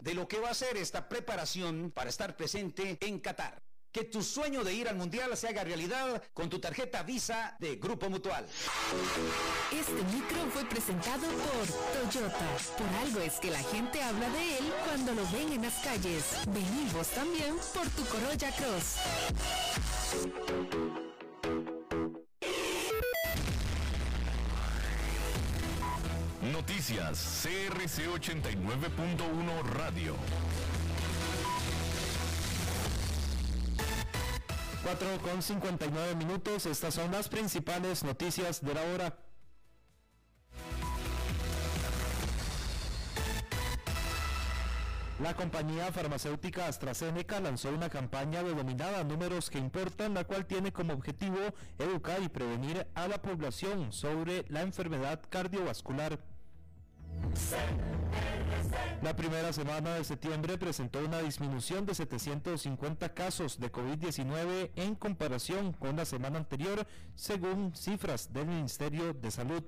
de 0.00 0.14
lo 0.14 0.26
que 0.28 0.40
va 0.40 0.50
a 0.50 0.54
ser 0.54 0.76
esta 0.76 1.08
preparación 1.08 1.90
para 1.90 2.10
estar 2.10 2.36
presente 2.36 2.98
en 3.00 3.20
Qatar. 3.20 3.62
Que 3.92 4.02
tu 4.02 4.22
sueño 4.24 4.64
de 4.64 4.74
ir 4.74 4.88
al 4.88 4.96
Mundial 4.96 5.36
se 5.36 5.46
haga 5.46 5.62
realidad 5.62 6.20
con 6.32 6.50
tu 6.50 6.58
tarjeta 6.58 7.04
Visa 7.04 7.56
de 7.60 7.76
Grupo 7.76 8.10
Mutual. 8.10 8.44
Este 9.70 10.02
micro 10.12 10.50
fue 10.52 10.64
presentado 10.64 11.28
por 11.28 12.10
Toyota. 12.10 12.56
Por 12.76 12.88
algo 13.06 13.20
es 13.20 13.34
que 13.34 13.52
la 13.52 13.62
gente 13.62 14.02
habla 14.02 14.28
de 14.30 14.58
él 14.58 14.72
cuando 14.84 15.14
lo 15.14 15.22
ven 15.30 15.52
en 15.52 15.62
las 15.62 15.74
calles. 15.84 16.24
Venimos 16.48 17.06
también 17.08 17.56
por 17.72 17.88
tu 17.90 18.04
Corolla 18.06 18.50
Cross. 18.56 18.96
Noticias 26.54 27.42
CRC 27.42 28.06
89.1 28.06 29.62
Radio. 29.72 30.14
4 34.84 35.18
con 35.20 35.42
59 35.42 36.14
minutos, 36.14 36.66
estas 36.66 36.94
son 36.94 37.10
las 37.10 37.28
principales 37.28 38.04
noticias 38.04 38.64
de 38.64 38.72
la 38.72 38.82
hora. 38.82 39.18
La 45.20 45.34
compañía 45.34 45.90
farmacéutica 45.90 46.68
AstraZeneca 46.68 47.40
lanzó 47.40 47.70
una 47.70 47.88
campaña 47.88 48.44
denominada 48.44 49.02
Números 49.02 49.50
que 49.50 49.58
Importan, 49.58 50.14
la 50.14 50.22
cual 50.22 50.46
tiene 50.46 50.72
como 50.72 50.92
objetivo 50.92 51.38
educar 51.80 52.22
y 52.22 52.28
prevenir 52.28 52.86
a 52.94 53.08
la 53.08 53.20
población 53.20 53.92
sobre 53.92 54.44
la 54.48 54.62
enfermedad 54.62 55.20
cardiovascular. 55.28 56.20
La 59.02 59.14
primera 59.14 59.52
semana 59.52 59.96
de 59.96 60.04
septiembre 60.04 60.56
presentó 60.56 61.04
una 61.04 61.20
disminución 61.20 61.84
de 61.84 61.94
750 61.94 63.12
casos 63.12 63.60
de 63.60 63.70
COVID-19 63.70 64.70
en 64.76 64.94
comparación 64.94 65.72
con 65.74 65.96
la 65.96 66.04
semana 66.04 66.38
anterior, 66.38 66.86
según 67.14 67.74
cifras 67.76 68.32
del 68.32 68.46
Ministerio 68.46 69.12
de 69.12 69.30
Salud. 69.30 69.62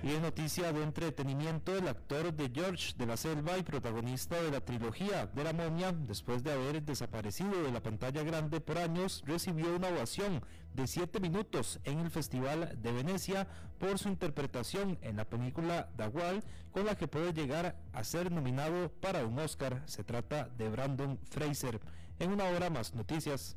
Y 0.00 0.12
en 0.12 0.22
noticia 0.22 0.72
de 0.72 0.84
entretenimiento, 0.84 1.76
el 1.76 1.88
actor 1.88 2.32
de 2.32 2.50
George 2.54 2.94
de 2.96 3.04
la 3.04 3.16
Selva 3.16 3.58
y 3.58 3.64
protagonista 3.64 4.40
de 4.40 4.52
la 4.52 4.60
trilogía 4.60 5.26
de 5.26 5.42
la 5.42 5.52
momia, 5.52 5.90
después 5.90 6.44
de 6.44 6.52
haber 6.52 6.82
desaparecido 6.84 7.64
de 7.64 7.72
la 7.72 7.82
pantalla 7.82 8.22
grande 8.22 8.60
por 8.60 8.78
años, 8.78 9.24
recibió 9.26 9.74
una 9.74 9.88
ovación 9.88 10.40
de 10.74 10.86
7 10.86 11.18
minutos 11.18 11.80
en 11.82 11.98
el 11.98 12.10
Festival 12.12 12.80
de 12.80 12.92
Venecia 12.92 13.48
por 13.80 13.98
su 13.98 14.08
interpretación 14.08 14.98
en 15.02 15.16
la 15.16 15.24
película 15.24 15.88
Wall, 15.98 16.44
con 16.70 16.86
la 16.86 16.94
que 16.94 17.08
puede 17.08 17.32
llegar 17.32 17.76
a 17.92 18.04
ser 18.04 18.30
nominado 18.30 18.92
para 19.00 19.26
un 19.26 19.36
Oscar. 19.40 19.82
Se 19.86 20.04
trata 20.04 20.48
de 20.56 20.68
Brandon 20.68 21.18
Fraser. 21.28 21.80
En 22.20 22.30
una 22.30 22.44
hora 22.44 22.70
más 22.70 22.94
noticias. 22.94 23.56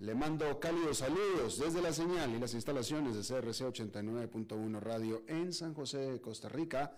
le 0.00 0.14
mando 0.14 0.58
cálidos 0.58 0.98
saludos 0.98 1.58
desde 1.58 1.82
la 1.82 1.92
señal 1.92 2.34
y 2.34 2.38
las 2.38 2.54
instalaciones 2.54 3.14
de 3.14 3.20
CRC 3.20 3.66
89.1 3.66 4.80
Radio 4.80 5.22
en 5.28 5.52
San 5.52 5.74
José, 5.74 6.22
Costa 6.22 6.48
Rica, 6.48 6.96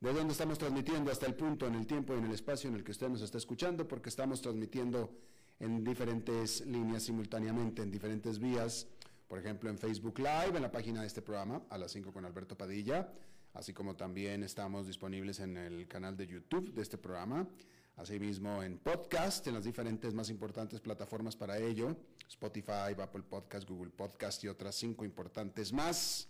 de 0.00 0.12
donde 0.12 0.32
estamos 0.32 0.58
transmitiendo 0.58 1.10
hasta 1.10 1.24
el 1.24 1.34
punto, 1.34 1.66
en 1.66 1.74
el 1.74 1.86
tiempo 1.86 2.14
y 2.14 2.18
en 2.18 2.26
el 2.26 2.32
espacio 2.32 2.68
en 2.68 2.76
el 2.76 2.84
que 2.84 2.90
usted 2.90 3.08
nos 3.08 3.22
está 3.22 3.38
escuchando, 3.38 3.88
porque 3.88 4.10
estamos 4.10 4.42
transmitiendo 4.42 5.16
en 5.60 5.82
diferentes 5.82 6.60
líneas 6.66 7.04
simultáneamente, 7.04 7.80
en 7.80 7.90
diferentes 7.90 8.38
vías, 8.38 8.86
por 9.28 9.38
ejemplo 9.38 9.70
en 9.70 9.78
Facebook 9.78 10.18
Live, 10.18 10.56
en 10.56 10.62
la 10.62 10.70
página 10.70 11.00
de 11.00 11.06
este 11.06 11.22
programa, 11.22 11.62
a 11.70 11.78
las 11.78 11.92
5 11.92 12.12
con 12.12 12.26
Alberto 12.26 12.54
Padilla, 12.54 13.10
así 13.54 13.72
como 13.72 13.96
también 13.96 14.42
estamos 14.42 14.86
disponibles 14.86 15.40
en 15.40 15.56
el 15.56 15.88
canal 15.88 16.18
de 16.18 16.26
YouTube 16.26 16.74
de 16.74 16.82
este 16.82 16.98
programa 16.98 17.48
Asimismo, 17.96 18.62
en 18.62 18.78
podcast, 18.78 19.46
en 19.46 19.54
las 19.54 19.64
diferentes 19.64 20.12
más 20.14 20.30
importantes 20.30 20.80
plataformas 20.80 21.34
para 21.34 21.58
ello, 21.58 21.96
Spotify, 22.28 22.94
Apple 23.00 23.22
Podcast, 23.22 23.68
Google 23.68 23.90
Podcast 23.90 24.44
y 24.44 24.48
otras 24.48 24.74
cinco 24.74 25.04
importantes 25.04 25.72
más. 25.72 26.28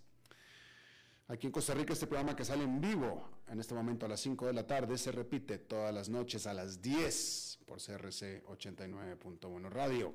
Aquí 1.29 1.49
en 1.49 1.53
Costa 1.53 1.75
Rica 1.75 1.93
este 1.93 2.07
programa 2.07 2.37
que 2.37 2.45
sale 2.45 2.63
en 2.63 2.81
vivo 2.81 3.29
en 3.49 3.61
este 3.61 3.75
momento 3.75 4.07
a 4.07 4.09
las 4.09 4.21
5 4.21 4.47
de 4.47 4.53
la 4.53 4.67
tarde 4.67 4.99
se 4.99 5.13
repite 5.13 5.59
todas 5.59 5.95
las 5.95 6.09
noches 6.09 6.47
a 6.47 6.55
las 6.55 6.83
10 6.83 7.61
por 7.67 7.79
CRC 7.79 8.45
89.1 8.45 9.71
Radio. 9.71 10.15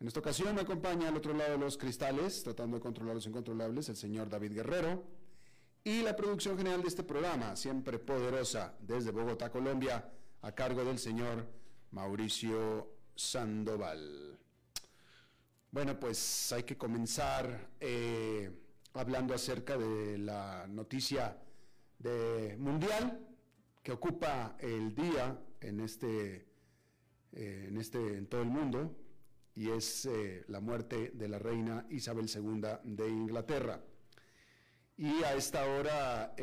En 0.00 0.06
esta 0.06 0.20
ocasión 0.20 0.54
me 0.54 0.62
acompaña 0.62 1.08
al 1.08 1.16
otro 1.16 1.32
lado 1.32 1.52
de 1.52 1.58
los 1.58 1.78
cristales, 1.78 2.42
tratando 2.42 2.76
de 2.76 2.82
controlar 2.82 3.14
los 3.14 3.26
incontrolables, 3.26 3.88
el 3.88 3.96
señor 3.96 4.28
David 4.28 4.52
Guerrero. 4.52 5.04
Y 5.82 6.02
la 6.02 6.16
producción 6.16 6.56
general 6.56 6.82
de 6.82 6.88
este 6.88 7.02
programa, 7.02 7.56
siempre 7.56 7.98
poderosa, 7.98 8.74
desde 8.80 9.10
Bogotá, 9.10 9.50
Colombia, 9.50 10.10
a 10.44 10.52
cargo 10.52 10.84
del 10.84 10.98
señor 10.98 11.46
Mauricio 11.92 12.86
Sandoval. 13.16 14.38
Bueno, 15.70 15.98
pues 15.98 16.52
hay 16.52 16.64
que 16.64 16.76
comenzar 16.76 17.70
eh, 17.80 18.50
hablando 18.92 19.32
acerca 19.32 19.78
de 19.78 20.18
la 20.18 20.66
noticia 20.68 21.38
de 21.98 22.58
mundial 22.58 23.26
que 23.82 23.92
ocupa 23.92 24.56
el 24.60 24.94
día 24.94 25.38
en 25.62 25.80
este, 25.80 26.46
eh, 27.32 27.64
en 27.68 27.78
este, 27.78 28.18
en 28.18 28.26
todo 28.26 28.42
el 28.42 28.48
mundo, 28.48 28.94
y 29.54 29.70
es 29.70 30.04
eh, 30.04 30.44
la 30.48 30.60
muerte 30.60 31.12
de 31.14 31.28
la 31.28 31.38
reina 31.38 31.86
Isabel 31.88 32.28
II 32.28 32.60
de 32.82 33.08
Inglaterra. 33.08 33.80
Y 34.98 35.22
a 35.24 35.34
esta 35.34 35.64
hora 35.64 36.34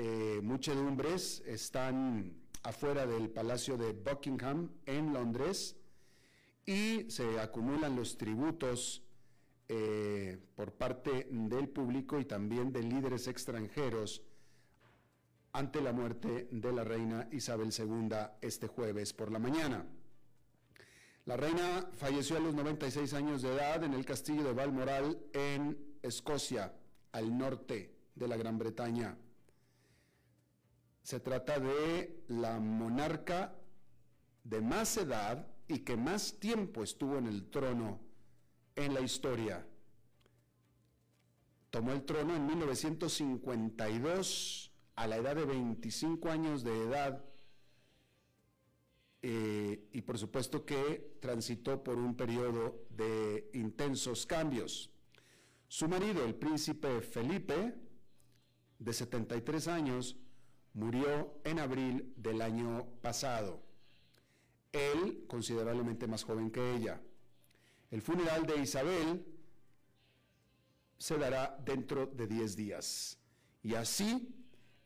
muchedumbres 0.42 1.42
están 1.45 2.40
afuera 2.63 3.06
del 3.06 3.30
Palacio 3.30 3.78
de 3.78 3.94
Buckingham 3.94 4.69
en 4.86 5.13
Londres 5.13 5.75
y 6.66 7.10
se 7.10 7.40
acumulan 7.40 7.96
los 7.96 8.18
tributos 8.18 9.04
eh, 9.68 10.38
por 10.56 10.74
parte 10.74 11.28
del 11.30 11.69
público 11.69 12.19
y 12.19 12.25
también 12.25 12.72
de 12.72 12.84
líderes 12.84 13.28
extranjeros 13.28 14.22
ante 15.54 15.81
la 15.81 15.92
muerte 15.92 16.48
de 16.52 16.72
la 16.72 16.84
reina 16.84 17.28
Isabel 17.31 17.72
II 17.78 18.10
este 18.42 18.68
jueves 18.68 19.13
por 19.13 19.31
la 19.31 19.40
mañana. 19.40 19.86
La 21.25 21.38
reina 21.38 21.88
falleció 21.94 22.38
a 22.38 22.40
los 22.40 22.54
96 22.54 23.13
años 23.13 23.42
de 23.42 23.54
edad 23.54 23.84
en 23.84 23.94
el 23.94 24.06
castillo 24.06 24.44
de 24.44 24.54
Balmoral 24.54 25.19
en 25.34 25.78
Escocia, 26.02 26.74
al 27.12 27.38
norte 27.38 27.94
de 28.16 28.28
la 28.28 28.38
Gran 28.38 28.58
Bretaña. 28.58 29.18
Se 31.03 31.19
trata 31.19 31.59
de 31.59 32.24
la 32.27 32.59
monarca 32.59 33.56
de 34.44 34.62
más 34.62 34.98
edad 34.98 35.48
y 35.68 35.80
que 35.80 35.98
más 35.98 36.39
tiempo 36.39 36.83
estuvo 36.83 37.18
en 37.18 37.25
el 37.27 37.50
trono 37.50 38.00
en 38.75 38.94
la 38.94 39.01
historia. 39.01 39.65
Tomó 41.69 41.92
el 41.94 42.03
trono 42.03 42.36
en 42.36 42.45
1952 42.45 44.71
a 44.95 45.07
la 45.07 45.18
edad 45.18 45.36
de 45.36 45.45
25 45.45 46.30
años 46.30 46.63
de 46.63 46.83
edad 46.83 47.25
eh, 49.24 49.88
y 49.92 50.01
por 50.01 50.18
supuesto 50.18 50.65
que 50.65 51.18
transitó 51.21 51.83
por 51.83 51.98
un 51.98 52.15
periodo 52.15 52.86
de 52.89 53.50
intensos 53.53 54.25
cambios. 54.25 54.89
Su 55.68 55.88
marido, 55.88 56.25
el 56.25 56.36
príncipe 56.36 57.01
Felipe, 57.01 57.75
de 58.80 58.94
73 58.94 59.68
años, 59.68 60.18
murió 60.73 61.39
en 61.44 61.59
abril 61.59 62.13
del 62.18 62.41
año 62.41 62.88
pasado. 63.01 63.62
Él 64.71 65.25
considerablemente 65.27 66.07
más 66.07 66.23
joven 66.23 66.50
que 66.51 66.75
ella. 66.75 67.01
El 67.89 68.01
funeral 68.01 68.45
de 68.45 68.57
Isabel 68.57 69.25
se 70.97 71.18
dará 71.18 71.57
dentro 71.65 72.06
de 72.06 72.27
10 72.27 72.56
días. 72.56 73.18
Y 73.63 73.75
así, 73.75 74.33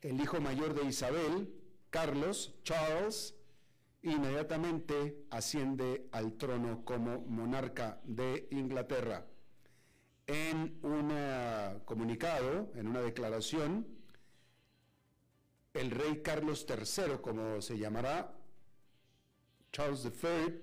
el 0.01 0.19
hijo 0.19 0.41
mayor 0.41 0.73
de 0.73 0.85
Isabel, 0.85 1.53
Carlos, 1.89 2.55
Charles, 2.63 3.35
inmediatamente 4.01 5.25
asciende 5.29 6.07
al 6.11 6.33
trono 6.33 6.83
como 6.83 7.21
monarca 7.21 7.99
de 8.03 8.47
Inglaterra. 8.51 9.25
En 10.27 10.79
un 10.81 11.79
comunicado, 11.85 12.71
en 12.75 12.87
una 12.87 13.01
declaración, 13.01 13.94
el 15.75 15.91
rey 15.91 16.21
Carlos 16.21 16.65
III, 16.67 17.17
como 17.21 17.61
se 17.61 17.77
llamará, 17.77 18.33
Charles 19.71 20.05
III, 20.05 20.61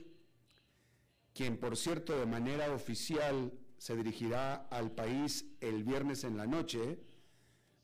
quien 1.35 1.59
por 1.59 1.77
cierto 1.77 2.19
de 2.19 2.27
manera 2.27 2.73
oficial 2.73 3.53
se 3.77 3.95
dirigirá 3.95 4.55
al 4.71 4.91
país 4.91 5.47
el 5.61 5.85
viernes 5.85 6.25
en 6.25 6.37
la 6.37 6.47
noche, 6.47 6.99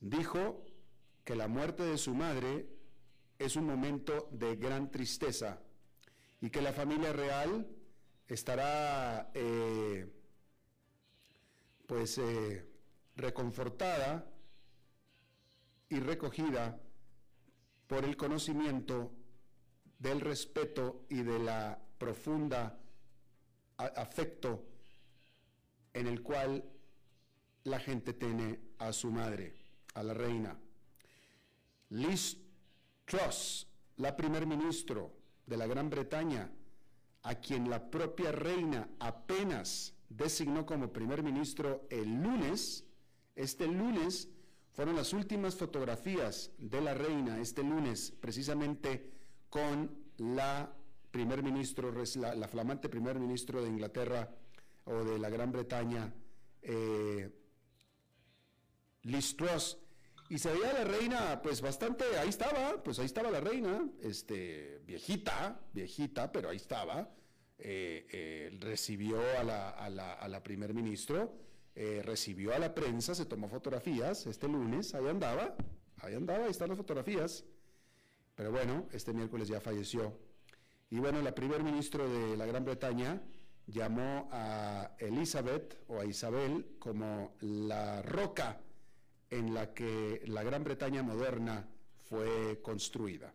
dijo 0.00 0.64
que 1.24 1.36
la 1.36 1.48
muerte 1.48 1.82
de 1.82 1.98
su 1.98 2.14
madre 2.14 2.66
es 3.38 3.56
un 3.56 3.66
momento 3.66 4.28
de 4.32 4.56
gran 4.56 4.90
tristeza 4.90 5.60
y 6.40 6.48
que 6.50 6.62
la 6.62 6.72
familia 6.72 7.12
real 7.12 7.68
estará 8.26 9.30
eh, 9.34 10.10
pues 11.86 12.16
eh, 12.18 12.66
reconfortada 13.16 14.30
y 15.90 16.00
recogida 16.00 16.80
por 17.88 18.04
el 18.04 18.16
conocimiento 18.16 19.10
del 19.98 20.20
respeto 20.20 21.06
y 21.08 21.22
de 21.22 21.38
la 21.40 21.80
profunda 21.98 22.78
afecto 23.78 24.64
en 25.94 26.06
el 26.06 26.22
cual 26.22 26.64
la 27.64 27.80
gente 27.80 28.12
tiene 28.12 28.60
a 28.78 28.92
su 28.92 29.10
madre, 29.10 29.54
a 29.94 30.02
la 30.02 30.14
reina. 30.14 30.56
Liz 31.90 32.36
Truss, 33.04 33.66
la 33.96 34.14
primer 34.14 34.46
ministro 34.46 35.10
de 35.46 35.56
la 35.56 35.66
Gran 35.66 35.88
Bretaña, 35.88 36.50
a 37.22 37.34
quien 37.36 37.68
la 37.70 37.90
propia 37.90 38.30
reina 38.32 38.88
apenas 39.00 39.94
designó 40.08 40.66
como 40.66 40.92
primer 40.92 41.22
ministro 41.22 41.86
el 41.90 42.22
lunes, 42.22 42.84
este 43.34 43.66
lunes 43.66 44.28
fueron 44.78 44.94
las 44.94 45.12
últimas 45.12 45.56
fotografías 45.56 46.52
de 46.56 46.80
la 46.80 46.94
reina, 46.94 47.40
este 47.40 47.64
lunes, 47.64 48.12
precisamente 48.20 49.10
con 49.50 49.90
la 50.18 50.72
primer 51.10 51.42
ministro, 51.42 51.92
la, 52.14 52.46
flamante 52.46 52.88
primer 52.88 53.18
ministro 53.18 53.60
de 53.60 53.70
Inglaterra 53.70 54.32
o 54.84 55.02
de 55.02 55.18
la 55.18 55.30
Gran 55.30 55.50
Bretaña, 55.50 56.14
eh, 56.62 57.28
Liz 59.02 59.36
Truss 59.36 59.78
y 60.30 60.38
se 60.38 60.52
veía 60.52 60.72
la 60.72 60.84
reina, 60.84 61.42
pues 61.42 61.60
bastante, 61.60 62.04
ahí 62.16 62.28
estaba, 62.28 62.80
pues 62.80 63.00
ahí 63.00 63.06
estaba 63.06 63.32
la 63.32 63.40
reina, 63.40 63.84
este, 64.00 64.80
viejita, 64.86 65.60
viejita, 65.72 66.30
pero 66.30 66.50
ahí 66.50 66.56
estaba. 66.56 67.16
Eh, 67.58 68.06
eh, 68.12 68.56
recibió 68.60 69.20
a 69.40 69.42
la, 69.42 69.70
a 69.70 69.90
la, 69.90 70.12
a 70.12 70.28
la 70.28 70.40
primer 70.40 70.72
ministro, 70.72 71.47
eh, 71.80 72.02
recibió 72.02 72.52
a 72.52 72.58
la 72.58 72.74
prensa, 72.74 73.14
se 73.14 73.24
tomó 73.24 73.48
fotografías 73.48 74.26
este 74.26 74.48
lunes, 74.48 74.96
ahí 74.96 75.06
andaba, 75.06 75.54
ahí 75.98 76.12
andaba, 76.12 76.46
ahí 76.46 76.50
están 76.50 76.70
las 76.70 76.76
fotografías. 76.76 77.44
Pero 78.34 78.50
bueno, 78.50 78.88
este 78.90 79.12
miércoles 79.12 79.46
ya 79.46 79.60
falleció. 79.60 80.12
Y 80.90 80.98
bueno, 80.98 81.22
la 81.22 81.36
primer 81.36 81.62
ministro 81.62 82.08
de 82.08 82.36
la 82.36 82.46
Gran 82.46 82.64
Bretaña 82.64 83.22
llamó 83.68 84.28
a 84.32 84.96
Elizabeth 84.98 85.78
o 85.86 86.00
a 86.00 86.04
Isabel 86.04 86.66
como 86.80 87.36
la 87.42 88.02
roca 88.02 88.60
en 89.30 89.54
la 89.54 89.72
que 89.72 90.20
la 90.26 90.42
Gran 90.42 90.64
Bretaña 90.64 91.04
moderna 91.04 91.68
fue 92.02 92.60
construida. 92.60 93.32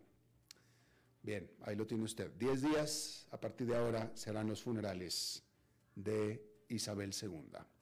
Bien, 1.22 1.50
ahí 1.62 1.76
lo 1.76 1.86
tiene 1.86 2.04
usted. 2.04 2.30
Diez 2.32 2.60
días, 2.60 3.26
a 3.30 3.40
partir 3.40 3.68
de 3.68 3.76
ahora, 3.76 4.12
serán 4.14 4.48
los 4.48 4.62
funerales 4.62 5.42
de 5.94 6.44
Isabel 6.68 7.14
II. 7.18 7.73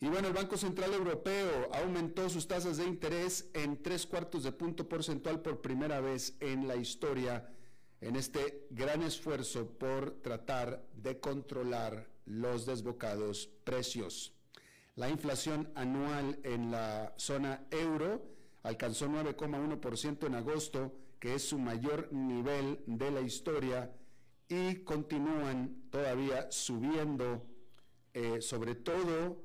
Y 0.00 0.08
bueno, 0.08 0.28
el 0.28 0.34
Banco 0.34 0.56
Central 0.56 0.92
Europeo 0.92 1.70
aumentó 1.72 2.28
sus 2.28 2.46
tasas 2.46 2.76
de 2.76 2.84
interés 2.84 3.48
en 3.54 3.82
tres 3.82 4.06
cuartos 4.06 4.42
de 4.42 4.52
punto 4.52 4.88
porcentual 4.88 5.40
por 5.40 5.60
primera 5.60 6.00
vez 6.00 6.36
en 6.40 6.68
la 6.68 6.76
historia 6.76 7.48
en 8.00 8.16
este 8.16 8.66
gran 8.70 9.02
esfuerzo 9.02 9.66
por 9.78 10.20
tratar 10.20 10.84
de 10.94 11.20
controlar 11.20 12.06
los 12.26 12.66
desbocados 12.66 13.48
precios. 13.64 14.34
La 14.96 15.08
inflación 15.08 15.72
anual 15.74 16.38
en 16.42 16.70
la 16.70 17.14
zona 17.16 17.66
euro 17.70 18.22
alcanzó 18.62 19.08
9,1% 19.08 20.26
en 20.26 20.34
agosto, 20.34 20.92
que 21.18 21.34
es 21.34 21.48
su 21.48 21.58
mayor 21.58 22.12
nivel 22.12 22.82
de 22.86 23.10
la 23.10 23.20
historia, 23.22 23.90
y 24.48 24.76
continúan 24.84 25.84
todavía 25.90 26.50
subiendo, 26.50 27.46
eh, 28.12 28.40
sobre 28.42 28.74
todo 28.74 29.43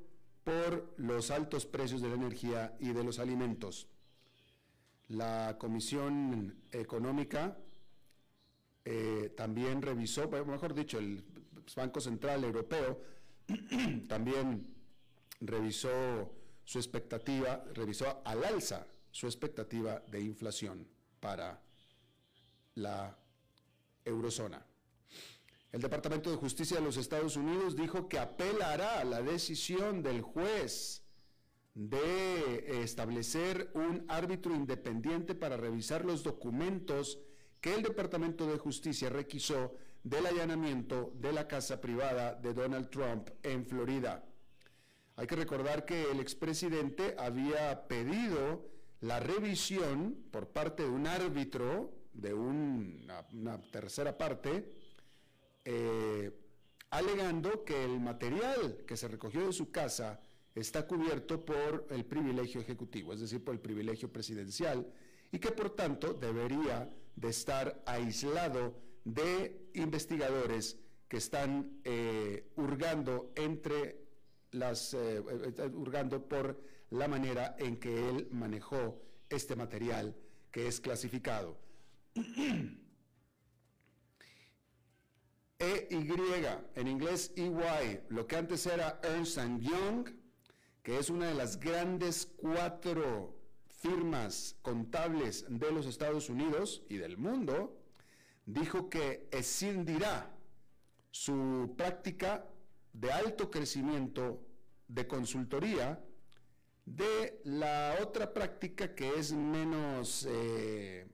por 0.50 0.96
los 0.98 1.30
altos 1.30 1.68
precios 1.68 2.02
de 2.02 2.10
la 2.10 2.16
energía 2.16 2.76
y 2.80 2.92
de 2.92 3.04
los 3.04 3.20
alimentos. 3.20 3.88
La 5.10 5.58
Comisión 5.60 6.64
Económica 6.72 7.56
eh, 8.84 9.32
también 9.38 9.84
revisó, 9.84 10.28
mejor 10.28 10.74
dicho, 10.74 10.98
el 10.98 11.24
Banco 11.76 12.02
Central 12.02 12.44
Europeo 12.44 13.00
también 14.08 14.74
revisó 15.40 16.34
su 16.64 16.80
expectativa, 16.80 17.64
revisó 17.76 18.24
al 18.26 18.44
alza 18.44 18.88
su 19.12 19.28
expectativa 19.28 20.00
de 20.08 20.22
inflación 20.22 20.88
para 21.20 21.62
la 22.74 23.16
eurozona. 24.04 24.66
El 25.72 25.82
Departamento 25.82 26.32
de 26.32 26.38
Justicia 26.38 26.78
de 26.78 26.84
los 26.84 26.98
Estados 26.98 27.36
Unidos 27.36 27.76
dijo 27.76 28.10
que 28.10 28.18
apelará 28.18 29.00
a 29.00 29.04
la 29.04 29.22
decisión 29.22 30.02
del 30.02 30.22
juez 30.22 31.04
de 31.76 32.82
establecer 32.82 33.70
un 33.76 34.04
árbitro 34.08 34.56
independiente 34.56 35.36
para 35.36 35.58
revisar 35.58 36.06
los 36.06 36.24
documentos 36.24 37.20
que 37.62 37.76
el 37.76 37.84
Departamento 37.84 38.48
de 38.48 38.58
Justicia 38.58 39.10
requisó 39.10 39.76
del 40.04 40.26
allanamiento 40.26 41.12
de 41.16 41.34
la 41.34 41.48
casa 41.48 41.80
privada 41.80 42.34
de 42.34 42.54
Donald 42.54 42.90
Trump 42.90 43.30
en 43.44 43.66
Florida. 43.66 44.26
Hay 45.16 45.28
que 45.28 45.36
recordar 45.36 45.86
que 45.86 46.10
el 46.10 46.20
expresidente 46.20 47.16
había 47.18 47.88
pedido 47.88 48.66
la 49.02 49.20
revisión 49.20 50.18
por 50.32 50.48
parte 50.48 50.84
de 50.84 50.90
un 50.90 51.08
árbitro 51.08 51.94
de 52.14 52.34
una, 52.34 53.62
tercera 53.72 54.18
parte, 54.18 54.70
eh, 55.72 56.32
alegando 56.90 57.64
que 57.64 57.84
el 57.86 58.00
material 58.00 58.84
que 58.88 58.98
se 58.98 59.08
recogió 59.08 59.46
de 59.46 59.54
su 59.54 59.70
casa 59.70 60.20
está 60.56 60.88
cubierto 60.88 61.46
por 61.46 61.86
el 61.92 62.06
privilegio 62.06 62.60
ejecutivo, 62.60 63.14
es 63.14 63.20
decir, 63.20 63.44
por 63.44 63.54
el 63.54 63.62
privilegio 63.62 64.12
presidencial, 64.12 64.92
y 65.32 65.38
que 65.38 65.52
por 65.52 65.76
tanto 65.76 66.14
debería 66.14 66.90
de 67.16 67.30
estar 67.30 67.84
aislado 67.86 68.76
de 69.06 69.70
investigadores 69.76 70.80
que 71.08 71.18
están 71.18 71.80
eh, 71.84 72.52
hurgando 72.56 73.32
entre 73.36 74.02
las, 74.52 74.96
eh, 74.96 75.22
eh, 75.58 75.70
hurgando 75.74 76.28
por 76.28 76.60
la 76.90 77.08
manera 77.08 77.56
en 77.60 77.78
que 77.78 78.10
él 78.10 78.28
manejó 78.32 79.00
este 79.30 79.56
material 79.56 80.16
que 80.52 80.68
es 80.68 80.82
clasificado. 80.82 81.60
EY, 85.62 86.46
en 86.76 86.88
inglés 86.88 87.34
EY, 87.36 88.04
lo 88.08 88.26
que 88.26 88.38
antes 88.38 88.66
era 88.66 89.00
Ernst 89.04 89.38
Young, 89.60 90.10
que 90.82 90.98
es 90.98 91.10
una 91.10 91.28
de 91.28 91.34
las 91.34 91.60
grandes 91.60 92.26
cuatro 92.38 93.38
firmas 93.68 94.56
contables 94.62 95.46
de 95.50 95.72
los 95.74 95.86
Estados 95.86 96.30
Unidos 96.30 96.84
y 96.88 96.96
del 96.96 97.18
mundo, 97.18 97.78
dijo 98.46 98.90
que 98.90 99.28
escindirá 99.32 100.34
su 101.12 101.74
práctica 101.78 102.46
de 102.94 103.12
alto 103.12 103.52
crecimiento 103.52 104.42
de 104.88 105.08
consultoría 105.08 106.02
de 106.86 107.42
la 107.44 107.98
otra 108.02 108.34
práctica 108.34 108.96
que 108.96 109.20
es 109.20 109.34
menos, 109.34 110.26
eh, 110.30 111.06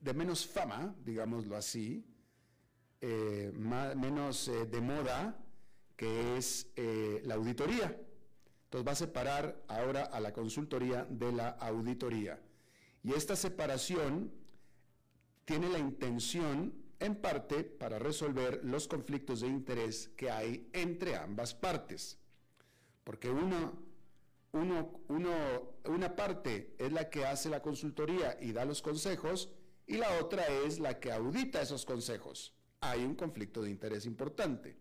de 0.00 0.14
menos 0.14 0.46
fama, 0.46 0.94
digámoslo 1.04 1.56
así, 1.56 2.04
eh, 3.00 3.52
menos 3.54 4.48
eh, 4.48 4.66
de 4.66 4.80
moda, 4.80 5.38
que 5.96 6.36
es 6.36 6.68
la 7.24 7.34
auditoría. 7.34 7.98
Entonces 8.64 8.86
va 8.86 8.92
a 8.92 8.96
separar 8.96 9.62
ahora 9.68 10.04
a 10.04 10.20
la 10.20 10.32
consultoría 10.32 11.06
de 11.08 11.32
la 11.32 11.50
auditoría. 11.50 12.40
Y 13.02 13.12
esta 13.12 13.36
separación 13.36 14.32
tiene 15.44 15.68
la 15.68 15.78
intención, 15.78 16.74
en 16.98 17.14
parte, 17.14 17.62
para 17.62 18.00
resolver 18.00 18.60
los 18.64 18.88
conflictos 18.88 19.42
de 19.42 19.46
interés 19.46 20.08
que 20.16 20.30
hay 20.30 20.68
entre 20.72 21.14
ambas 21.16 21.54
partes. 21.54 22.18
Porque 23.04 23.30
una 23.30 23.72
parte 26.16 26.74
es 26.78 26.92
la 26.92 27.08
que 27.08 27.24
hace 27.24 27.48
la 27.48 27.62
consultoría 27.62 28.36
y 28.40 28.50
da 28.52 28.64
los 28.64 28.82
consejos, 28.82 29.52
y 29.86 29.98
la 29.98 30.18
otra 30.18 30.44
es 30.66 30.80
la 30.80 30.98
que 30.98 31.12
audita 31.12 31.62
esos 31.62 31.84
consejos. 31.84 32.55
Hay 32.90 33.04
un 33.04 33.14
conflicto 33.14 33.62
de 33.62 33.70
interés 33.70 34.06
importante. 34.06 34.76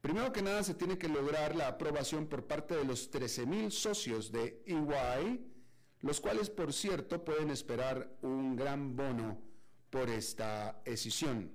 Primero 0.00 0.32
que 0.32 0.42
nada, 0.42 0.62
se 0.62 0.74
tiene 0.74 0.98
que 0.98 1.08
lograr 1.08 1.54
la 1.54 1.68
aprobación 1.68 2.26
por 2.26 2.46
parte 2.46 2.74
de 2.74 2.84
los 2.84 3.10
13.000 3.12 3.70
socios 3.70 4.32
de 4.32 4.62
EY, 4.66 5.46
los 6.00 6.20
cuales, 6.20 6.50
por 6.50 6.72
cierto, 6.72 7.24
pueden 7.24 7.50
esperar 7.50 8.16
un 8.22 8.56
gran 8.56 8.96
bono 8.96 9.40
por 9.90 10.08
esta 10.10 10.80
decisión. 10.84 11.52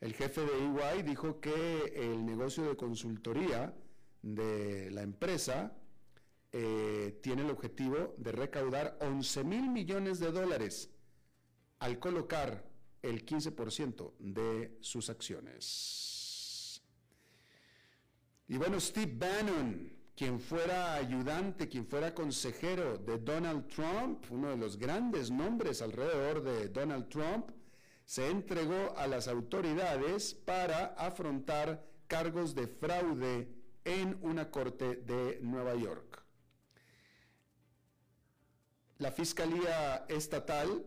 El 0.00 0.14
jefe 0.14 0.40
de 0.40 0.96
EY 0.96 1.02
dijo 1.02 1.40
que 1.40 1.94
el 1.94 2.26
negocio 2.26 2.64
de 2.64 2.76
consultoría 2.76 3.74
de 4.20 4.90
la 4.90 5.02
empresa 5.02 5.72
eh, 6.50 7.20
tiene 7.22 7.42
el 7.42 7.50
objetivo 7.50 8.14
de 8.18 8.32
recaudar 8.32 8.98
11 9.00 9.44
mil 9.44 9.70
millones 9.70 10.18
de 10.18 10.32
dólares 10.32 10.90
al 11.78 11.98
colocar 11.98 12.71
el 13.02 13.26
15% 13.26 14.12
de 14.18 14.78
sus 14.80 15.10
acciones. 15.10 16.82
Y 18.48 18.56
bueno, 18.56 18.78
Steve 18.78 19.12
Bannon, 19.14 19.92
quien 20.14 20.38
fuera 20.38 20.94
ayudante, 20.94 21.68
quien 21.68 21.86
fuera 21.86 22.14
consejero 22.14 22.98
de 22.98 23.18
Donald 23.18 23.66
Trump, 23.68 24.24
uno 24.30 24.50
de 24.50 24.56
los 24.56 24.78
grandes 24.78 25.30
nombres 25.30 25.82
alrededor 25.82 26.42
de 26.42 26.68
Donald 26.68 27.08
Trump, 27.08 27.50
se 28.04 28.28
entregó 28.28 28.94
a 28.96 29.06
las 29.06 29.26
autoridades 29.26 30.34
para 30.34 30.86
afrontar 30.98 31.84
cargos 32.06 32.54
de 32.54 32.66
fraude 32.66 33.48
en 33.84 34.18
una 34.22 34.50
corte 34.50 34.96
de 34.96 35.38
Nueva 35.40 35.74
York. 35.74 36.22
La 38.98 39.10
Fiscalía 39.10 40.04
Estatal 40.08 40.84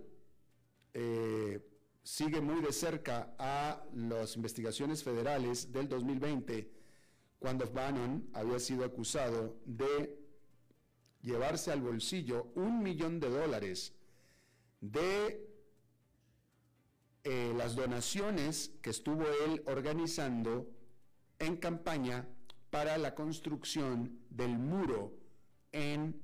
eh, 0.94 1.60
sigue 2.06 2.40
muy 2.40 2.62
de 2.62 2.72
cerca 2.72 3.34
a 3.40 3.84
las 3.96 4.36
investigaciones 4.36 5.04
federales 5.04 5.72
del 5.72 5.90
2020 5.90 6.72
cuando 7.40 7.68
Bannon 7.70 8.30
había 8.34 8.60
sido 8.60 8.86
acusado 8.86 9.58
de 9.66 10.16
llevarse 11.24 11.72
al 11.72 11.82
bolsillo 11.82 12.52
un 12.54 12.84
millón 12.84 13.20
de 13.20 13.30
dólares 13.30 13.92
de 14.82 15.50
eh, 17.24 17.54
las 17.58 17.76
donaciones 17.76 18.72
que 18.84 18.92
estuvo 18.92 19.24
él 19.48 19.64
organizando 19.66 20.70
en 21.40 21.58
campaña 21.58 22.28
para 22.70 23.00
la 23.00 23.16
construcción 23.16 24.20
del 24.30 24.60
muro 24.60 25.18
en 25.72 26.22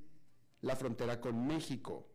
la 0.61 0.75
frontera 0.75 1.19
con 1.19 1.47
México. 1.47 2.07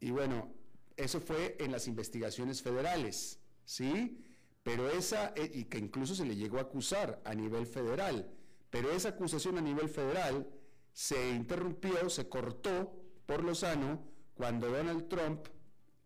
Y 0.00 0.10
bueno, 0.10 0.61
eso 0.96 1.20
fue 1.20 1.56
en 1.60 1.72
las 1.72 1.88
investigaciones 1.88 2.62
federales, 2.62 3.40
¿sí? 3.64 4.18
pero 4.62 4.88
esa, 4.90 5.32
eh, 5.36 5.50
y 5.52 5.64
que 5.64 5.78
incluso 5.78 6.14
se 6.14 6.24
le 6.24 6.36
llegó 6.36 6.58
a 6.58 6.62
acusar 6.62 7.20
a 7.24 7.34
nivel 7.34 7.66
federal, 7.66 8.30
pero 8.70 8.90
esa 8.92 9.10
acusación 9.10 9.58
a 9.58 9.60
nivel 9.60 9.88
federal 9.88 10.48
se 10.92 11.30
interrumpió, 11.30 12.08
se 12.08 12.28
cortó 12.28 12.92
por 13.26 13.44
lo 13.44 13.54
sano 13.54 14.04
cuando 14.34 14.70
Donald 14.70 15.08
Trump 15.08 15.46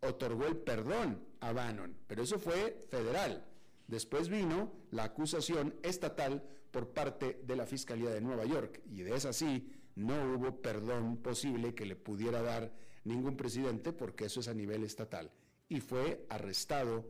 otorgó 0.01 0.47
el 0.47 0.57
perdón 0.57 1.25
a 1.41 1.53
Bannon, 1.53 1.97
pero 2.07 2.23
eso 2.23 2.39
fue 2.39 2.87
federal. 2.89 3.47
Después 3.87 4.29
vino 4.29 4.73
la 4.91 5.05
acusación 5.05 5.75
estatal 5.83 6.43
por 6.71 6.93
parte 6.93 7.41
de 7.45 7.57
la 7.57 7.67
Fiscalía 7.67 8.11
de 8.11 8.21
Nueva 8.21 8.45
York 8.45 8.83
y 8.91 9.03
de 9.03 9.15
esa 9.15 9.33
sí 9.33 9.71
no 9.95 10.35
hubo 10.35 10.61
perdón 10.61 11.19
posible 11.19 11.75
que 11.75 11.87
le 11.87 11.97
pudiera 11.97 12.43
dar 12.43 12.73
ningún 13.07 13.37
presidente 13.37 13.93
porque 13.93 14.27
eso 14.27 14.41
es 14.41 14.49
a 14.49 14.55
nivel 14.55 14.83
estatal 14.83 15.31
y 15.69 15.81
fue 15.81 16.27
arrestado 16.29 17.07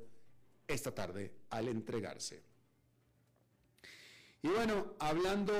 esta 0.69 0.95
tarde 0.95 1.33
al 1.51 1.69
entregarse. 1.69 2.43
Y 4.43 4.49
bueno, 4.49 4.95
hablando 4.99 5.53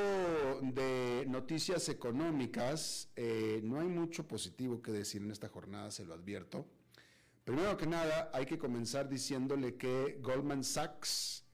de 0.63 1.25
noticias 1.27 1.89
económicas, 1.89 3.09
eh, 3.17 3.61
no 3.65 3.81
hay 3.81 3.89
mucho 3.89 4.29
positivo 4.29 4.81
que 4.81 4.93
decir 4.93 5.23
en 5.23 5.31
esta 5.31 5.49
jornada, 5.49 5.91
se 5.91 6.05
lo 6.05 6.15
advierto. 6.15 6.67
Primero 7.45 7.77
que 7.77 7.87
nada, 7.87 8.31
hay 8.33 8.47
que 8.47 8.59
comenzar 8.59 9.09
diciéndole 9.09 9.77
que 9.77 10.19
Goldman 10.21 10.63
Sachs, 10.63 11.45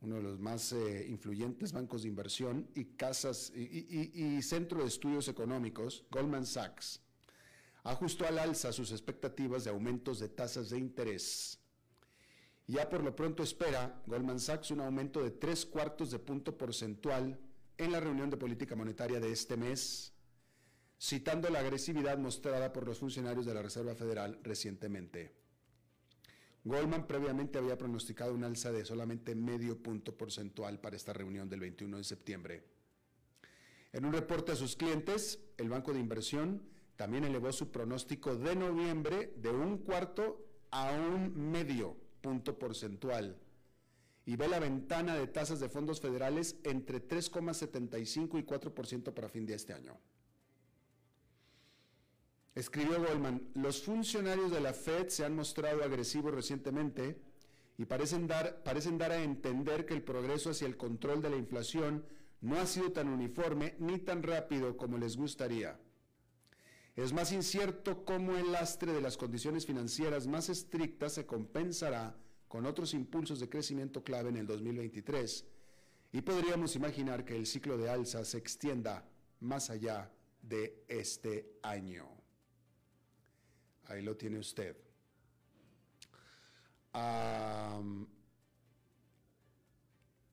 uno 0.00 0.16
de 0.16 0.22
los 0.22 0.38
más 0.38 0.72
eh, 0.72 1.06
influyentes 1.08 1.72
bancos 1.72 2.02
de 2.02 2.08
inversión 2.08 2.70
y 2.74 2.84
casas 2.84 3.52
y, 3.54 4.36
y 4.36 4.42
centro 4.42 4.80
de 4.80 4.86
estudios 4.86 5.28
económicos, 5.28 6.06
Goldman 6.10 6.46
Sachs, 6.46 7.02
ajustó 7.84 8.26
al 8.26 8.38
alza 8.38 8.72
sus 8.72 8.92
expectativas 8.92 9.64
de 9.64 9.70
aumentos 9.70 10.18
de 10.18 10.28
tasas 10.28 10.70
de 10.70 10.78
interés 10.78 11.60
ya 12.70 12.88
por 12.88 13.02
lo 13.02 13.16
pronto 13.16 13.42
espera 13.42 14.00
Goldman 14.06 14.38
Sachs 14.38 14.70
un 14.70 14.80
aumento 14.80 15.22
de 15.22 15.32
tres 15.32 15.66
cuartos 15.66 16.12
de 16.12 16.20
punto 16.20 16.56
porcentual 16.56 17.36
en 17.76 17.92
la 17.92 17.98
reunión 17.98 18.30
de 18.30 18.36
política 18.36 18.76
monetaria 18.76 19.18
de 19.18 19.32
este 19.32 19.56
mes, 19.56 20.12
citando 20.96 21.50
la 21.50 21.60
agresividad 21.60 22.16
mostrada 22.16 22.72
por 22.72 22.86
los 22.86 23.00
funcionarios 23.00 23.44
de 23.44 23.54
la 23.54 23.62
Reserva 23.62 23.96
Federal 23.96 24.38
recientemente. 24.44 25.34
Goldman 26.62 27.08
previamente 27.08 27.58
había 27.58 27.76
pronosticado 27.76 28.34
un 28.34 28.44
alza 28.44 28.70
de 28.70 28.84
solamente 28.84 29.34
medio 29.34 29.82
punto 29.82 30.16
porcentual 30.16 30.78
para 30.78 30.94
esta 30.94 31.12
reunión 31.12 31.48
del 31.48 31.60
21 31.60 31.96
de 31.96 32.04
septiembre. 32.04 32.64
En 33.92 34.04
un 34.04 34.12
reporte 34.12 34.52
a 34.52 34.56
sus 34.56 34.76
clientes, 34.76 35.40
el 35.56 35.70
Banco 35.70 35.92
de 35.92 35.98
Inversión 35.98 36.62
también 37.00 37.24
elevó 37.24 37.50
su 37.50 37.70
pronóstico 37.70 38.36
de 38.36 38.54
noviembre 38.54 39.32
de 39.38 39.48
un 39.48 39.78
cuarto 39.78 40.44
a 40.70 40.92
un 40.92 41.50
medio 41.50 41.96
punto 42.20 42.58
porcentual 42.58 43.38
y 44.26 44.36
ve 44.36 44.46
la 44.48 44.58
ventana 44.58 45.14
de 45.16 45.26
tasas 45.26 45.60
de 45.60 45.70
fondos 45.70 45.98
federales 45.98 46.56
entre 46.62 47.02
3,75 47.02 48.38
y 48.38 48.42
4% 48.42 49.14
para 49.14 49.30
fin 49.30 49.46
de 49.46 49.54
este 49.54 49.72
año. 49.72 49.96
Escribió 52.54 53.02
Goldman, 53.02 53.48
los 53.54 53.82
funcionarios 53.82 54.50
de 54.50 54.60
la 54.60 54.74
Fed 54.74 55.08
se 55.08 55.24
han 55.24 55.34
mostrado 55.34 55.82
agresivos 55.82 56.34
recientemente 56.34 57.18
y 57.78 57.86
parecen 57.86 58.26
dar, 58.26 58.62
parecen 58.62 58.98
dar 58.98 59.12
a 59.12 59.22
entender 59.22 59.86
que 59.86 59.94
el 59.94 60.02
progreso 60.02 60.50
hacia 60.50 60.66
el 60.66 60.76
control 60.76 61.22
de 61.22 61.30
la 61.30 61.38
inflación 61.38 62.04
no 62.42 62.60
ha 62.60 62.66
sido 62.66 62.92
tan 62.92 63.08
uniforme 63.08 63.74
ni 63.78 64.00
tan 64.00 64.22
rápido 64.22 64.76
como 64.76 64.98
les 64.98 65.16
gustaría. 65.16 65.80
Es 66.96 67.12
más 67.12 67.32
incierto 67.32 68.04
cómo 68.04 68.36
el 68.36 68.52
lastre 68.52 68.92
de 68.92 69.00
las 69.00 69.16
condiciones 69.16 69.64
financieras 69.64 70.26
más 70.26 70.48
estrictas 70.48 71.14
se 71.14 71.24
compensará 71.24 72.16
con 72.48 72.66
otros 72.66 72.94
impulsos 72.94 73.38
de 73.38 73.48
crecimiento 73.48 74.02
clave 74.02 74.30
en 74.30 74.36
el 74.36 74.46
2023 74.46 75.44
y 76.12 76.20
podríamos 76.22 76.74
imaginar 76.74 77.24
que 77.24 77.36
el 77.36 77.46
ciclo 77.46 77.78
de 77.78 77.88
alza 77.88 78.24
se 78.24 78.38
extienda 78.38 79.08
más 79.38 79.70
allá 79.70 80.12
de 80.42 80.84
este 80.88 81.58
año. 81.62 82.08
Ahí 83.84 84.02
lo 84.02 84.16
tiene 84.16 84.38
usted. 84.38 84.76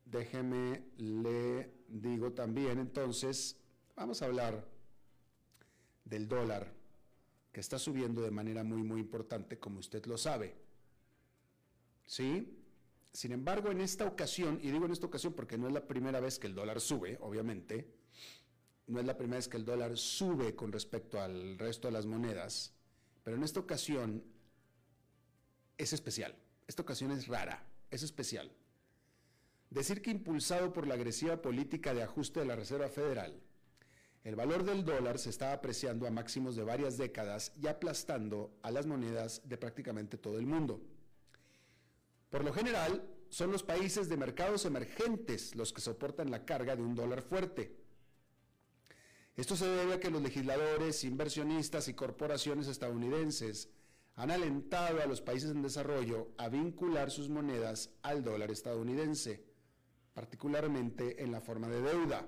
déjeme, 0.05 0.85
le 0.97 1.71
digo 1.87 2.31
también 2.31 2.79
entonces, 2.79 3.57
vamos 3.95 4.21
a 4.21 4.25
hablar 4.25 4.76
del 6.09 6.27
dólar, 6.27 6.73
que 7.51 7.59
está 7.59 7.77
subiendo 7.79 8.21
de 8.21 8.31
manera 8.31 8.63
muy, 8.63 8.83
muy 8.83 8.99
importante, 8.99 9.59
como 9.59 9.79
usted 9.79 10.05
lo 10.05 10.17
sabe. 10.17 10.55
¿Sí? 12.05 12.63
Sin 13.11 13.31
embargo, 13.31 13.71
en 13.71 13.81
esta 13.81 14.05
ocasión, 14.05 14.59
y 14.61 14.71
digo 14.71 14.85
en 14.85 14.91
esta 14.91 15.07
ocasión 15.07 15.33
porque 15.33 15.57
no 15.57 15.67
es 15.67 15.73
la 15.73 15.87
primera 15.87 16.19
vez 16.19 16.39
que 16.39 16.47
el 16.47 16.55
dólar 16.55 16.79
sube, 16.79 17.17
obviamente, 17.21 17.93
no 18.87 18.99
es 18.99 19.05
la 19.05 19.17
primera 19.17 19.37
vez 19.37 19.47
que 19.47 19.57
el 19.57 19.65
dólar 19.65 19.97
sube 19.97 20.55
con 20.55 20.71
respecto 20.71 21.19
al 21.19 21.57
resto 21.57 21.87
de 21.87 21.93
las 21.93 22.05
monedas, 22.05 22.73
pero 23.23 23.35
en 23.35 23.43
esta 23.43 23.59
ocasión 23.59 24.23
es 25.77 25.93
especial. 25.93 26.35
Esta 26.67 26.81
ocasión 26.81 27.11
es 27.11 27.27
rara, 27.27 27.65
es 27.91 28.03
especial. 28.03 28.51
Decir 29.69 30.01
que 30.01 30.11
impulsado 30.11 30.71
por 30.71 30.87
la 30.87 30.93
agresiva 30.93 31.41
política 31.41 31.93
de 31.93 32.03
ajuste 32.03 32.39
de 32.39 32.45
la 32.45 32.55
Reserva 32.55 32.87
Federal, 32.87 33.41
el 34.27 34.36
valor 34.36 34.65
del 34.65 34.84
dólar 34.84 35.19
se 35.19 35.29
está 35.29 35.53
apreciando 35.53 36.05
a 36.05 36.12
máximos 36.12 36.57
de 36.57 36.63
varias 36.65 36.98
décadas 36.98 37.53
y 37.62 37.67
aplastando 37.67 38.51
a 38.62 38.72
las 38.72 38.86
monedas 38.86 39.41
de 39.46 39.57
prácticamente 39.57 40.17
todo 40.17 40.38
el 40.38 40.46
mundo. 40.46 40.81
Por 42.29 42.43
lo 42.43 42.51
general, 42.51 43.07
son 43.29 43.53
los 43.53 43.63
países 43.63 44.10
de 44.10 44.17
mercados 44.17 44.65
emergentes 44.65 45.55
los 45.55 45.72
que 45.72 45.79
soportan 45.79 46.29
la 46.29 46.43
carga 46.43 46.75
de 46.75 46.81
un 46.81 46.93
dólar 46.93 47.22
fuerte. 47.22 47.74
Esto 49.38 49.55
se 49.55 49.65
debe 49.65 49.93
a 49.93 50.00
que 50.01 50.12
los 50.12 50.22
legisladores, 50.22 51.05
inversionistas 51.05 51.88
y 51.88 51.93
corporaciones 51.93 52.67
estadounidenses 52.67 53.69
han 54.15 54.31
alentado 54.31 55.01
a 55.01 55.05
los 55.05 55.22
países 55.22 55.51
en 55.51 55.62
desarrollo 55.62 56.34
a 56.38 56.50
vincular 56.50 57.12
sus 57.12 57.29
monedas 57.29 57.91
al 58.01 58.25
dólar 58.25 58.51
estadounidense, 58.51 59.46
particularmente 60.13 61.24
en 61.24 61.31
la 61.31 61.39
forma 61.39 61.69
de 61.69 61.81
deuda. 61.81 62.27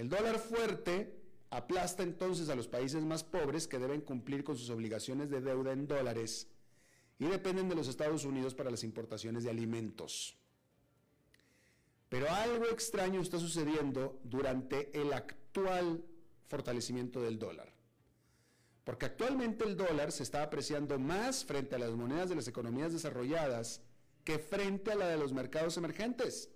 El 0.00 0.08
dólar 0.08 0.38
fuerte 0.38 1.14
aplasta 1.50 2.02
entonces 2.02 2.48
a 2.48 2.54
los 2.54 2.68
países 2.68 3.04
más 3.04 3.22
pobres 3.22 3.68
que 3.68 3.78
deben 3.78 4.00
cumplir 4.00 4.42
con 4.42 4.56
sus 4.56 4.70
obligaciones 4.70 5.28
de 5.28 5.42
deuda 5.42 5.72
en 5.72 5.86
dólares 5.86 6.48
y 7.18 7.26
dependen 7.26 7.68
de 7.68 7.74
los 7.74 7.86
Estados 7.86 8.24
Unidos 8.24 8.54
para 8.54 8.70
las 8.70 8.82
importaciones 8.82 9.44
de 9.44 9.50
alimentos. 9.50 10.38
Pero 12.08 12.30
algo 12.30 12.64
extraño 12.70 13.20
está 13.20 13.38
sucediendo 13.38 14.18
durante 14.24 14.90
el 14.98 15.12
actual 15.12 16.02
fortalecimiento 16.46 17.20
del 17.20 17.38
dólar. 17.38 17.70
Porque 18.84 19.04
actualmente 19.04 19.64
el 19.66 19.76
dólar 19.76 20.12
se 20.12 20.22
está 20.22 20.42
apreciando 20.42 20.98
más 20.98 21.44
frente 21.44 21.76
a 21.76 21.78
las 21.78 21.90
monedas 21.90 22.30
de 22.30 22.36
las 22.36 22.48
economías 22.48 22.94
desarrolladas 22.94 23.82
que 24.24 24.38
frente 24.38 24.92
a 24.92 24.96
la 24.96 25.08
de 25.08 25.18
los 25.18 25.34
mercados 25.34 25.76
emergentes. 25.76 26.48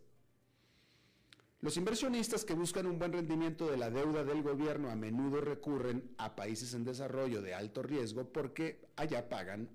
Los 1.64 1.78
inversionistas 1.78 2.44
que 2.44 2.52
buscan 2.52 2.84
un 2.84 2.98
buen 2.98 3.14
rendimiento 3.14 3.70
de 3.70 3.78
la 3.78 3.88
deuda 3.88 4.22
del 4.22 4.42
gobierno 4.42 4.90
a 4.90 4.96
menudo 4.96 5.40
recurren 5.40 6.14
a 6.18 6.36
países 6.36 6.74
en 6.74 6.84
desarrollo 6.84 7.40
de 7.40 7.54
alto 7.54 7.82
riesgo 7.82 8.30
porque 8.30 8.90
allá 8.96 9.30
pagan 9.30 9.70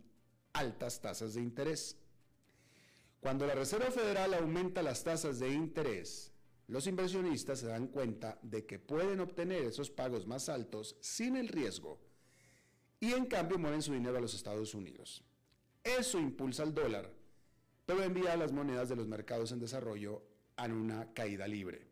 altas 0.53 1.01
tasas 1.01 1.33
de 1.33 1.41
interés. 1.41 1.97
Cuando 3.19 3.47
la 3.47 3.55
Reserva 3.55 3.89
Federal 3.89 4.35
aumenta 4.35 4.83
las 4.83 5.03
tasas 5.03 5.39
de 5.39 5.49
interés, 5.49 6.31
los 6.67 6.85
inversionistas 6.85 7.61
se 7.61 7.65
dan 7.65 7.87
cuenta 7.87 8.37
de 8.43 8.67
que 8.67 8.77
pueden 8.77 9.19
obtener 9.19 9.63
esos 9.63 9.89
pagos 9.89 10.27
más 10.27 10.47
altos 10.47 10.95
sin 11.01 11.37
el 11.37 11.47
riesgo 11.47 11.99
y 12.99 13.13
en 13.13 13.25
cambio 13.25 13.57
mueven 13.57 13.81
su 13.81 13.93
dinero 13.93 14.19
a 14.19 14.21
los 14.21 14.35
Estados 14.35 14.75
Unidos. 14.75 15.23
Eso 15.83 16.19
impulsa 16.19 16.61
al 16.61 16.75
dólar, 16.75 17.11
pero 17.87 18.03
envía 18.03 18.33
a 18.33 18.37
las 18.37 18.51
monedas 18.51 18.89
de 18.89 18.95
los 18.95 19.07
mercados 19.07 19.51
en 19.51 19.59
desarrollo 19.59 20.28
a 20.59 20.65
una 20.65 21.13
caída 21.13 21.47
libre. 21.47 21.87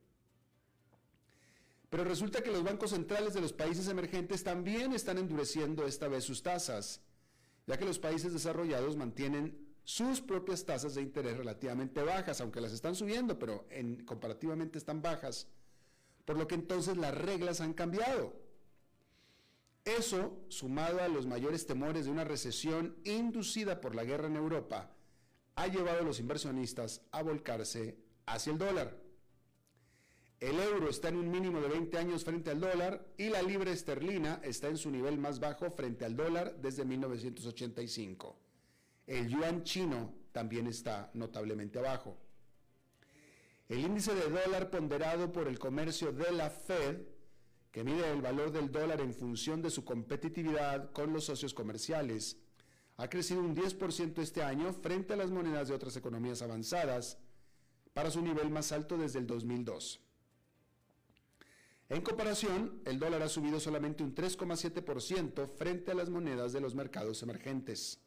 Pero 1.89 2.03
resulta 2.03 2.41
que 2.41 2.51
los 2.51 2.63
bancos 2.63 2.91
centrales 2.91 3.33
de 3.33 3.41
los 3.41 3.53
países 3.53 3.87
emergentes 3.87 4.43
también 4.43 4.91
están 4.91 5.17
endureciendo 5.17 5.85
esta 5.87 6.09
vez 6.09 6.25
sus 6.25 6.43
tasas, 6.43 7.01
ya 7.65 7.77
que 7.77 7.85
los 7.85 7.97
países 7.97 8.33
desarrollados 8.33 8.97
mantienen 8.97 9.57
sus 9.85 10.19
propias 10.19 10.65
tasas 10.65 10.95
de 10.95 11.01
interés 11.01 11.37
relativamente 11.37 12.03
bajas, 12.03 12.41
aunque 12.41 12.59
las 12.59 12.73
están 12.73 12.93
subiendo, 12.93 13.39
pero 13.39 13.65
en, 13.69 14.03
comparativamente 14.03 14.77
están 14.77 15.01
bajas, 15.01 15.47
por 16.25 16.37
lo 16.37 16.45
que 16.45 16.55
entonces 16.55 16.97
las 16.97 17.15
reglas 17.15 17.61
han 17.61 17.73
cambiado. 17.73 18.33
Eso, 19.85 20.43
sumado 20.49 21.01
a 21.01 21.07
los 21.07 21.25
mayores 21.25 21.65
temores 21.65 22.03
de 22.03 22.11
una 22.11 22.25
recesión 22.25 22.97
inducida 23.05 23.79
por 23.79 23.95
la 23.95 24.03
guerra 24.03 24.27
en 24.27 24.35
Europa, 24.35 24.91
ha 25.55 25.67
llevado 25.67 25.99
a 25.99 26.03
los 26.03 26.19
inversionistas 26.19 27.01
a 27.11 27.23
volcarse 27.23 28.06
hacia 28.27 28.51
el 28.51 28.59
dólar. 28.59 28.95
El 30.39 30.59
euro 30.59 30.89
está 30.89 31.09
en 31.09 31.15
un 31.15 31.31
mínimo 31.31 31.59
de 31.59 31.69
20 31.69 31.97
años 31.97 32.23
frente 32.23 32.51
al 32.51 32.59
dólar 32.59 33.03
y 33.17 33.29
la 33.29 33.41
libra 33.41 33.71
esterlina 33.71 34.39
está 34.43 34.67
en 34.67 34.77
su 34.77 34.91
nivel 34.91 35.17
más 35.17 35.39
bajo 35.39 35.71
frente 35.71 36.05
al 36.05 36.15
dólar 36.15 36.55
desde 36.61 36.85
1985. 36.85 38.37
El 39.07 39.27
yuan 39.29 39.63
chino 39.63 40.13
también 40.31 40.67
está 40.67 41.09
notablemente 41.15 41.79
abajo. 41.79 42.17
El 43.67 43.79
índice 43.79 44.13
de 44.13 44.29
dólar 44.29 44.69
ponderado 44.69 45.31
por 45.31 45.47
el 45.47 45.57
comercio 45.57 46.11
de 46.11 46.31
la 46.31 46.51
Fed, 46.51 47.01
que 47.71 47.83
mide 47.83 48.11
el 48.11 48.21
valor 48.21 48.51
del 48.51 48.71
dólar 48.71 49.01
en 49.01 49.13
función 49.13 49.61
de 49.61 49.71
su 49.71 49.83
competitividad 49.83 50.91
con 50.91 51.11
los 51.13 51.25
socios 51.25 51.53
comerciales, 51.53 52.37
ha 52.97 53.09
crecido 53.09 53.41
un 53.41 53.55
10% 53.55 54.19
este 54.19 54.43
año 54.43 54.71
frente 54.71 55.13
a 55.13 55.17
las 55.17 55.31
monedas 55.31 55.67
de 55.67 55.73
otras 55.73 55.95
economías 55.95 56.41
avanzadas 56.41 57.17
para 57.97 58.11
su 58.11 58.21
nivel 58.21 58.51
más 58.51 58.71
alto 58.71 58.95
desde 58.95 59.17
el 59.17 59.25
2002. 59.25 59.99
En 61.89 62.01
comparación, 62.03 62.79
el 62.85 62.99
dólar 62.99 63.23
ha 63.23 63.27
subido 63.27 63.59
solamente 63.59 64.03
un 64.03 64.13
3,7% 64.13 65.47
frente 65.47 65.89
a 65.89 65.95
las 65.95 66.07
monedas 66.07 66.53
de 66.53 66.61
los 66.61 66.75
mercados 66.75 67.23
emergentes. 67.23 67.99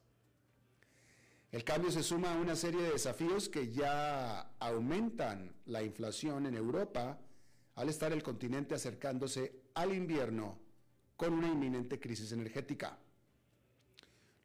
El 1.50 1.64
cambio 1.64 1.90
se 1.90 2.05
suma 2.05 2.33
a 2.33 2.38
una 2.38 2.55
serie 2.55 2.81
de 2.81 2.92
desafíos 2.92 3.48
que 3.48 3.72
ya 3.72 4.53
aumentan 4.61 5.57
la 5.66 5.83
inflación 5.83 6.46
en 6.46 6.55
Europa 6.55 7.18
al 7.74 7.88
estar 7.88 8.12
el 8.12 8.22
continente 8.22 8.76
acercándose 8.76 9.61
al 9.74 9.92
invierno 9.92 10.61
con 11.16 11.33
una 11.33 11.48
inminente 11.48 11.98
crisis 11.98 12.31
energética. 12.31 12.96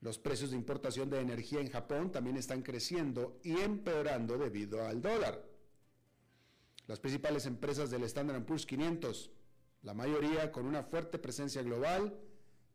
Los 0.05 0.19
precios 0.19 0.51
de 0.51 0.55
importación 0.55 1.09
de 1.09 1.19
energía 1.19 1.59
en 1.59 1.71
Japón 1.71 2.11
también 2.11 2.37
están 2.37 2.61
creciendo 2.61 3.39
y 3.41 3.59
empeorando 3.59 4.37
debido 4.37 4.85
al 4.85 5.01
dólar. 5.01 5.43
Las 6.85 6.99
principales 6.99 7.47
empresas 7.47 7.89
del 7.89 8.03
Standard 8.03 8.45
Poor's 8.45 8.67
500, 8.67 9.31
la 9.81 9.95
mayoría 9.95 10.51
con 10.51 10.67
una 10.67 10.83
fuerte 10.83 11.17
presencia 11.17 11.63
global, 11.63 12.15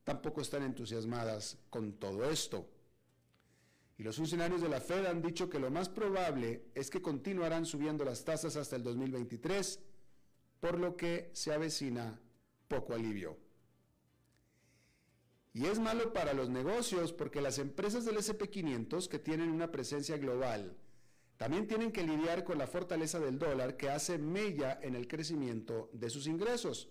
tampoco 0.03 0.41
están 0.41 0.65
entusiasmadas 0.65 1.57
con 1.71 1.93
todo 2.01 2.29
esto. 2.29 2.69
Y 3.97 4.03
los 4.03 4.17
funcionarios 4.17 4.61
de 4.61 4.69
la 4.69 4.81
Fed 4.81 5.07
han 5.07 5.23
dicho 5.23 5.49
que 5.49 5.61
lo 5.61 5.71
más 5.71 5.89
probable 5.89 6.65
es 6.75 6.91
que 6.91 7.01
continuarán 7.01 7.65
subiendo 7.65 8.05
las 8.05 8.25
tasas 8.25 8.57
hasta 8.57 8.75
el 8.75 8.83
2023, 8.83 9.79
por 10.59 10.81
lo 10.81 10.97
que 10.97 11.31
se 11.33 11.53
avecina 11.53 12.19
poco 12.67 12.93
alivio. 12.93 13.39
Y 15.53 15.67
es 15.67 15.79
malo 15.79 16.13
para 16.13 16.33
los 16.33 16.49
negocios 16.49 17.13
porque 17.13 17.41
las 17.41 17.59
empresas 17.59 18.05
del 18.05 18.17
SP500 18.17 19.09
que 19.09 19.19
tienen 19.19 19.51
una 19.51 19.71
presencia 19.71 20.17
global 20.17 20.77
también 21.37 21.67
tienen 21.67 21.91
que 21.91 22.03
lidiar 22.03 22.45
con 22.45 22.59
la 22.59 22.67
fortaleza 22.67 23.19
del 23.19 23.39
dólar 23.39 23.77
que 23.77 23.91
hace 23.91 24.19
mella 24.19 24.79
en 24.83 24.95
el 24.95 25.09
crecimiento 25.09 25.91
de 25.93 26.11
sus 26.11 26.27
ingresos 26.27 26.91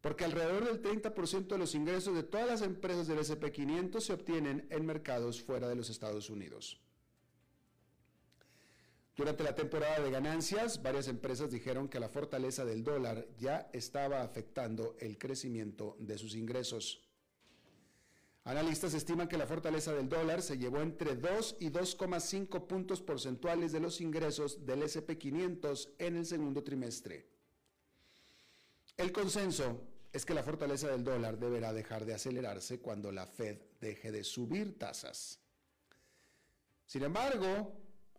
porque 0.00 0.24
alrededor 0.24 0.64
del 0.64 0.82
30% 0.82 1.46
de 1.46 1.58
los 1.58 1.74
ingresos 1.74 2.14
de 2.14 2.22
todas 2.22 2.46
las 2.46 2.62
empresas 2.62 3.06
del 3.06 3.18
SP500 3.18 4.00
se 4.00 4.12
obtienen 4.12 4.66
en 4.70 4.86
mercados 4.86 5.42
fuera 5.42 5.68
de 5.68 5.76
los 5.76 5.90
Estados 5.90 6.30
Unidos. 6.30 6.80
Durante 9.16 9.44
la 9.44 9.54
temporada 9.54 10.00
de 10.00 10.10
ganancias, 10.10 10.82
varias 10.82 11.06
empresas 11.06 11.50
dijeron 11.50 11.88
que 11.88 12.00
la 12.00 12.08
fortaleza 12.08 12.64
del 12.64 12.82
dólar 12.82 13.28
ya 13.38 13.68
estaba 13.74 14.22
afectando 14.22 14.96
el 15.00 15.18
crecimiento 15.18 15.96
de 15.98 16.16
sus 16.16 16.34
ingresos. 16.34 17.04
Analistas 18.50 18.94
estiman 18.94 19.28
que 19.28 19.38
la 19.38 19.46
fortaleza 19.46 19.92
del 19.92 20.08
dólar 20.08 20.42
se 20.42 20.58
llevó 20.58 20.80
entre 20.80 21.14
2 21.14 21.58
y 21.60 21.70
2,5 21.70 22.66
puntos 22.66 23.00
porcentuales 23.00 23.70
de 23.70 23.78
los 23.78 24.00
ingresos 24.00 24.66
del 24.66 24.82
SP500 24.82 25.90
en 25.98 26.16
el 26.16 26.26
segundo 26.26 26.64
trimestre. 26.64 27.28
El 28.96 29.12
consenso 29.12 29.80
es 30.12 30.24
que 30.26 30.34
la 30.34 30.42
fortaleza 30.42 30.88
del 30.88 31.04
dólar 31.04 31.38
deberá 31.38 31.72
dejar 31.72 32.04
de 32.04 32.14
acelerarse 32.14 32.80
cuando 32.80 33.12
la 33.12 33.24
Fed 33.24 33.56
deje 33.80 34.10
de 34.10 34.24
subir 34.24 34.76
tasas. 34.76 35.38
Sin 36.86 37.04
embargo, 37.04 37.72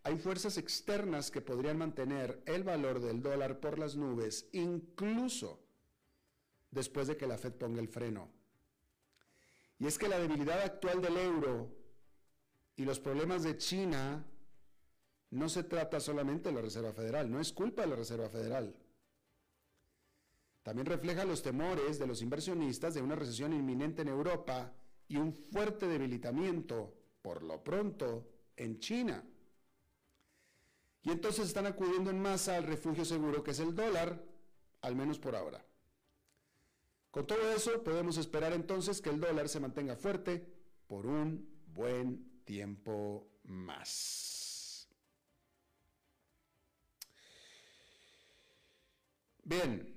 hay 0.04 0.18
fuerzas 0.18 0.58
externas 0.58 1.30
que 1.30 1.42
podrían 1.42 1.78
mantener 1.78 2.42
el 2.46 2.64
valor 2.64 3.02
del 3.02 3.22
dólar 3.22 3.60
por 3.60 3.78
las 3.78 3.98
nubes, 3.98 4.48
incluso 4.54 5.60
después 6.72 7.08
de 7.08 7.18
que 7.18 7.28
la 7.28 7.38
Fed 7.38 7.52
ponga 7.52 7.82
el 7.82 7.90
freno. 7.90 8.41
Y 9.82 9.88
es 9.88 9.98
que 9.98 10.08
la 10.08 10.20
debilidad 10.20 10.62
actual 10.62 11.02
del 11.02 11.18
euro 11.18 11.76
y 12.76 12.86
los 12.86 13.00
problemas 13.00 13.42
de 13.42 13.58
China 13.58 14.24
no 15.32 15.50
se 15.50 15.64
trata 15.64 16.00
solamente 16.00 16.50
de 16.50 16.56
la 16.56 16.62
Reserva 16.62 16.94
Federal, 16.94 17.32
no 17.32 17.40
es 17.40 17.52
culpa 17.52 17.82
de 17.82 17.88
la 17.88 17.96
Reserva 17.96 18.30
Federal. 18.30 18.76
También 20.62 20.86
refleja 20.86 21.26
los 21.26 21.42
temores 21.42 21.98
de 21.98 22.06
los 22.06 22.22
inversionistas 22.22 22.94
de 22.94 23.02
una 23.02 23.16
recesión 23.16 23.54
inminente 23.54 24.04
en 24.04 24.10
Europa 24.10 24.72
y 25.08 25.18
un 25.18 25.34
fuerte 25.34 25.88
debilitamiento, 25.88 26.94
por 27.24 27.42
lo 27.42 27.64
pronto, 27.64 28.30
en 28.58 28.78
China. 28.78 29.26
Y 31.02 31.10
entonces 31.10 31.48
están 31.48 31.66
acudiendo 31.66 32.12
en 32.12 32.22
masa 32.22 32.56
al 32.56 32.66
refugio 32.66 33.04
seguro 33.04 33.44
que 33.44 33.50
es 33.50 33.60
el 33.60 33.74
dólar, 33.74 34.24
al 34.82 34.96
menos 34.96 35.18
por 35.18 35.36
ahora. 35.36 35.66
Con 37.12 37.28
todo 37.28 37.52
eso, 37.52 37.84
podemos 37.84 38.18
esperar 38.18 38.54
entonces 38.54 39.02
que 39.02 39.10
el 39.10 39.20
dólar 39.20 39.50
se 39.50 39.60
mantenga 39.60 39.98
fuerte 39.98 40.48
por 40.88 41.06
un 41.06 41.46
buen 41.68 42.44
tiempo 42.46 43.28
más. 43.44 44.88
Bien. 49.44 49.94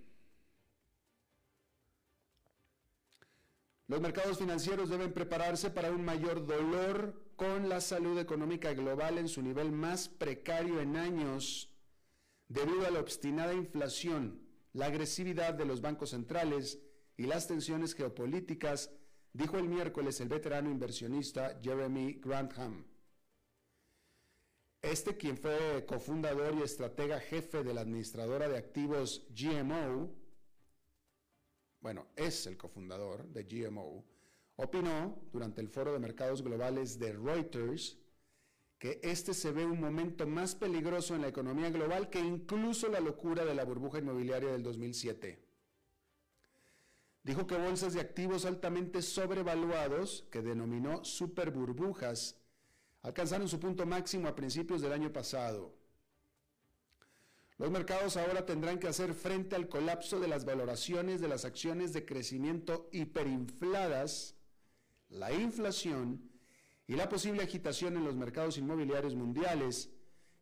Los 3.87 4.01
mercados 4.01 4.39
financieros 4.39 4.89
deben 4.89 5.13
prepararse 5.13 5.71
para 5.71 5.93
un 5.93 6.05
mayor 6.05 6.45
dolor 6.45 7.23
con 7.37 7.69
la 7.69 7.81
salud 7.81 8.19
económica 8.19 8.73
global 8.73 9.19
en 9.19 9.29
su 9.29 9.41
nivel 9.41 9.71
más 9.71 10.09
precario 10.09 10.81
en 10.81 10.97
años 10.97 11.71
debido 12.49 12.87
a 12.87 12.91
la 12.91 13.01
obstinada 13.01 13.55
inflación, 13.55 14.41
la 14.73 14.87
agresividad 14.87 15.55
de 15.55 15.65
los 15.65 15.81
bancos 15.81 16.11
centrales 16.11 16.81
y 17.17 17.25
las 17.27 17.47
tensiones 17.47 17.95
geopolíticas, 17.95 18.91
dijo 19.33 19.59
el 19.59 19.69
miércoles 19.69 20.21
el 20.21 20.29
veterano 20.29 20.71
inversionista 20.71 21.59
Jeremy 21.63 22.15
Grantham. 22.15 22.85
Este, 24.83 25.17
quien 25.17 25.39
fue 25.39 25.85
cofundador 25.87 26.55
y 26.55 26.63
estratega 26.63 27.19
jefe 27.19 27.65
de 27.65 27.73
la 27.73 27.81
administradora 27.81 28.49
de 28.49 28.59
activos 28.59 29.27
GMO, 29.31 30.15
bueno, 31.81 32.07
es 32.17 32.47
el 32.47 32.57
cofundador 32.57 33.27
de 33.29 33.45
GMO, 33.45 34.05
opinó 34.57 35.23
durante 35.33 35.61
el 35.61 35.69
foro 35.69 35.93
de 35.93 35.99
mercados 35.99 36.43
globales 36.43 36.99
de 36.99 37.13
Reuters 37.13 37.99
que 38.79 39.01
este 39.03 39.33
se 39.33 39.53
ve 39.53 39.65
un 39.65 39.81
momento 39.81 40.27
más 40.27 40.55
peligroso 40.55 41.15
en 41.15 41.23
la 41.23 41.29
economía 41.29 41.71
global 41.71 42.11
que 42.11 42.21
incluso 42.21 42.89
la 42.89 43.01
locura 43.01 43.45
de 43.45 43.55
la 43.55 43.65
burbuja 43.65 43.99
inmobiliaria 43.99 44.53
del 44.53 44.63
2007. 44.63 45.54
Dijo 47.25 47.47
que 47.47 47.57
bolsas 47.57 47.95
de 47.95 48.03
activos 48.03 48.45
altamente 48.45 49.01
sobrevaluados, 49.01 50.27
que 50.31 50.43
denominó 50.43 51.05
superburbujas, 51.05 52.37
alcanzaron 53.01 53.49
su 53.49 53.59
punto 53.59 53.87
máximo 53.87 54.29
a 54.29 54.35
principios 54.35 54.83
del 54.83 54.93
año 54.93 55.11
pasado. 55.11 55.75
Los 57.57 57.71
mercados 57.71 58.19
ahora 58.19 58.45
tendrán 58.45 58.79
que 58.79 58.89
hacer 58.89 59.15
frente 59.15 59.57
al 59.57 59.69
colapso 59.69 60.21
de 60.21 60.29
las 60.29 60.45
valoraciones 60.45 61.23
de 61.23 61.29
las 61.29 61.47
acciones 61.47 61.95
de 61.95 62.05
crecimiento 62.05 62.91
hiperinfladas, 62.93 64.35
la 65.09 65.33
inflación 65.33 66.31
y 66.87 66.95
la 66.95 67.09
posible 67.09 67.43
agitación 67.43 67.97
en 67.97 68.05
los 68.05 68.17
mercados 68.17 68.59
inmobiliarios 68.59 69.15
mundiales, 69.15 69.89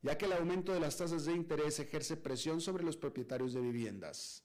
ya 0.00 0.18
que 0.18 0.24
el 0.24 0.32
aumento 0.32 0.72
de 0.72 0.80
las 0.80 0.96
tasas 0.96 1.26
de 1.26 1.32
interés 1.32 1.78
ejerce 1.78 2.16
presión 2.16 2.60
sobre 2.60 2.82
los 2.82 2.96
propietarios 2.96 3.52
de 3.52 3.60
viviendas. 3.60 4.44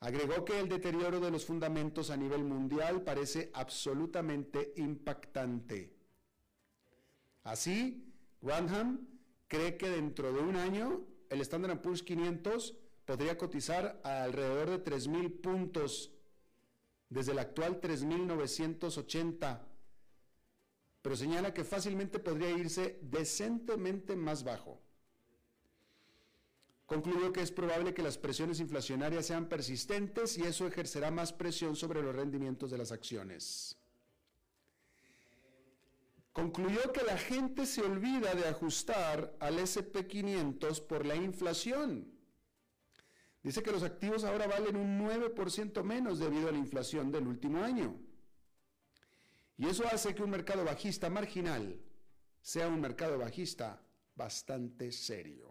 Agregó 0.00 0.46
que 0.46 0.58
el 0.58 0.68
deterioro 0.68 1.20
de 1.20 1.30
los 1.30 1.44
fundamentos 1.44 2.08
a 2.08 2.16
nivel 2.16 2.42
mundial 2.42 3.02
parece 3.02 3.50
absolutamente 3.52 4.72
impactante. 4.76 5.94
Así, 7.44 8.10
Granham 8.40 9.06
cree 9.46 9.76
que 9.76 9.90
dentro 9.90 10.32
de 10.32 10.40
un 10.40 10.56
año 10.56 11.04
el 11.28 11.42
Standard 11.42 11.82
Poor's 11.82 12.02
500 12.02 12.76
podría 13.04 13.36
cotizar 13.36 14.00
a 14.02 14.24
alrededor 14.24 14.70
de 14.70 14.84
3.000 14.84 15.40
puntos 15.40 16.12
desde 17.10 17.32
el 17.32 17.38
actual 17.38 17.80
3.980, 17.80 19.60
pero 21.02 21.16
señala 21.16 21.52
que 21.52 21.64
fácilmente 21.64 22.18
podría 22.18 22.50
irse 22.50 22.98
decentemente 23.02 24.16
más 24.16 24.44
bajo. 24.44 24.80
Concluyó 26.90 27.32
que 27.32 27.40
es 27.40 27.52
probable 27.52 27.94
que 27.94 28.02
las 28.02 28.18
presiones 28.18 28.58
inflacionarias 28.58 29.26
sean 29.26 29.48
persistentes 29.48 30.36
y 30.36 30.42
eso 30.42 30.66
ejercerá 30.66 31.12
más 31.12 31.32
presión 31.32 31.76
sobre 31.76 32.02
los 32.02 32.12
rendimientos 32.14 32.68
de 32.72 32.78
las 32.78 32.90
acciones 32.90 33.76
concluyó 36.32 36.92
que 36.92 37.02
la 37.02 37.18
gente 37.18 37.66
se 37.66 37.82
olvida 37.82 38.34
de 38.34 38.46
ajustar 38.48 39.36
al 39.40 39.58
SP500 39.58 40.86
por 40.86 41.04
la 41.04 41.16
inflación. 41.16 42.10
Dice 43.42 43.62
que 43.62 43.72
los 43.72 43.82
activos 43.82 44.24
ahora 44.24 44.46
valen 44.46 44.76
un 44.76 45.00
9% 45.00 45.82
menos 45.82 46.18
debido 46.18 46.48
a 46.48 46.52
la 46.52 46.58
inflación 46.58 47.10
del 47.10 47.26
último 47.26 47.62
año. 47.62 47.98
Y 49.56 49.66
eso 49.66 49.84
hace 49.86 50.14
que 50.14 50.22
un 50.22 50.30
mercado 50.30 50.64
bajista 50.64 51.10
marginal 51.10 51.78
sea 52.40 52.68
un 52.68 52.80
mercado 52.80 53.18
bajista 53.18 53.82
bastante 54.14 54.92
serio. 54.92 55.49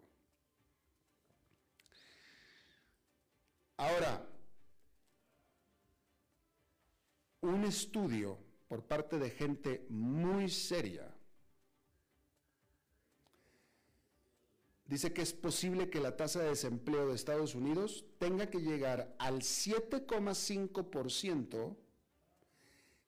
Ahora, 3.80 4.22
un 7.40 7.64
estudio 7.64 8.38
por 8.68 8.84
parte 8.84 9.18
de 9.18 9.30
gente 9.30 9.86
muy 9.88 10.50
seria. 10.50 11.10
Dice 14.84 15.14
que 15.14 15.22
es 15.22 15.32
posible 15.32 15.88
que 15.88 15.98
la 15.98 16.14
tasa 16.14 16.40
de 16.40 16.50
desempleo 16.50 17.08
de 17.08 17.14
Estados 17.14 17.54
Unidos 17.54 18.04
tenga 18.18 18.50
que 18.50 18.60
llegar 18.60 19.14
al 19.18 19.40
7,5%, 19.40 21.74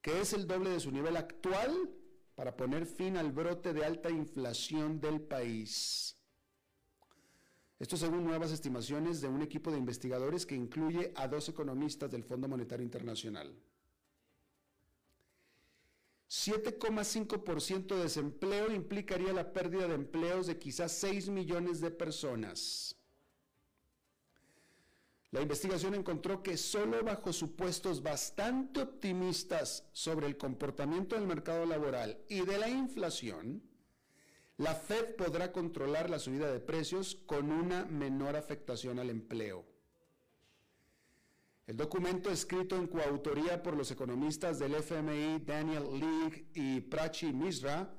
que 0.01 0.23
es 0.23 0.33
el 0.33 0.47
doble 0.47 0.71
de 0.71 0.81
su 0.81 0.91
nivel 0.91 1.19
actual, 1.19 1.91
para 2.35 2.57
poner 2.57 2.87
fin 2.87 3.19
al 3.19 3.31
brote 3.31 3.75
de 3.75 3.85
alta 3.85 4.09
inflación 4.09 5.03
del 5.03 5.21
país. 5.21 6.17
Esto 7.83 7.97
según 7.97 8.23
nuevas 8.23 8.53
estimaciones 8.53 9.21
de 9.21 9.27
un 9.27 9.43
equipo 9.43 9.73
de 9.73 9.77
investigadores 9.77 10.47
que 10.47 10.55
incluye 10.55 11.13
a 11.17 11.27
dos 11.27 11.49
economistas 11.49 12.09
del 12.13 12.23
Fondo 12.23 12.47
Monetario 12.47 12.85
Internacional. 12.85 13.53
7,5% 16.31 17.97
de 17.97 18.03
desempleo 18.05 18.71
implicaría 18.71 19.33
la 19.33 19.53
pérdida 19.53 19.89
de 19.89 19.97
empleos 19.97 20.47
de 20.47 20.61
quizás 20.61 20.93
6 20.93 21.31
millones 21.31 21.81
de 21.81 21.91
personas. 21.91 22.95
La 25.33 25.43
investigación 25.43 25.97
encontró 25.97 26.41
que 26.41 26.57
solo 26.57 27.03
bajo 27.03 27.33
supuestos 27.33 28.01
bastante 28.01 28.81
optimistas 28.81 29.89
sobre 29.93 30.29
el 30.29 30.37
comportamiento 30.37 31.17
del 31.17 31.27
mercado 31.27 31.67
laboral 31.67 32.17
y 32.29 32.43
de 32.43 32.59
la 32.59 32.69
inflación, 32.69 33.72
la 34.59 34.75
Fed 34.75 35.17
podrá 35.17 35.53
controlar 35.53 36.11
la 36.11 36.19
subida 36.19 36.53
de 36.53 36.61
precios 36.61 37.15
con 37.27 37.51
una 37.51 37.85
menor 37.85 38.37
afectación 38.37 38.99
al 38.99 39.11
empleo. 39.11 39.65
El 41.67 41.77
documento 41.77 42.31
escrito 42.31 42.77
en 42.77 42.89
coautoría 42.89 43.63
por 43.63 43.77
los 43.77 43.91
economistas 43.91 44.59
del 44.59 44.75
FMI 44.75 45.41
Daniel 45.47 45.85
League 45.99 46.49
y 46.55 46.81
Prachi 46.81 47.33
Misra, 47.33 47.95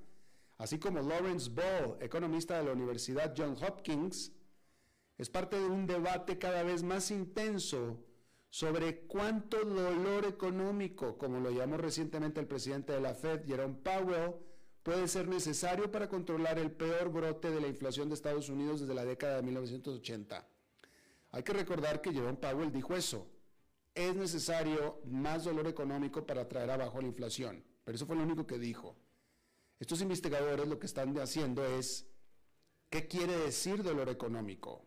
así 0.57 0.77
como 0.77 1.01
Lawrence 1.01 1.49
Ball, 1.49 1.97
economista 2.01 2.57
de 2.57 2.65
la 2.65 2.73
Universidad 2.73 3.33
Johns 3.35 3.61
Hopkins, 3.61 4.31
es 5.17 5.29
parte 5.29 5.59
de 5.59 5.65
un 5.65 5.87
debate 5.87 6.37
cada 6.37 6.63
vez 6.63 6.83
más 6.83 7.09
intenso 7.11 8.03
sobre 8.49 9.07
cuánto 9.07 9.63
dolor 9.63 10.25
económico, 10.25 11.17
como 11.17 11.39
lo 11.39 11.49
llamó 11.49 11.77
recientemente 11.77 12.39
el 12.39 12.47
presidente 12.47 12.93
de 12.93 13.01
la 13.01 13.15
Fed, 13.15 13.45
Jerome 13.47 13.75
Powell, 13.81 14.35
puede 14.83 15.07
ser 15.07 15.27
necesario 15.27 15.91
para 15.91 16.07
controlar 16.07 16.59
el 16.59 16.71
peor 16.71 17.09
brote 17.09 17.49
de 17.49 17.61
la 17.61 17.67
inflación 17.67 18.09
de 18.09 18.15
Estados 18.15 18.49
Unidos 18.49 18.81
desde 18.81 18.93
la 18.93 19.05
década 19.05 19.37
de 19.37 19.43
1980. 19.43 20.47
Hay 21.31 21.43
que 21.43 21.53
recordar 21.53 22.01
que 22.01 22.13
Jerome 22.13 22.37
Powell 22.37 22.71
dijo 22.71 22.95
eso 22.95 23.27
es 23.95 24.15
necesario 24.15 25.01
más 25.05 25.43
dolor 25.43 25.67
económico 25.67 26.25
para 26.25 26.47
traer 26.47 26.71
abajo 26.71 27.01
la 27.01 27.07
inflación. 27.07 27.63
Pero 27.83 27.95
eso 27.95 28.05
fue 28.05 28.15
lo 28.15 28.23
único 28.23 28.47
que 28.47 28.57
dijo. 28.57 28.95
Estos 29.79 30.01
investigadores 30.01 30.67
lo 30.67 30.79
que 30.79 30.85
están 30.85 31.17
haciendo 31.19 31.65
es, 31.65 32.07
¿qué 32.89 33.07
quiere 33.07 33.37
decir 33.37 33.83
dolor 33.83 34.09
económico? 34.09 34.85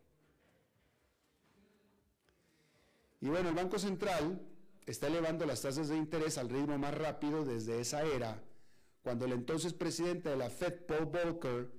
Y 3.20 3.28
bueno, 3.28 3.48
el 3.48 3.54
Banco 3.54 3.78
Central 3.78 4.40
está 4.86 5.06
elevando 5.08 5.46
las 5.46 5.62
tasas 5.62 5.88
de 5.88 5.96
interés 5.96 6.38
al 6.38 6.48
ritmo 6.48 6.78
más 6.78 6.94
rápido 6.94 7.44
desde 7.44 7.80
esa 7.80 8.02
era, 8.02 8.42
cuando 9.06 9.24
el 9.24 9.34
entonces 9.34 9.72
presidente 9.72 10.30
de 10.30 10.36
la 10.36 10.50
Fed, 10.50 10.84
Paul 10.84 11.04
Volcker, 11.04 11.70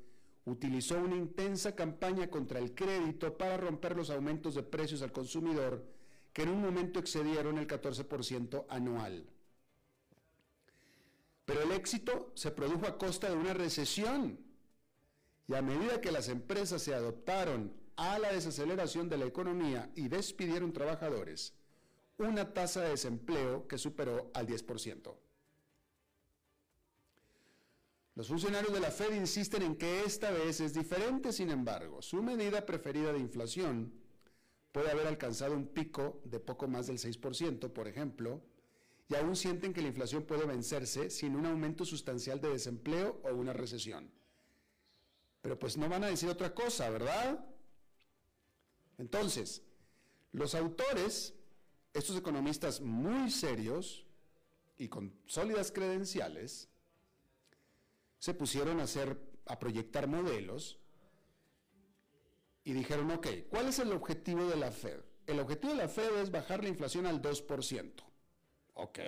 utilizó 0.46 0.98
una 0.98 1.18
intensa 1.18 1.76
campaña 1.76 2.30
contra 2.30 2.58
el 2.58 2.74
crédito 2.74 3.38
para 3.38 3.58
romper 3.58 3.98
los 3.98 4.10
aumentos 4.10 4.56
de 4.56 4.64
precios 4.64 5.02
al 5.02 5.12
consumidor 5.12 5.86
que 6.32 6.44
en 6.44 6.50
un 6.52 6.62
momento 6.62 7.02
excedieron 7.02 7.58
el 7.58 7.68
14% 7.68 8.66
anual. 8.70 9.28
Pero 11.44 11.64
el 11.64 11.74
éxito 11.74 12.32
se 12.34 12.52
produjo 12.52 12.88
a 12.88 12.98
costa 12.98 13.30
de 13.30 13.36
una 13.36 13.54
recesión. 13.54 14.40
Y 15.50 15.54
a 15.56 15.62
medida 15.62 16.00
que 16.00 16.14
las 16.14 16.30
empresas 16.30 16.82
se 16.82 16.94
adoptaron 16.94 17.74
a 17.98 18.20
la 18.20 18.32
desaceleración 18.32 19.10
de 19.10 19.18
la 19.18 19.26
economía 19.26 19.92
y 19.96 20.08
despidieron 20.08 20.72
trabajadores, 20.72 21.54
una 22.20 22.54
tasa 22.54 22.84
de 22.84 22.92
desempleo 22.92 23.68
que 23.68 23.78
superó 23.78 24.32
al 24.34 24.48
10%. 24.48 25.27
Los 28.18 28.30
funcionarios 28.30 28.74
de 28.74 28.80
la 28.80 28.90
Fed 28.90 29.14
insisten 29.14 29.62
en 29.62 29.76
que 29.76 30.04
esta 30.04 30.32
vez 30.32 30.60
es 30.60 30.74
diferente, 30.74 31.32
sin 31.32 31.52
embargo, 31.52 32.02
su 32.02 32.24
medida 32.24 32.66
preferida 32.66 33.14
de 33.14 33.20
inflación 33.20 33.94
puede 34.72 34.90
haber 34.90 35.06
alcanzado 35.06 35.54
un 35.54 35.68
pico 35.68 36.20
de 36.26 36.40
poco 36.40 36.68
más 36.68 36.88
del 36.88 36.98
6%, 36.98 37.72
por 37.72 37.88
ejemplo, 37.88 38.42
y 39.08 39.14
aún 39.14 39.36
sienten 39.36 39.72
que 39.72 39.84
la 39.84 39.90
inflación 39.90 40.24
puede 40.24 40.48
vencerse 40.48 41.12
sin 41.12 41.36
un 41.36 41.46
aumento 41.46 41.86
sustancial 41.86 42.42
de 42.42 42.50
desempleo 42.50 43.22
o 43.24 43.36
una 43.36 43.54
recesión. 43.54 44.10
Pero 45.42 45.60
pues 45.60 45.78
no 45.78 45.88
van 45.88 46.04
a 46.04 46.08
decir 46.08 46.28
otra 46.28 46.56
cosa, 46.56 46.90
¿verdad? 46.90 47.46
Entonces, 48.98 49.62
los 50.32 50.56
autores, 50.56 51.36
estos 51.94 52.18
economistas 52.18 52.82
muy 52.82 53.30
serios 53.30 54.08
y 54.76 54.88
con 54.88 55.14
sólidas 55.28 55.72
credenciales, 55.72 56.68
se 58.20 58.34
pusieron 58.34 58.80
a 58.80 58.84
hacer, 58.84 59.20
a 59.46 59.60
proyectar 59.60 60.08
modelos 60.08 60.80
y 62.64 62.74
dijeron, 62.74 63.12
ok, 63.12 63.28
¿cuál 63.50 63.68
es 63.68 63.80
el 63.80 63.92
objetivo 63.92 64.46
de 64.46 64.58
la 64.58 64.72
Fed? 64.72 65.00
El 65.26 65.40
objetivo 65.40 65.74
de 65.74 65.80
la 65.80 65.90
Fed 65.90 66.18
es 66.18 66.32
bajar 66.32 66.64
la 66.64 66.70
inflación 66.70 67.06
al 67.06 67.22
2%. 67.22 67.94
¿Ok? 68.74 69.00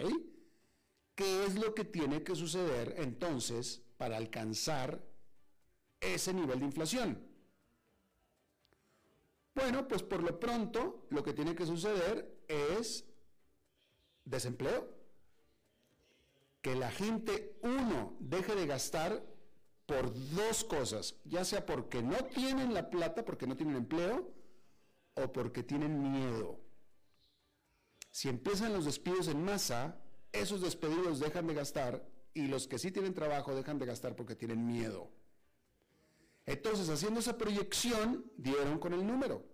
¿Qué 1.15 1.45
es 1.45 1.55
lo 1.55 1.75
que 1.75 1.83
tiene 1.83 2.23
que 2.23 2.35
suceder 2.35 2.95
entonces 2.97 3.81
para 3.97 4.17
alcanzar 4.17 5.03
ese 5.99 6.33
nivel 6.33 6.59
de 6.59 6.65
inflación? 6.65 7.29
Bueno, 9.53 9.87
pues 9.87 10.03
por 10.03 10.23
lo 10.23 10.39
pronto 10.39 11.05
lo 11.09 11.21
que 11.21 11.33
tiene 11.33 11.53
que 11.53 11.65
suceder 11.65 12.43
es 12.47 13.05
desempleo. 14.23 14.98
Que 16.61 16.75
la 16.75 16.91
gente, 16.91 17.57
uno, 17.61 18.17
deje 18.19 18.55
de 18.55 18.67
gastar 18.67 19.23
por 19.85 20.13
dos 20.35 20.63
cosas, 20.63 21.15
ya 21.25 21.43
sea 21.43 21.65
porque 21.65 22.03
no 22.03 22.17
tienen 22.25 22.73
la 22.73 22.89
plata, 22.89 23.25
porque 23.25 23.47
no 23.47 23.57
tienen 23.57 23.75
empleo, 23.75 24.31
o 25.15 25.31
porque 25.31 25.63
tienen 25.63 26.01
miedo. 26.01 26.59
Si 28.11 28.29
empiezan 28.29 28.73
los 28.73 28.85
despidos 28.85 29.27
en 29.27 29.43
masa, 29.43 29.99
esos 30.31 30.61
despedidos 30.61 31.19
dejan 31.19 31.47
de 31.47 31.53
gastar 31.53 32.07
y 32.33 32.47
los 32.47 32.67
que 32.67 32.79
sí 32.79 32.91
tienen 32.91 33.13
trabajo 33.13 33.55
dejan 33.55 33.79
de 33.79 33.85
gastar 33.85 34.15
porque 34.15 34.35
tienen 34.35 34.65
miedo. 34.65 35.11
Entonces, 36.45 36.89
haciendo 36.89 37.19
esa 37.19 37.37
proyección, 37.37 38.31
dieron 38.37 38.79
con 38.79 38.93
el 38.93 39.05
número. 39.05 39.45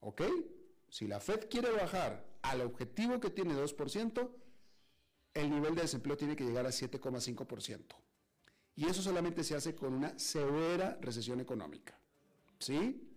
¿Ok? 0.00 0.22
Si 0.88 1.06
la 1.06 1.20
Fed 1.20 1.48
quiere 1.48 1.70
bajar 1.70 2.24
al 2.42 2.60
objetivo 2.60 3.18
que 3.18 3.30
tiene 3.30 3.54
2%, 3.54 4.30
el 5.34 5.50
nivel 5.50 5.74
de 5.74 5.82
desempleo 5.82 6.16
tiene 6.16 6.36
que 6.36 6.44
llegar 6.44 6.66
a 6.66 6.70
7,5%. 6.70 7.80
Y 8.76 8.86
eso 8.86 9.02
solamente 9.02 9.44
se 9.44 9.54
hace 9.54 9.74
con 9.74 9.92
una 9.92 10.18
severa 10.18 10.98
recesión 11.00 11.40
económica. 11.40 11.98
¿Sí? 12.58 13.08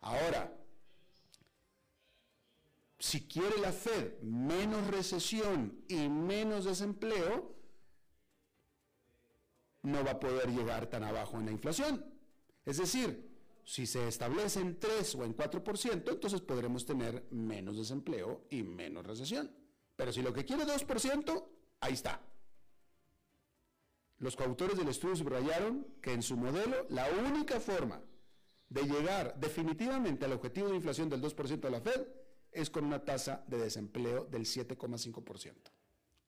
Ahora, 0.00 0.56
si 2.98 3.26
quiere 3.26 3.58
la 3.58 3.72
Fed 3.72 4.20
menos 4.22 4.86
recesión 4.88 5.84
y 5.88 6.08
menos 6.08 6.64
desempleo, 6.64 7.54
no 9.82 10.04
va 10.04 10.12
a 10.12 10.20
poder 10.20 10.50
llegar 10.50 10.88
tan 10.88 11.04
abajo 11.04 11.38
en 11.38 11.46
la 11.46 11.52
inflación. 11.52 12.04
Es 12.64 12.78
decir, 12.78 13.28
si 13.64 13.86
se 13.86 14.08
establece 14.08 14.60
en 14.60 14.78
3 14.78 15.14
o 15.16 15.24
en 15.24 15.36
4%, 15.36 16.12
entonces 16.12 16.40
podremos 16.40 16.86
tener 16.86 17.26
menos 17.30 17.76
desempleo 17.76 18.46
y 18.50 18.62
menos 18.62 19.06
recesión. 19.06 19.50
Pero 19.98 20.12
si 20.12 20.22
lo 20.22 20.32
que 20.32 20.44
quiere 20.44 20.62
es 20.62 20.86
2%, 20.86 21.44
ahí 21.80 21.94
está. 21.94 22.22
Los 24.18 24.36
coautores 24.36 24.78
del 24.78 24.86
estudio 24.86 25.16
subrayaron 25.16 25.84
que 26.00 26.12
en 26.12 26.22
su 26.22 26.36
modelo 26.36 26.86
la 26.88 27.10
única 27.10 27.58
forma 27.58 28.00
de 28.68 28.84
llegar 28.84 29.34
definitivamente 29.40 30.24
al 30.24 30.34
objetivo 30.34 30.68
de 30.68 30.76
inflación 30.76 31.08
del 31.08 31.20
2% 31.20 31.58
de 31.58 31.70
la 31.70 31.80
Fed 31.80 32.06
es 32.52 32.70
con 32.70 32.84
una 32.84 33.04
tasa 33.04 33.42
de 33.48 33.58
desempleo 33.58 34.24
del 34.26 34.42
7,5%. 34.42 35.54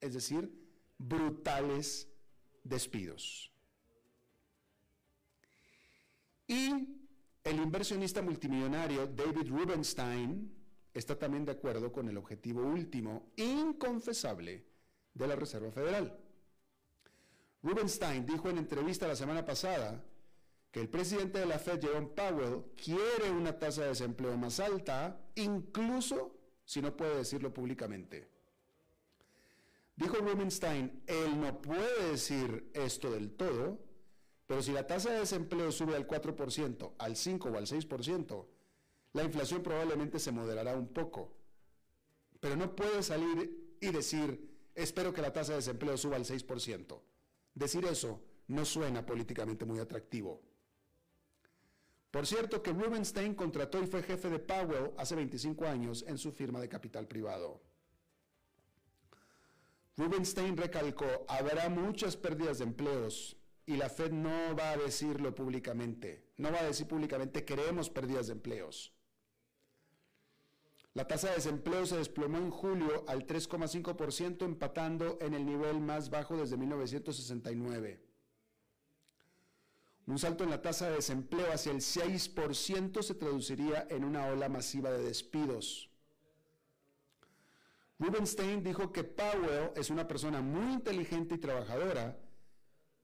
Es 0.01 0.15
decir, 0.15 0.53
brutales 0.97 2.09
despidos. 2.65 3.53
Y 6.45 6.89
el 7.45 7.55
inversionista 7.55 8.21
multimillonario 8.21 9.07
David 9.07 9.47
Rubenstein 9.47 10.60
está 10.93 11.17
también 11.17 11.45
de 11.45 11.53
acuerdo 11.53 11.91
con 11.91 12.09
el 12.09 12.17
objetivo 12.17 12.61
último, 12.61 13.31
inconfesable, 13.37 14.65
de 15.13 15.27
la 15.27 15.35
Reserva 15.35 15.71
Federal. 15.71 16.17
Rubenstein 17.63 18.25
dijo 18.25 18.49
en 18.49 18.57
entrevista 18.57 19.07
la 19.07 19.15
semana 19.15 19.45
pasada 19.45 20.03
que 20.71 20.79
el 20.79 20.89
presidente 20.89 21.39
de 21.39 21.45
la 21.45 21.59
Fed, 21.59 21.81
Jerome 21.81 22.07
Powell, 22.07 22.63
quiere 22.75 23.29
una 23.29 23.57
tasa 23.57 23.83
de 23.83 23.89
desempleo 23.89 24.37
más 24.37 24.59
alta, 24.59 25.19
incluso 25.35 26.37
si 26.63 26.81
no 26.81 26.95
puede 26.95 27.17
decirlo 27.17 27.53
públicamente. 27.53 28.29
Dijo 29.95 30.15
Rubenstein, 30.15 31.03
él 31.05 31.39
no 31.39 31.61
puede 31.61 32.11
decir 32.11 32.71
esto 32.73 33.11
del 33.11 33.31
todo, 33.31 33.79
pero 34.47 34.63
si 34.63 34.71
la 34.71 34.87
tasa 34.87 35.11
de 35.11 35.19
desempleo 35.19 35.71
sube 35.71 35.95
al 35.95 36.07
4%, 36.07 36.93
al 36.97 37.15
5 37.15 37.49
o 37.49 37.57
al 37.57 37.67
6%, 37.67 38.45
la 39.13 39.23
inflación 39.23 39.61
probablemente 39.61 40.19
se 40.19 40.31
moderará 40.31 40.75
un 40.75 40.87
poco. 40.87 41.33
Pero 42.39 42.55
no 42.55 42.75
puede 42.75 43.03
salir 43.03 43.77
y 43.79 43.91
decir, 43.91 44.49
espero 44.73 45.13
que 45.13 45.21
la 45.21 45.33
tasa 45.33 45.51
de 45.51 45.57
desempleo 45.57 45.97
suba 45.97 46.15
al 46.15 46.25
6%. 46.25 47.01
Decir 47.53 47.85
eso 47.85 48.21
no 48.47 48.65
suena 48.65 49.05
políticamente 49.05 49.65
muy 49.65 49.79
atractivo. 49.79 50.41
Por 52.09 52.27
cierto 52.27 52.61
que 52.61 52.73
Rubenstein 52.73 53.35
contrató 53.35 53.81
y 53.81 53.87
fue 53.87 54.03
jefe 54.03 54.29
de 54.29 54.39
Powell 54.39 54.91
hace 54.97 55.15
25 55.15 55.65
años 55.65 56.03
en 56.07 56.17
su 56.17 56.31
firma 56.31 56.59
de 56.59 56.67
capital 56.67 57.07
privado. 57.07 57.61
Rubenstein 59.97 60.57
recalcó, 60.57 61.25
habrá 61.27 61.69
muchas 61.69 62.17
pérdidas 62.17 62.57
de 62.57 62.65
empleos 62.65 63.37
y 63.65 63.77
la 63.77 63.89
Fed 63.89 64.11
no 64.11 64.55
va 64.55 64.71
a 64.71 64.77
decirlo 64.77 65.33
públicamente. 65.33 66.31
No 66.37 66.51
va 66.51 66.59
a 66.59 66.65
decir 66.65 66.87
públicamente 66.87 67.45
queremos 67.45 67.89
pérdidas 67.89 68.27
de 68.27 68.33
empleos. 68.33 68.93
La 70.93 71.07
tasa 71.07 71.29
de 71.29 71.35
desempleo 71.35 71.85
se 71.85 71.97
desplomó 71.97 72.37
en 72.37 72.51
julio 72.51 73.05
al 73.07 73.25
3,5%, 73.25 74.43
empatando 74.43 75.17
en 75.21 75.33
el 75.33 75.45
nivel 75.45 75.79
más 75.79 76.09
bajo 76.09 76.35
desde 76.35 76.57
1969. 76.57 78.03
Un 80.07 80.19
salto 80.19 80.43
en 80.43 80.49
la 80.49 80.61
tasa 80.61 80.89
de 80.89 80.95
desempleo 80.95 81.53
hacia 81.53 81.71
el 81.71 81.77
6% 81.77 83.01
se 83.01 83.15
traduciría 83.15 83.87
en 83.89 84.03
una 84.03 84.25
ola 84.27 84.49
masiva 84.49 84.91
de 84.91 85.03
despidos. 85.03 85.89
Rubenstein 87.97 88.63
dijo 88.63 88.91
que 88.91 89.03
Powell 89.03 89.71
es 89.75 89.89
una 89.91 90.07
persona 90.07 90.41
muy 90.41 90.73
inteligente 90.73 91.35
y 91.35 91.37
trabajadora, 91.37 92.19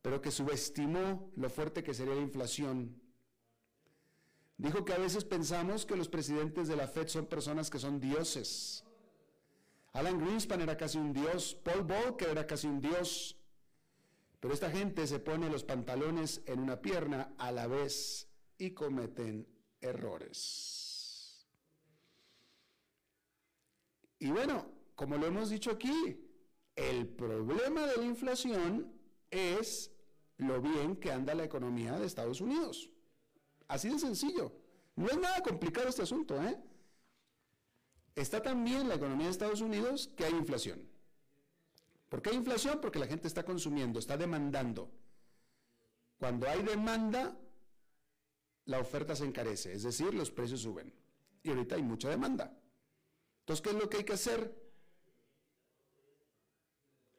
pero 0.01 0.21
que 0.21 0.31
subestimó 0.31 1.31
lo 1.37 1.49
fuerte 1.49 1.83
que 1.83 1.93
sería 1.93 2.15
la 2.15 2.21
inflación. 2.21 2.99
Dijo 4.57 4.83
que 4.83 4.93
a 4.93 4.97
veces 4.97 5.23
pensamos 5.23 5.85
que 5.85 5.95
los 5.95 6.09
presidentes 6.09 6.67
de 6.67 6.75
la 6.75 6.87
Fed 6.87 7.07
son 7.07 7.27
personas 7.27 7.69
que 7.69 7.77
son 7.77 7.99
dioses. 7.99 8.83
Alan 9.93 10.19
Greenspan 10.19 10.61
era 10.61 10.75
casi 10.75 10.97
un 10.97 11.13
dios, 11.13 11.55
Paul 11.55 11.83
Volcker 11.83 12.29
era 12.29 12.47
casi 12.47 12.67
un 12.67 12.81
dios. 12.81 13.37
Pero 14.39 14.53
esta 14.53 14.71
gente 14.71 15.05
se 15.07 15.19
pone 15.19 15.49
los 15.49 15.63
pantalones 15.63 16.41
en 16.45 16.59
una 16.59 16.81
pierna 16.81 17.33
a 17.37 17.51
la 17.51 17.67
vez 17.67 18.27
y 18.57 18.71
cometen 18.71 19.47
errores. 19.81 21.47
Y 24.19 24.31
bueno, 24.31 24.65
como 24.95 25.17
lo 25.17 25.27
hemos 25.27 25.49
dicho 25.49 25.71
aquí, 25.71 26.19
el 26.75 27.07
problema 27.07 27.85
de 27.85 27.97
la 27.97 28.05
inflación 28.05 28.91
es 29.29 29.91
lo 30.37 30.61
bien 30.61 30.95
que 30.95 31.11
anda 31.11 31.35
la 31.35 31.43
economía 31.43 31.99
de 31.99 32.05
Estados 32.05 32.41
Unidos. 32.41 32.89
Así 33.67 33.89
de 33.89 33.99
sencillo. 33.99 34.51
No 34.95 35.07
es 35.07 35.17
nada 35.17 35.41
complicado 35.41 35.89
este 35.89 36.01
asunto, 36.01 36.41
¿eh? 36.41 36.57
Está 38.15 38.41
tan 38.41 38.63
bien 38.63 38.89
la 38.89 38.95
economía 38.95 39.27
de 39.27 39.31
Estados 39.31 39.61
Unidos 39.61 40.09
que 40.15 40.25
hay 40.25 40.33
inflación. 40.33 40.89
¿Por 42.09 42.21
qué 42.21 42.31
hay 42.31 42.37
inflación? 42.37 42.79
Porque 42.81 42.99
la 42.99 43.05
gente 43.05 43.27
está 43.27 43.43
consumiendo, 43.43 43.99
está 43.99 44.17
demandando. 44.17 44.89
Cuando 46.17 46.49
hay 46.49 46.63
demanda, 46.63 47.37
la 48.65 48.79
oferta 48.79 49.15
se 49.15 49.25
encarece, 49.25 49.73
es 49.73 49.83
decir, 49.83 50.13
los 50.13 50.31
precios 50.31 50.61
suben. 50.61 50.91
Y 51.43 51.49
ahorita 51.49 51.75
hay 51.75 51.83
mucha 51.83 52.09
demanda. 52.09 52.51
Entonces, 53.41 53.61
¿qué 53.61 53.69
es 53.69 53.75
lo 53.75 53.89
que 53.89 53.97
hay 53.97 54.03
que 54.03 54.13
hacer? 54.13 54.67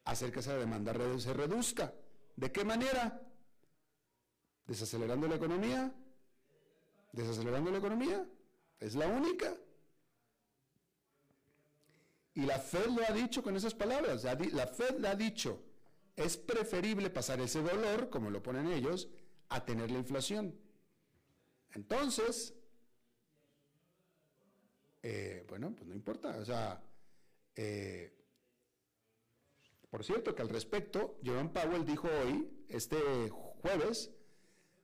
Hacer 0.05 0.33
que 0.33 0.41
esa 0.41 0.57
demanda 0.57 0.93
se 1.19 1.33
reduzca. 1.33 1.95
¿De 2.35 2.51
qué 2.51 2.65
manera? 2.65 3.23
Desacelerando 4.67 5.29
la 5.29 5.37
economía, 5.37 5.95
desacelerando 7.13 7.71
la 7.71 7.79
economía. 7.79 8.27
Es 8.81 8.95
la 8.95 9.07
única. 9.07 9.55
Y 12.35 12.43
la 12.43 12.59
Fed 12.59 12.87
lo 12.87 13.03
ha 13.05 13.13
dicho 13.13 13.43
con 13.43 13.57
esas 13.57 13.75
palabras. 13.75 14.25
La 14.25 14.67
Fed 14.67 14.99
le 14.99 15.09
ha 15.09 15.15
dicho, 15.15 15.63
es 16.15 16.37
preferible 16.37 17.11
pasar 17.11 17.41
ese 17.41 17.63
dolor, 17.63 18.11
como 18.11 18.31
lo 18.31 18.43
ponen 18.43 18.69
ellos, 18.69 19.09
a 19.49 19.65
tener 19.65 19.91
la 19.91 19.99
inflación. 19.99 20.55
Entonces, 21.73 22.55
eh, 25.03 25.45
bueno, 25.49 25.75
pues 25.75 25.89
no 25.89 25.95
importa. 25.95 26.37
O 26.39 26.45
sea, 26.45 26.81
eh, 27.57 28.15
por 29.91 30.05
cierto 30.05 30.35
que 30.35 30.43
al 30.43 30.49
respecto, 30.49 31.19
Jerome 31.23 31.51
Powell 31.51 31.85
dijo 31.85 32.09
hoy, 32.09 32.49
este 32.69 33.31
jueves, 33.63 34.13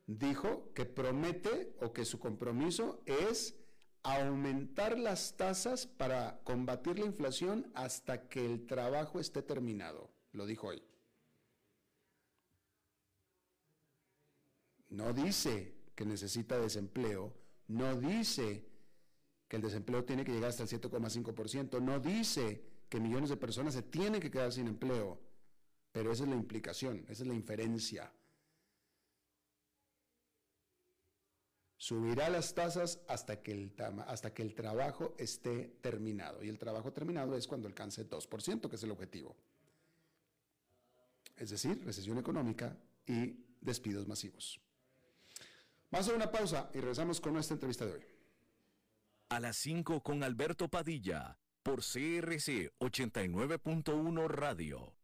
dijo 0.07 0.73
que 0.75 0.85
promete 0.85 1.75
o 1.81 1.93
que 1.93 2.05
su 2.05 2.19
compromiso 2.19 3.03
es 3.07 3.57
aumentar 4.03 4.99
las 4.99 5.37
tasas 5.37 5.87
para 5.87 6.40
combatir 6.45 6.99
la 6.99 7.07
inflación 7.07 7.71
hasta 7.75 8.29
que 8.29 8.45
el 8.45 8.67
trabajo 8.67 9.19
esté 9.19 9.43
terminado. 9.43 10.11
Lo 10.33 10.47
dijo 10.47 10.69
hoy. 10.69 10.83
No 14.90 15.12
dice 15.12 15.75
que 15.95 16.05
necesita 16.05 16.59
desempleo, 16.59 17.35
no 17.69 17.97
dice 17.97 18.69
que 19.49 19.57
el 19.57 19.62
desempleo 19.62 20.05
tiene 20.05 20.25
que 20.25 20.33
llegar 20.33 20.51
hasta 20.51 20.64
el 20.64 20.69
7,5%, 20.69 21.81
no 21.81 21.99
dice 21.99 22.62
que 22.88 23.01
millones 23.01 23.31
de 23.31 23.37
personas 23.37 23.75
se 23.75 23.83
tienen 23.83 24.21
que 24.21 24.31
quedar 24.31 24.53
sin 24.53 24.69
empleo, 24.69 25.19
pero 25.90 26.12
esa 26.12 26.25
es 26.25 26.29
la 26.29 26.37
implicación, 26.37 27.05
esa 27.09 27.23
es 27.23 27.27
la 27.27 27.35
inferencia. 27.35 28.12
Subirá 31.85 32.31
las 32.31 32.55
tasas 32.55 32.99
hasta 33.09 33.42
que, 33.42 33.53
el, 33.53 33.75
hasta 34.07 34.33
que 34.33 34.40
el 34.40 34.55
trabajo 34.55 35.14
esté 35.18 35.77
terminado. 35.83 36.42
Y 36.42 36.49
el 36.49 36.59
trabajo 36.59 36.94
terminado 36.94 37.37
es 37.37 37.47
cuando 37.47 37.68
alcance 37.68 38.09
2%, 38.09 38.70
que 38.70 38.77
es 38.77 38.83
el 38.85 38.90
objetivo. 38.90 39.37
Es 41.37 41.51
decir, 41.51 41.85
recesión 41.85 42.16
económica 42.16 42.75
y 43.07 43.37
despidos 43.61 44.09
masivos. 44.09 44.59
Vamos 45.90 46.09
a 46.09 46.14
una 46.14 46.33
pausa 46.33 46.70
y 46.73 46.79
regresamos 46.79 47.20
con 47.20 47.35
nuestra 47.35 47.53
entrevista 47.53 47.85
de 47.85 47.92
hoy. 47.92 48.05
A 49.29 49.38
las 49.38 49.59
5 49.59 50.03
con 50.03 50.23
Alberto 50.23 50.68
Padilla, 50.68 51.38
por 51.62 51.81
CRC 51.81 52.73
89.1 52.79 54.27
Radio. 54.29 55.04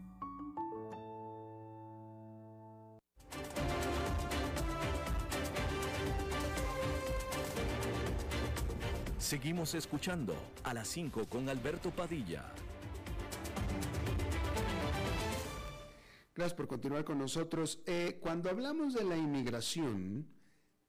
Seguimos 9.31 9.75
escuchando 9.75 10.35
a 10.61 10.73
las 10.73 10.89
5 10.89 11.29
con 11.29 11.47
Alberto 11.47 11.89
Padilla. 11.89 12.51
Gracias 16.35 16.53
por 16.53 16.67
continuar 16.67 17.05
con 17.05 17.17
nosotros. 17.17 17.79
Eh, 17.85 18.19
cuando 18.19 18.49
hablamos 18.49 18.93
de 18.93 19.05
la 19.05 19.15
inmigración, 19.15 20.27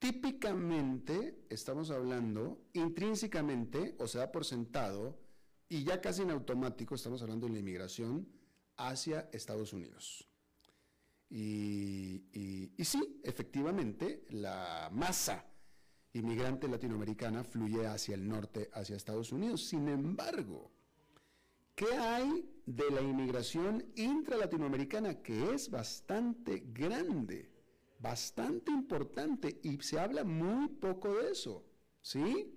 típicamente 0.00 1.46
estamos 1.50 1.92
hablando 1.92 2.66
intrínsecamente, 2.72 3.94
o 4.00 4.08
sea, 4.08 4.32
por 4.32 4.44
sentado, 4.44 5.20
y 5.68 5.84
ya 5.84 6.00
casi 6.00 6.22
en 6.22 6.32
automático 6.32 6.96
estamos 6.96 7.22
hablando 7.22 7.46
de 7.46 7.52
la 7.52 7.58
inmigración 7.60 8.28
hacia 8.76 9.28
Estados 9.32 9.72
Unidos. 9.72 10.28
y 11.30 12.74
sí, 12.80 13.20
efectivamente, 13.22 14.26
la 14.30 14.90
masa 14.92 15.51
inmigrante 16.14 16.68
latinoamericana 16.68 17.42
fluye 17.44 17.86
hacia 17.86 18.14
el 18.14 18.28
norte, 18.28 18.70
hacia 18.74 18.96
Estados 18.96 19.32
Unidos. 19.32 19.66
Sin 19.66 19.88
embargo, 19.88 20.70
¿qué 21.74 21.94
hay 21.94 22.48
de 22.66 22.90
la 22.90 23.00
inmigración 23.00 23.84
intralatinoamericana 23.96 25.22
que 25.22 25.54
es 25.54 25.70
bastante 25.70 26.64
grande, 26.72 27.50
bastante 27.98 28.70
importante 28.70 29.60
y 29.62 29.80
se 29.82 29.98
habla 29.98 30.24
muy 30.24 30.68
poco 30.68 31.14
de 31.14 31.32
eso? 31.32 31.64
¿Sí? 32.00 32.52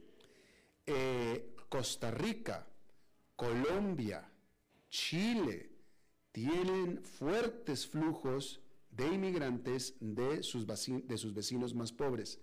Eh, 0.85 1.55
Costa 1.69 2.11
Rica, 2.11 2.67
Colombia, 3.35 4.29
Chile 4.89 5.71
tienen 6.31 7.03
fuertes 7.03 7.87
flujos 7.87 8.61
de 8.91 9.07
inmigrantes 9.07 9.95
de 9.99 10.43
sus, 10.43 10.65
de 10.67 11.17
sus 11.17 11.33
vecinos 11.33 11.73
más 11.73 11.91
pobres. 11.91 12.39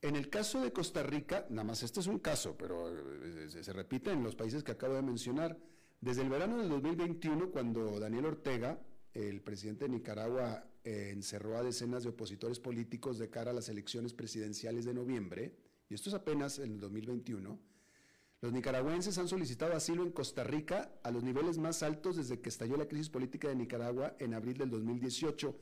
En 0.00 0.14
el 0.14 0.30
caso 0.30 0.60
de 0.60 0.72
Costa 0.72 1.02
Rica, 1.02 1.46
nada 1.50 1.64
más 1.64 1.82
este 1.82 1.98
es 1.98 2.06
un 2.06 2.20
caso, 2.20 2.56
pero 2.56 2.88
eh, 2.88 3.48
se, 3.50 3.72
repite 3.72 4.12
en 4.12 4.22
los 4.22 4.36
países 4.36 4.62
que 4.62 4.72
acabo 4.72 4.94
de 4.94 5.02
mencionar, 5.02 5.58
desde 6.00 6.22
el 6.22 6.28
verano 6.28 6.58
del 6.58 6.68
2021, 6.68 7.50
cuando 7.50 7.98
Daniel 7.98 8.26
Ortega, 8.26 8.80
el 9.12 9.40
presidente 9.42 9.86
de 9.86 9.90
Nicaragua, 9.90 10.64
eh, 10.84 11.10
encerró 11.12 11.56
a 11.56 11.64
decenas 11.64 12.04
de 12.04 12.10
opositores 12.10 12.60
políticos 12.60 13.18
de 13.18 13.28
cara 13.28 13.50
a 13.50 13.54
las 13.54 13.68
elecciones 13.68 14.14
presidenciales 14.14 14.84
de 14.84 14.94
noviembre, 14.94 15.56
y 15.88 15.94
esto 15.94 16.10
es 16.10 16.14
apenas 16.14 16.60
en 16.60 16.74
el 16.74 16.80
2021, 16.80 17.58
los 18.40 18.52
nicaragüenses 18.52 19.18
han 19.18 19.26
solicitado 19.26 19.74
asilo 19.74 20.04
en 20.04 20.12
Costa 20.12 20.44
Rica 20.44 20.92
a 21.02 21.10
los 21.10 21.24
niveles 21.24 21.58
más 21.58 21.82
altos 21.82 22.14
desde 22.14 22.40
que 22.40 22.50
estalló 22.50 22.76
la 22.76 22.86
crisis 22.86 23.10
política 23.10 23.48
de 23.48 23.56
Nicaragua 23.56 24.14
en 24.20 24.32
abril 24.32 24.56
del 24.56 24.70
2018 24.70 25.58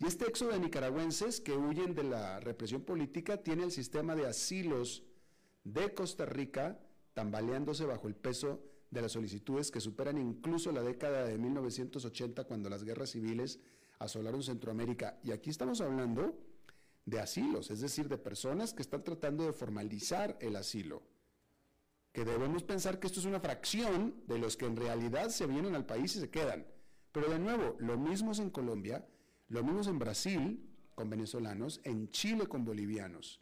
y 0.00 0.06
este 0.06 0.26
éxodo 0.26 0.52
de 0.52 0.60
nicaragüenses 0.60 1.40
que 1.40 1.56
huyen 1.56 1.94
de 1.94 2.04
la 2.04 2.38
represión 2.38 2.82
política 2.82 3.38
tiene 3.38 3.64
el 3.64 3.72
sistema 3.72 4.14
de 4.14 4.26
asilos 4.26 5.02
de 5.64 5.92
Costa 5.92 6.24
Rica 6.24 6.78
tambaleándose 7.14 7.84
bajo 7.84 8.06
el 8.06 8.14
peso 8.14 8.62
de 8.90 9.02
las 9.02 9.12
solicitudes 9.12 9.72
que 9.72 9.80
superan 9.80 10.18
incluso 10.18 10.70
la 10.70 10.82
década 10.82 11.24
de 11.24 11.36
1980 11.36 12.44
cuando 12.44 12.70
las 12.70 12.84
guerras 12.84 13.10
civiles 13.10 13.58
asolaron 13.98 14.42
Centroamérica. 14.42 15.18
Y 15.24 15.32
aquí 15.32 15.50
estamos 15.50 15.80
hablando 15.80 16.38
de 17.04 17.18
asilos, 17.18 17.70
es 17.72 17.80
decir, 17.80 18.08
de 18.08 18.18
personas 18.18 18.72
que 18.72 18.82
están 18.82 19.02
tratando 19.02 19.44
de 19.44 19.52
formalizar 19.52 20.38
el 20.40 20.54
asilo. 20.54 21.02
Que 22.12 22.24
debemos 22.24 22.62
pensar 22.62 23.00
que 23.00 23.08
esto 23.08 23.18
es 23.18 23.26
una 23.26 23.40
fracción 23.40 24.22
de 24.28 24.38
los 24.38 24.56
que 24.56 24.66
en 24.66 24.76
realidad 24.76 25.30
se 25.30 25.46
vienen 25.46 25.74
al 25.74 25.86
país 25.86 26.14
y 26.14 26.20
se 26.20 26.30
quedan. 26.30 26.66
Pero 27.10 27.28
de 27.28 27.40
nuevo, 27.40 27.76
lo 27.80 27.98
mismo 27.98 28.30
es 28.30 28.38
en 28.38 28.50
Colombia 28.50 29.04
lo 29.48 29.62
mismo 29.62 29.82
en 29.90 29.98
Brasil 29.98 30.68
con 30.94 31.08
venezolanos, 31.08 31.80
en 31.84 32.10
Chile 32.10 32.46
con 32.46 32.64
bolivianos. 32.64 33.40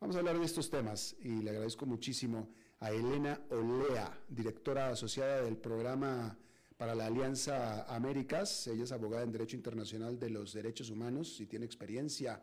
Vamos 0.00 0.16
a 0.16 0.20
hablar 0.20 0.38
de 0.38 0.44
estos 0.44 0.70
temas 0.70 1.16
y 1.20 1.42
le 1.42 1.50
agradezco 1.50 1.86
muchísimo 1.86 2.48
a 2.80 2.90
Elena 2.90 3.40
Olea, 3.50 4.18
directora 4.28 4.90
asociada 4.90 5.42
del 5.42 5.56
programa 5.56 6.38
para 6.76 6.94
la 6.94 7.06
Alianza 7.06 7.84
Américas. 7.84 8.66
Ella 8.66 8.84
es 8.84 8.92
abogada 8.92 9.22
en 9.22 9.32
Derecho 9.32 9.56
Internacional 9.56 10.18
de 10.18 10.30
los 10.30 10.52
Derechos 10.52 10.90
Humanos 10.90 11.40
y 11.40 11.46
tiene 11.46 11.64
experiencia 11.64 12.42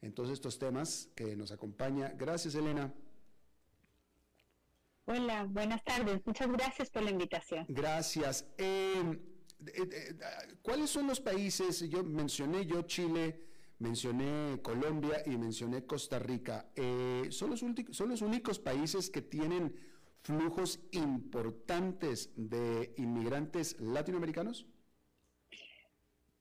en 0.00 0.14
todos 0.14 0.30
estos 0.30 0.58
temas 0.58 1.10
que 1.14 1.36
nos 1.36 1.52
acompaña. 1.52 2.12
Gracias, 2.16 2.54
Elena. 2.54 2.92
Hola, 5.04 5.44
buenas 5.44 5.82
tardes. 5.82 6.24
Muchas 6.24 6.48
gracias 6.50 6.90
por 6.90 7.02
la 7.02 7.10
invitación. 7.10 7.66
Gracias. 7.68 8.46
Eh, 8.56 9.18
¿Cuáles 10.62 10.90
son 10.90 11.06
los 11.06 11.20
países? 11.20 11.88
Yo 11.88 12.04
mencioné 12.04 12.66
yo 12.66 12.82
Chile, 12.82 13.42
mencioné 13.78 14.60
Colombia 14.62 15.22
y 15.26 15.36
mencioné 15.36 15.84
Costa 15.84 16.18
Rica. 16.18 16.70
Eh, 16.74 17.28
¿son, 17.30 17.50
los 17.50 17.64
¿Son 17.90 18.08
los 18.08 18.22
únicos 18.22 18.58
países 18.58 19.10
que 19.10 19.22
tienen 19.22 19.74
flujos 20.22 20.80
importantes 20.92 22.30
de 22.36 22.94
inmigrantes 22.96 23.80
latinoamericanos? 23.80 24.66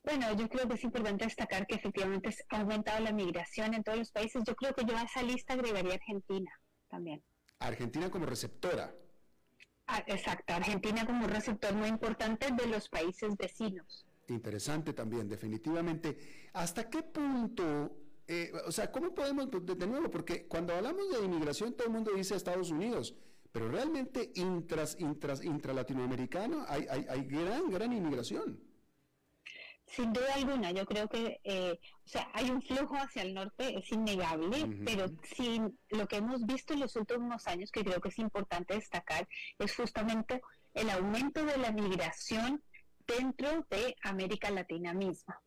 Bueno, 0.04 0.34
yo 0.36 0.50
creo 0.50 0.68
que 0.68 0.76
es 0.76 0.84
importante 0.84 1.26
destacar 1.26 1.68
que 1.68 1.76
efectivamente 1.76 2.36
ha 2.50 2.62
aumentado 2.62 3.04
la 3.04 3.12
migración 3.12 3.74
en 3.74 3.84
todos 3.84 4.00
los 4.00 4.12
países. 4.12 4.44
Yo 4.46 4.56
creo 4.56 4.74
que 4.74 4.84
yo 4.86 4.98
a 4.98 5.04
esa 5.04 5.22
lista 5.22 5.54
agregaría 5.54 5.94
Argentina 5.94 6.52
también. 6.90 7.24
Argentina 7.60 8.10
como 8.10 8.26
receptora. 8.26 8.94
Ah, 9.94 10.06
exacto, 10.08 10.54
Argentina 10.54 11.06
como 11.06 11.28
receptor 11.28 11.74
muy 11.74 11.90
importante 11.90 12.50
de 12.50 12.66
los 12.68 12.88
países 12.88 13.36
vecinos. 13.36 14.06
Interesante 14.30 14.94
también, 14.94 15.28
definitivamente. 15.28 16.18
¿Hasta 16.54 16.90
qué 16.90 17.04
punto, 17.04 17.92
eh, 18.26 18.54
o 18.66 18.72
sea, 18.72 18.90
cómo 18.90 19.14
podemos, 19.14 19.50
de 19.52 19.88
nuevo, 19.88 20.10
porque 20.10 20.48
cuando 20.48 20.74
hablamos 20.74 21.12
de 21.12 21.26
inmigración 21.26 21.74
todo 21.74 21.88
el 21.88 21.94
mundo 21.94 22.12
dice 22.16 22.36
Estados 22.36 22.72
Unidos, 22.72 23.16
pero 23.52 23.68
realmente 23.68 24.32
intras, 24.36 24.96
intras, 24.98 25.44
intralatinoamericano 25.44 26.64
hay, 26.70 26.88
hay, 26.90 27.06
hay 27.10 27.26
gran, 27.26 27.70
gran 27.70 27.92
inmigración. 27.92 28.62
Sin 29.92 30.14
duda 30.14 30.34
alguna, 30.36 30.72
yo 30.72 30.86
creo 30.86 31.10
que, 31.10 31.42
eh, 31.44 31.78
o 32.06 32.08
sea, 32.08 32.30
hay 32.34 32.50
un 32.50 32.62
flujo 32.62 32.96
hacia 32.96 33.24
el 33.24 33.34
norte, 33.34 33.78
es 33.78 33.92
innegable, 33.92 34.66
pero 34.86 35.06
sin 35.36 35.78
lo 35.90 36.08
que 36.08 36.16
hemos 36.16 36.46
visto 36.46 36.74
en 36.74 36.80
los 36.80 36.96
últimos 36.96 37.46
años, 37.48 37.72
que 37.72 37.84
creo 37.84 38.00
que 38.00 38.08
es 38.08 38.18
importante 38.18 38.76
destacar, 38.76 39.28
es 39.60 39.76
justamente 39.76 40.42
el 40.74 40.90
aumento 40.90 41.46
de 41.46 41.58
la 41.58 41.74
migración 41.74 42.64
dentro 43.06 43.66
de 43.70 43.96
América 44.04 44.50
Latina 44.50 44.94
misma. 44.94 45.42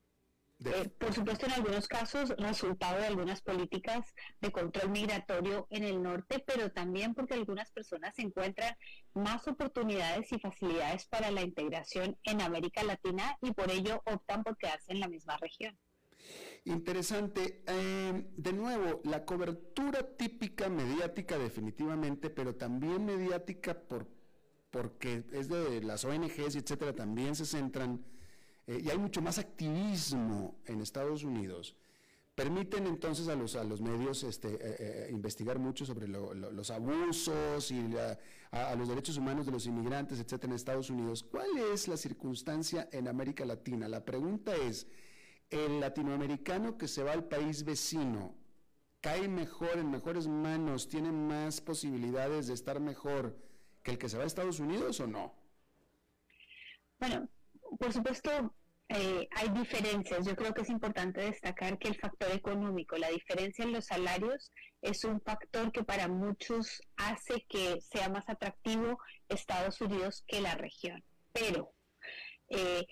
Eh, 0.67 0.89
por 0.99 1.13
supuesto, 1.13 1.47
en 1.47 1.53
algunos 1.53 1.89
casos, 1.89 2.35
resultado 2.39 2.99
de 2.99 3.07
algunas 3.07 3.43
políticas 3.43 4.15
de 4.41 4.51
control 4.51 4.91
migratorio 4.91 5.67
en 5.71 5.85
el 5.85 6.03
norte, 6.03 6.43
pero 6.47 6.71
también 6.73 7.15
porque 7.15 7.35
algunas 7.35 7.71
personas 7.71 8.19
encuentran 8.19 8.75
más 9.15 9.47
oportunidades 9.49 10.33
y 10.33 10.39
facilidades 10.39 11.07
para 11.07 11.31
la 11.31 11.43
integración 11.43 12.17
en 12.25 12.41
América 12.41 12.83
Latina 12.83 13.37
y 13.43 13.53
por 13.53 13.71
ello 13.71 14.03
optan 14.07 14.43
por 14.43 14.57
quedarse 14.57 14.93
en 14.93 15.01
la 15.01 15.09
misma 15.09 15.37
región. 15.37 15.79
Interesante. 16.65 17.63
Eh, 17.67 18.31
de 18.37 18.53
nuevo, 18.53 19.03
la 19.05 19.25
cobertura 19.25 20.17
típica 20.17 20.71
mediática 20.71 21.39
definitivamente, 21.39 22.31
pero 22.31 22.55
también 22.55 23.05
mediática 23.05 23.79
por, 23.79 24.07
porque 24.71 25.25
es 25.33 25.49
de 25.49 25.83
las 25.83 26.05
ONGs, 26.05 26.57
etcétera, 26.57 26.95
también 26.95 27.35
se 27.35 27.45
centran 27.45 28.03
eh, 28.67 28.81
y 28.85 28.91
hay 28.91 28.99
mucho 28.99 29.21
más 29.21 29.39
activismo 29.39 30.57
en 30.67 30.81
Estados 30.81 31.23
Unidos, 31.25 31.77
permiten 32.35 32.87
entonces 32.87 33.29
a 33.29 33.37
los, 33.37 33.55
a 33.57 33.65
los 33.65 33.81
medios 33.81 34.25
este, 34.25 34.55
eh, 34.55 34.59
eh, 34.61 35.09
investigar 35.13 35.59
mucho 35.59 35.87
sobre 35.87 36.09
los 36.09 36.71
abusos 36.71 37.71
y 37.71 37.97
a, 38.51 38.75
los 38.77 38.89
derechos 38.89 39.17
humanos 39.17 39.47
de 39.47 39.53
los 39.53 39.67
inmigrantes, 39.67 40.21
etcétera, 40.21 40.53
en 40.53 40.57
Estados 40.57 40.91
Unidos. 40.91 41.25
¿Cuál 41.25 41.59
es 41.73 41.89
la 41.89 41.97
circunstancia 41.97 42.89
en 42.93 43.09
América 43.09 43.45
Latina? 43.45 43.89
La 43.89 44.05
pregunta 44.05 44.55
es, 44.55 44.87
¿el 45.51 45.81
latinoamericano 45.81 46.79
que 46.79 46.89
se 46.89 47.03
va 47.03 47.13
al 47.13 47.25
país 47.25 47.65
vecino 47.65 48.35
cae 49.01 49.29
mejor, 49.29 49.79
en 49.79 49.91
mejores 49.91 50.29
manos, 50.29 50.89
tiene 50.89 51.13
más 51.13 51.61
posibilidades 51.61 52.47
de 52.47 52.55
estar 52.55 52.81
mejor 52.81 53.37
que 53.83 53.91
el 53.91 53.99
que 53.99 54.09
se 54.09 54.17
va 54.17 54.25
a 54.25 54.27
Estados 54.27 54.61
Unidos 54.61 54.99
o 55.01 55.07
no? 55.07 55.35
Bueno, 56.99 57.29
por 57.79 57.93
supuesto, 57.93 58.55
eh, 58.89 59.29
hay 59.31 59.49
diferencias. 59.49 60.27
Yo 60.27 60.37
creo 60.37 60.53
que 60.53 60.63
es 60.63 60.71
importante 60.71 61.23
destacar 61.23 61.79
que 61.79 61.89
el 61.89 61.99
factor 61.99 62.31
económico, 62.31 62.97
la 62.97 63.09
diferencia 63.09 63.65
en 63.65 63.73
los 63.73 63.87
salarios, 63.87 64.53
es 64.83 65.05
un 65.05 65.21
factor 65.21 65.73
que 65.73 65.85
para 65.85 66.09
muchos 66.09 66.83
hace 66.97 67.45
que 67.49 67.81
sea 67.81 68.09
más 68.09 68.29
atractivo 68.29 68.99
Estados 69.29 69.81
Unidos 69.81 70.23
que 70.27 70.41
la 70.41 70.55
región. 70.55 71.03
Pero 71.33 71.73
eh, 72.49 72.87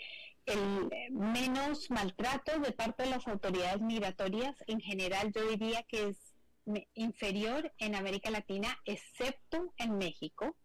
el 0.47 0.89
menos 1.11 1.91
maltrato 1.91 2.59
de 2.59 2.73
parte 2.73 3.05
de 3.05 3.11
las 3.11 3.29
autoridades 3.29 3.81
migratorias, 3.81 4.57
en 4.67 4.81
general 4.81 5.33
yo 5.35 5.47
diría 5.49 5.85
que 5.85 6.09
es 6.09 6.35
inferior 6.95 7.73
en 7.79 7.95
América 7.95 8.31
Latina, 8.31 8.77
excepto 8.85 9.73
en 9.77 9.99
México 9.99 10.57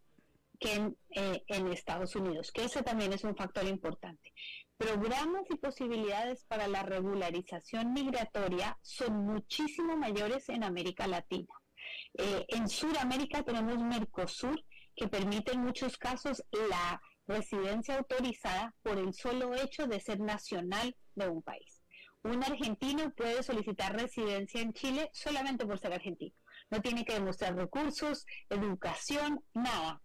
que 0.59 0.93
eh, 1.11 1.43
en, 1.47 1.67
Estados 1.67 2.15
Unidos, 2.15 2.51
que 2.51 2.65
ese 2.65 2.83
también 2.83 3.13
es 3.13 3.23
un 3.23 3.35
factor 3.35 3.65
importante. 3.65 4.33
Programas 4.77 5.43
y 5.49 5.55
posibilidades 5.55 6.45
para 6.45 6.67
la 6.67 6.83
regularización 6.83 7.93
migratoria 7.93 8.77
son 8.81 9.25
muchísimo 9.25 9.97
mayores 9.97 10.49
en 10.49 10.63
América 10.63 11.07
Latina. 11.07 11.53
Eh, 12.17 12.45
en 12.49 12.67
Sudamérica 12.67 13.43
tenemos 13.43 13.77
Mercosur, 13.79 14.63
que 14.95 15.07
permite 15.07 15.53
en 15.53 15.61
muchos 15.61 15.97
casos 15.97 16.43
la 16.51 17.01
residencia 17.27 17.97
autorizada 17.97 18.73
por 18.81 18.97
el 18.97 19.13
solo 19.13 19.53
hecho 19.53 19.85
de 19.87 19.99
ser 19.99 20.19
nacional 20.19 20.95
de 21.13 21.29
un 21.29 21.41
país. 21.43 21.83
Un 22.23 22.43
argentino 22.43 23.11
puede 23.11 23.43
solicitar 23.43 23.95
residencia 23.95 24.61
en 24.61 24.73
Chile 24.73 25.09
solamente 25.13 25.65
por 25.65 25.79
ser 25.79 25.93
argentino. 25.93 26.35
No 26.69 26.81
tiene 26.81 27.05
que 27.05 27.13
demostrar 27.13 27.55
recursos, 27.55 28.25
educación, 28.49 29.43
nada 29.53 30.01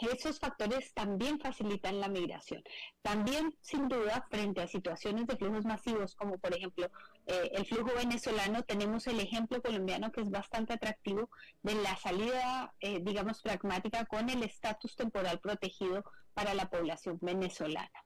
esos 0.00 0.38
factores 0.40 0.92
también 0.92 1.38
facilitan 1.38 2.00
la 2.00 2.08
migración. 2.08 2.62
También, 3.02 3.56
sin 3.60 3.88
duda, 3.88 4.26
frente 4.30 4.60
a 4.60 4.66
situaciones 4.66 5.26
de 5.26 5.36
flujos 5.36 5.64
masivos, 5.64 6.14
como 6.16 6.38
por 6.38 6.54
ejemplo 6.54 6.90
eh, 7.26 7.50
el 7.52 7.64
flujo 7.66 7.94
venezolano, 7.94 8.62
tenemos 8.64 9.06
el 9.06 9.20
ejemplo 9.20 9.62
colombiano 9.62 10.10
que 10.10 10.22
es 10.22 10.30
bastante 10.30 10.74
atractivo 10.74 11.30
de 11.62 11.74
la 11.76 11.96
salida, 11.96 12.74
eh, 12.80 13.00
digamos, 13.02 13.40
pragmática 13.42 14.04
con 14.06 14.28
el 14.30 14.42
estatus 14.42 14.96
temporal 14.96 15.38
protegido 15.40 16.04
para 16.34 16.54
la 16.54 16.68
población 16.68 17.18
venezolana 17.20 18.04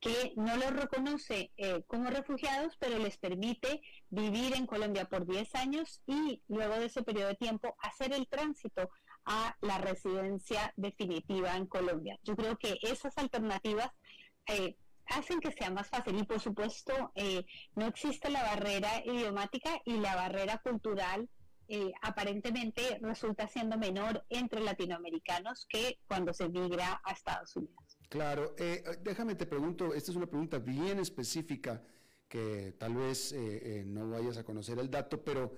que 0.00 0.32
no 0.36 0.56
los 0.56 0.72
reconoce 0.72 1.52
eh, 1.56 1.82
como 1.86 2.10
refugiados, 2.10 2.76
pero 2.78 2.98
les 2.98 3.16
permite 3.16 3.80
vivir 4.10 4.54
en 4.54 4.66
Colombia 4.66 5.06
por 5.06 5.26
10 5.26 5.54
años 5.54 6.02
y 6.06 6.42
luego 6.48 6.74
de 6.78 6.86
ese 6.86 7.02
periodo 7.02 7.28
de 7.28 7.36
tiempo 7.36 7.76
hacer 7.80 8.12
el 8.12 8.28
tránsito 8.28 8.90
a 9.24 9.56
la 9.60 9.78
residencia 9.78 10.72
definitiva 10.76 11.56
en 11.56 11.66
Colombia. 11.66 12.18
Yo 12.22 12.36
creo 12.36 12.56
que 12.56 12.78
esas 12.82 13.16
alternativas 13.18 13.90
eh, 14.46 14.76
hacen 15.06 15.40
que 15.40 15.52
sea 15.52 15.70
más 15.70 15.88
fácil 15.88 16.18
y 16.18 16.24
por 16.24 16.40
supuesto 16.40 17.12
eh, 17.14 17.44
no 17.74 17.86
existe 17.86 18.30
la 18.30 18.42
barrera 18.42 19.02
idiomática 19.04 19.80
y 19.84 19.98
la 19.98 20.14
barrera 20.14 20.58
cultural 20.58 21.28
eh, 21.68 21.92
aparentemente 22.02 22.98
resulta 23.02 23.48
siendo 23.48 23.76
menor 23.76 24.24
entre 24.28 24.60
latinoamericanos 24.60 25.66
que 25.68 25.98
cuando 26.06 26.32
se 26.32 26.48
migra 26.48 27.00
a 27.04 27.12
Estados 27.12 27.56
Unidos. 27.56 27.85
Claro, 28.08 28.54
déjame 29.02 29.34
te 29.34 29.46
pregunto, 29.46 29.92
esta 29.92 30.10
es 30.10 30.16
una 30.16 30.26
pregunta 30.26 30.58
bien 30.58 31.00
específica 31.00 31.82
que 32.28 32.74
tal 32.78 32.94
vez 32.94 33.34
no 33.86 34.10
vayas 34.10 34.38
a 34.38 34.44
conocer 34.44 34.78
el 34.78 34.90
dato, 34.90 35.22
pero 35.22 35.52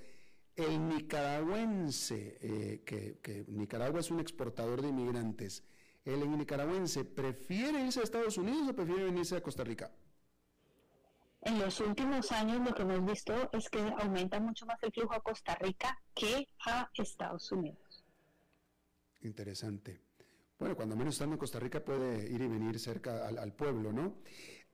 el 0.59 0.89
nicaragüense, 0.89 2.37
eh, 2.41 2.83
que, 2.85 3.45
Nicaragua 3.47 4.01
es 4.01 4.11
un 4.11 4.19
exportador 4.19 4.83
de 4.83 4.89
inmigrantes, 4.89 5.63
el 6.05 6.29
nicaragüense 6.37 7.05
prefiere 7.05 7.85
irse 7.85 8.01
a 8.01 8.03
Estados 8.03 8.37
Unidos 8.39 8.69
o 8.69 8.75
prefiere 8.75 9.05
venirse 9.05 9.37
a 9.37 9.41
Costa 9.41 9.63
Rica? 9.63 9.93
En 11.43 11.61
los 11.61 11.79
últimos 11.81 12.33
años 12.33 12.67
lo 12.67 12.75
que 12.75 12.83
hemos 12.83 13.05
visto 13.05 13.49
es 13.53 13.71
que 13.71 13.79
aumenta 13.79 14.41
mucho 14.41 14.67
más 14.67 14.83
el 14.83 14.91
flujo 14.91 15.15
a 15.15 15.21
Costa 15.21 15.55
Rica 15.55 15.97
que 16.13 16.49
a 16.67 16.91
Estados 16.95 17.53
Unidos. 17.53 18.05
Interesante. 19.23 20.08
Bueno, 20.59 20.75
cuando 20.75 20.97
menos 20.97 21.15
estando 21.15 21.35
en 21.35 21.39
Costa 21.39 21.61
Rica 21.61 21.85
puede 21.85 22.29
ir 22.31 22.41
y 22.41 22.49
venir 22.49 22.79
cerca 22.81 23.29
al, 23.29 23.53
pueblo, 23.53 23.93
¿no? 23.93 24.17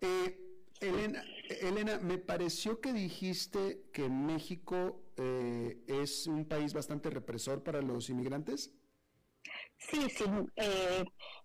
Eh, 0.00 0.40
Elena, 0.80 1.22
Elena, 1.60 1.98
me 1.98 2.16
pareció 2.16 2.80
que 2.80 2.92
dijiste 2.92 3.84
que 3.92 4.08
México 4.08 5.04
eh, 5.16 5.84
es 5.86 6.26
un 6.26 6.46
país 6.46 6.72
bastante 6.72 7.10
represor 7.10 7.62
para 7.62 7.82
los 7.82 8.08
inmigrantes. 8.08 8.72
Sí, 9.76 10.08
sí. 10.08 10.24
Eh, 10.56 11.04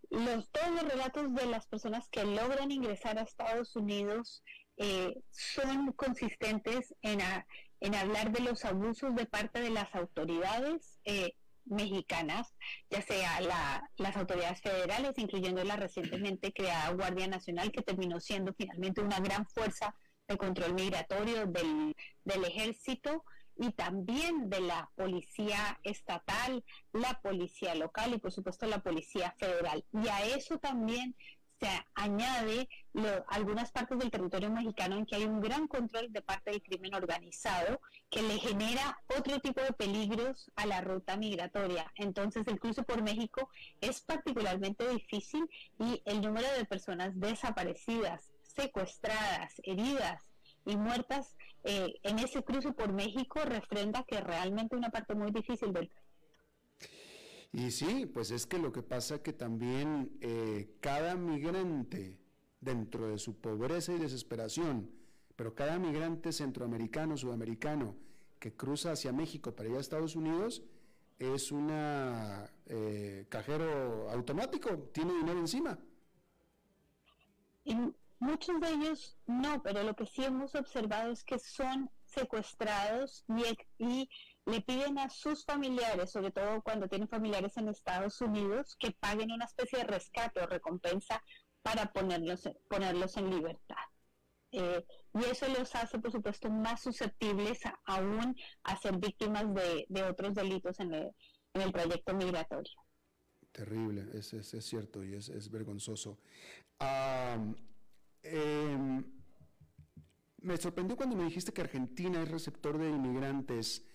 los, 0.10 0.50
todos 0.50 0.72
los 0.72 0.84
relatos 0.84 1.34
de 1.34 1.46
las 1.46 1.68
personas 1.68 2.08
que 2.10 2.24
logran 2.24 2.72
ingresar 2.72 3.20
a 3.20 3.24
Estados 3.24 3.76
Unidos 3.76 4.42
eh, 4.78 5.22
son 5.32 5.92
consistentes 5.92 6.96
en, 7.02 7.20
en 7.82 7.96
hablar 7.96 8.32
de 8.32 8.40
los 8.40 8.64
abusos 8.64 9.14
de 9.16 9.26
parte 9.26 9.60
de 9.60 9.70
las 9.70 9.94
autoridades 9.94 10.98
mexicanas, 11.70 12.53
ya 12.89 13.01
sea 13.01 13.41
las 13.97 14.17
autoridades 14.17 14.61
federales, 14.61 15.17
incluyendo 15.17 15.63
la 15.63 15.76
recientemente 15.76 16.51
creada 16.53 16.91
Guardia 16.91 17.28
Nacional, 17.28 17.72
que 17.72 17.82
terminó 17.82 18.20
siendo 18.20 18.53
finalmente 18.53 19.01
una 19.01 19.20
gran 19.20 19.45
fuerza 19.47 19.95
de 20.28 20.38
control 20.38 20.74
migratorio 20.74 21.45
del, 21.47 21.95
del 22.24 22.45
ejército, 22.45 23.24
y 23.59 23.72
también 23.74 24.49
de 24.49 24.61
la 24.61 24.89
policía 24.95 25.78
estatal, 25.84 26.63
la 26.93 27.20
policía 27.22 27.76
local 27.76 28.13
y 28.13 28.17
por 28.17 28.32
supuesto 28.32 28.65
la 28.65 28.82
policía 28.82 29.36
federal. 29.38 29.84
Y 29.91 30.07
a 30.07 30.24
eso 30.24 30.59
también 30.59 31.15
se 31.60 31.68
añade 31.95 32.70
algunas 33.28 33.72
partes 33.72 33.99
del 33.99 34.12
territorio 34.12 34.49
mexicano 34.49 34.95
en 34.95 35.05
que 35.05 35.16
hay 35.16 35.26
un 35.26 35.41
gran 35.41 35.68
control 35.68 36.12
de 36.12 36.22
parte 36.22 36.51
del 36.51 36.62
crimen 36.62 36.95
organizado 36.95 37.82
que 38.10 38.22
le 38.22 38.39
genera 38.39 38.99
otro 39.18 39.39
tipo 39.39 39.62
de 39.62 39.74
peligros 39.74 40.49
a 40.55 40.66
la 40.66 40.82
ruta 40.82 41.18
migratoria. 41.18 41.91
Entonces 41.95 42.47
el 42.47 42.60
cruce 42.60 42.84
por 42.84 43.03
México 43.03 43.49
es 43.82 44.01
particularmente 44.01 44.88
difícil 44.89 45.49
y 45.78 46.01
el 46.05 46.22
número 46.22 46.47
de 46.57 46.66
personas 46.66 47.20
desaparecidas, 47.20 48.32
secuestradas, 48.43 49.53
heridas 49.64 50.24
y 50.66 50.78
muertas 50.78 51.36
eh, 51.64 51.93
en 52.03 52.20
ese 52.20 52.43
cruce 52.43 52.72
por 52.72 52.93
México 52.93 53.41
refrenda 53.43 54.03
que 54.03 54.22
realmente 54.22 54.76
una 54.76 54.89
parte 54.89 55.14
muy 55.14 55.32
difícil 55.32 55.74
del 55.74 55.89
y 57.52 57.72
sí, 57.72 58.06
pues 58.06 58.32
es 58.32 58.45
que 58.45 58.60
lo 58.60 58.72
que 58.72 58.84
pasa 58.84 59.24
que 59.24 59.34
también 59.34 60.18
eh, 60.22 60.78
cada 60.82 61.16
migrante, 61.16 62.20
dentro 62.62 63.08
de 63.08 63.18
su 63.18 63.39
pobreza 63.39 63.93
y 63.93 63.97
desesperación, 63.97 64.91
pero 65.36 65.56
cada 65.56 65.80
migrante 65.80 66.32
centroamericano, 66.32 67.18
sudamericano, 67.18 67.95
que 68.39 68.54
cruza 68.56 68.91
hacia 68.91 69.12
México 69.12 69.56
para 69.56 69.70
ir 69.70 69.76
a 69.76 69.80
Estados 69.80 70.16
Unidos, 70.16 70.64
es 71.18 71.52
un 71.52 71.70
eh, 71.72 73.26
cajero 73.30 74.10
automático, 74.12 74.78
tiene 74.93 75.14
dinero 75.14 75.39
encima. 75.39 75.78
Y 77.66 77.76
muchos 78.20 78.60
de 78.62 78.70
ellos 78.70 79.18
no, 79.26 79.62
pero 79.64 79.84
lo 79.84 79.95
que 79.95 80.06
sí 80.06 80.24
hemos 80.24 80.56
observado 80.56 81.12
es 81.12 81.24
que 81.24 81.39
son 81.39 81.89
secuestrados 82.06 83.26
y, 83.28 83.58
y 83.84 84.10
le 84.50 84.62
piden 84.62 84.97
a 84.97 85.10
sus 85.10 85.45
familiares, 85.45 86.12
sobre 86.12 86.32
todo 86.32 86.62
cuando 86.62 86.88
tienen 86.88 87.08
familiares 87.08 87.56
en 87.58 87.70
Estados 87.70 88.20
Unidos, 88.22 88.76
que 88.80 88.91
paguen 88.91 89.32
una 89.32 89.45
especie 89.45 89.80
de 89.80 89.86
rescate 89.86 90.41
o 90.41 90.47
recompensa 90.47 91.22
para 91.62 91.91
ponerlos, 91.91 92.50
ponerlos 92.68 93.18
en 93.18 93.30
libertad. 93.30 93.76
Eh, 94.52 94.84
y 95.14 95.24
eso 95.26 95.47
los 95.47 95.76
hace, 95.76 96.00
por 96.00 96.12
supuesto, 96.12 96.50
más 96.50 96.82
susceptibles 96.82 97.60
aún 97.86 98.36
a 98.64 98.78
ser 98.78 98.97
víctimas 98.97 99.45
de, 99.54 100.04
otros 100.04 100.34
delitos 100.34 100.80
en 100.80 100.93
el, 100.93 101.12
en 101.54 101.62
el 101.62 101.72
trayecto 101.72 102.16
migratorio. 102.16 102.74
Terrible, 103.52 104.08
es, 104.14 104.34
es, 104.34 104.66
cierto 104.66 105.04
y 105.04 105.16
es, 105.16 105.30
es 105.30 105.50
vergonzoso. 105.50 106.20
Em, 108.24 109.04
me 110.41 110.58
sorprendió 110.58 110.95
cuando 110.95 111.16
me 111.16 111.26
dijiste 111.26 111.52
que 111.52 111.62
Argentina 111.62 112.22
es 112.22 112.30
receptor 112.30 112.78
de 112.78 112.89
inmigrantes. 112.89 113.86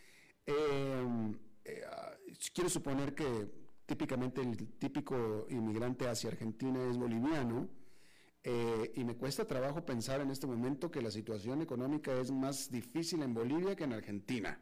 Em, 0.46 1.38
eh, 1.64 1.82
quiero 2.52 2.68
suponer 2.68 3.14
que 3.14 3.48
típicamente 3.86 4.40
el 4.42 4.56
típico 4.78 5.46
inmigrante 5.50 6.08
hacia 6.08 6.30
Argentina 6.30 6.82
es 6.88 6.96
boliviano. 6.98 7.68
Eh, 8.46 8.92
y 8.96 9.04
me 9.04 9.16
cuesta 9.16 9.46
trabajo 9.46 9.86
pensar 9.86 10.20
en 10.20 10.30
este 10.30 10.46
momento 10.46 10.90
que 10.90 11.00
la 11.00 11.10
situación 11.10 11.62
económica 11.62 12.12
es 12.12 12.30
más 12.30 12.70
difícil 12.70 13.22
en 13.22 13.32
Bolivia 13.32 13.74
que 13.74 13.84
en 13.84 13.94
Argentina. 13.94 14.60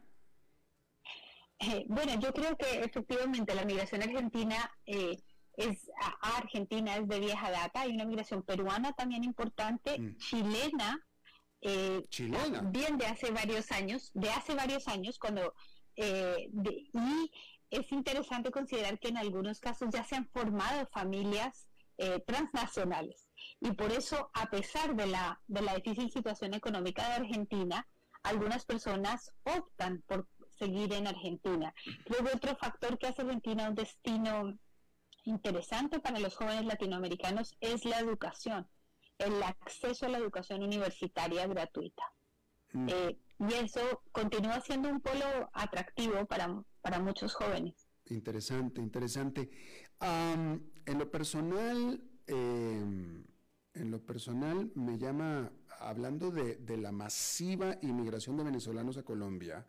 Eh, 1.59 1.85
bueno, 1.89 2.17
yo 2.17 2.33
creo 2.33 2.55
que 2.55 2.79
efectivamente 2.79 3.53
la 3.53 3.65
migración 3.65 4.01
argentina 4.01 4.71
es 4.85 5.91
a 5.99 6.37
Argentina 6.37 6.95
es 6.95 7.07
de 7.09 7.19
vieja 7.19 7.51
data, 7.51 7.81
hay 7.81 7.91
una 7.91 8.05
migración 8.05 8.41
peruana 8.43 8.93
también 8.93 9.23
importante, 9.25 9.99
mm. 9.99 10.17
chilena, 10.17 11.05
chilena, 12.09 12.61
bien 12.61 12.97
de 12.97 13.05
hace 13.05 13.31
varios 13.31 13.71
años, 13.71 14.11
de 14.13 14.29
hace 14.29 14.55
varios 14.55 14.87
años 14.87 15.19
cuando 15.19 15.53
eh, 15.95 16.49
y 16.51 17.31
es 17.69 17.91
interesante 17.91 18.51
considerar 18.51 18.99
que 18.99 19.09
en 19.09 19.17
algunos 19.17 19.59
casos 19.59 19.89
ya 19.91 20.03
se 20.03 20.15
han 20.15 20.27
formado 20.27 20.85
familias 20.87 21.67
eh, 21.97 22.19
transnacionales. 22.25 23.29
Y 23.59 23.71
por 23.71 23.91
eso, 23.91 24.29
a 24.33 24.49
pesar 24.49 24.95
de 24.95 25.07
la, 25.07 25.41
de 25.47 25.61
la 25.61 25.75
difícil 25.75 26.11
situación 26.11 26.53
económica 26.53 27.07
de 27.07 27.15
Argentina, 27.15 27.87
algunas 28.23 28.65
personas 28.65 29.31
optan 29.43 30.03
por 30.07 30.27
seguir 30.57 30.93
en 30.93 31.07
Argentina. 31.07 31.73
Luego, 32.07 32.29
otro 32.33 32.55
factor 32.55 32.97
que 32.97 33.07
hace 33.07 33.21
Argentina 33.21 33.69
un 33.69 33.75
destino 33.75 34.57
interesante 35.25 35.99
para 35.99 36.19
los 36.19 36.35
jóvenes 36.35 36.65
latinoamericanos 36.65 37.55
es 37.59 37.85
la 37.85 37.99
educación, 37.99 38.67
el 39.17 39.41
acceso 39.41 40.05
a 40.05 40.09
la 40.09 40.17
educación 40.17 40.63
universitaria 40.63 41.47
gratuita. 41.47 42.03
Mm. 42.73 42.89
Eh, 42.89 43.17
y 43.49 43.53
eso 43.53 44.01
continúa 44.11 44.61
siendo 44.61 44.89
un 44.89 45.01
polo 45.01 45.49
atractivo 45.53 46.25
para, 46.25 46.63
para 46.81 46.99
muchos 46.99 47.33
jóvenes. 47.33 47.87
Interesante, 48.05 48.81
interesante. 48.81 49.49
en 50.01 50.99
lo 50.99 51.09
personal, 51.09 52.03
em, 52.27 53.23
en 53.73 53.91
lo 53.91 54.05
personal 54.05 54.71
me 54.75 54.97
llama, 54.97 55.51
hablando 55.79 56.31
de, 56.31 56.77
la 56.77 56.91
masiva 56.91 57.77
inmigración 57.81 58.37
de 58.37 58.43
venezolanos 58.43 58.97
a 58.97 59.03
Colombia, 59.03 59.65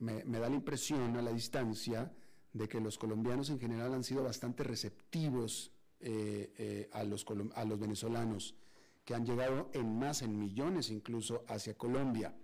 me, 0.00 0.22
da 0.24 0.48
la 0.48 0.56
impresión 0.56 1.16
a 1.16 1.22
la 1.22 1.32
distancia 1.32 2.12
de 2.52 2.68
que 2.68 2.80
los 2.80 2.98
colombianos 2.98 3.50
en 3.50 3.60
general 3.60 3.94
han 3.94 4.04
sido 4.04 4.22
bastante 4.22 4.64
receptivos 4.64 5.72
eh, 6.00 6.52
eh, 6.58 6.90
a, 6.92 7.04
los, 7.04 7.24
a 7.54 7.64
los 7.64 7.78
venezolanos, 7.78 8.56
que 9.04 9.14
han 9.14 9.24
llegado 9.24 9.70
en 9.72 9.98
más, 9.98 10.22
en 10.22 10.38
millones 10.38 10.90
incluso, 10.90 11.44
hacia 11.48 11.74
Colombia. 11.74 12.34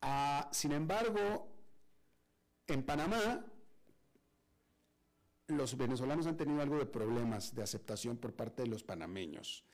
Ah, 0.00 0.48
sin 0.52 0.72
embargo, 0.72 1.48
en 2.66 2.82
Panamá, 2.82 3.44
los 5.48 5.76
venezolanos 5.76 6.26
han 6.26 6.36
tenido 6.36 6.60
algo 6.60 6.78
de 6.78 6.86
problemas 6.86 7.54
de 7.54 7.62
aceptación 7.62 8.16
por 8.18 8.34
parte 8.34 8.62
de 8.62 8.68
los 8.68 8.84
panameños. 8.84 9.64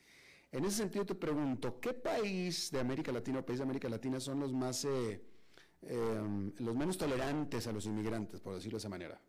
En 0.53 0.64
ese 0.64 0.77
sentido 0.79 1.05
te 1.05 1.16
pregunto, 1.16 1.81
¿qué 1.81 1.93
país 1.93 2.70
de 2.70 2.79
América 2.79 3.11
Latina 3.11 3.41
o 3.41 3.45
país 3.45 3.59
de 3.59 3.64
América 3.64 3.89
Latina 3.89 4.20
son 4.20 4.39
los 4.39 4.53
más, 4.53 4.85
eh, 4.85 5.20
em, 5.83 6.53
los 6.59 6.77
menos 6.77 6.97
tolerantes 6.97 7.66
a 7.66 7.72
los 7.72 7.87
inmigrantes, 7.87 8.41
por 8.41 8.55
decirlo 8.55 8.77
de 8.77 8.83
esa 8.83 8.89
manera? 8.89 9.20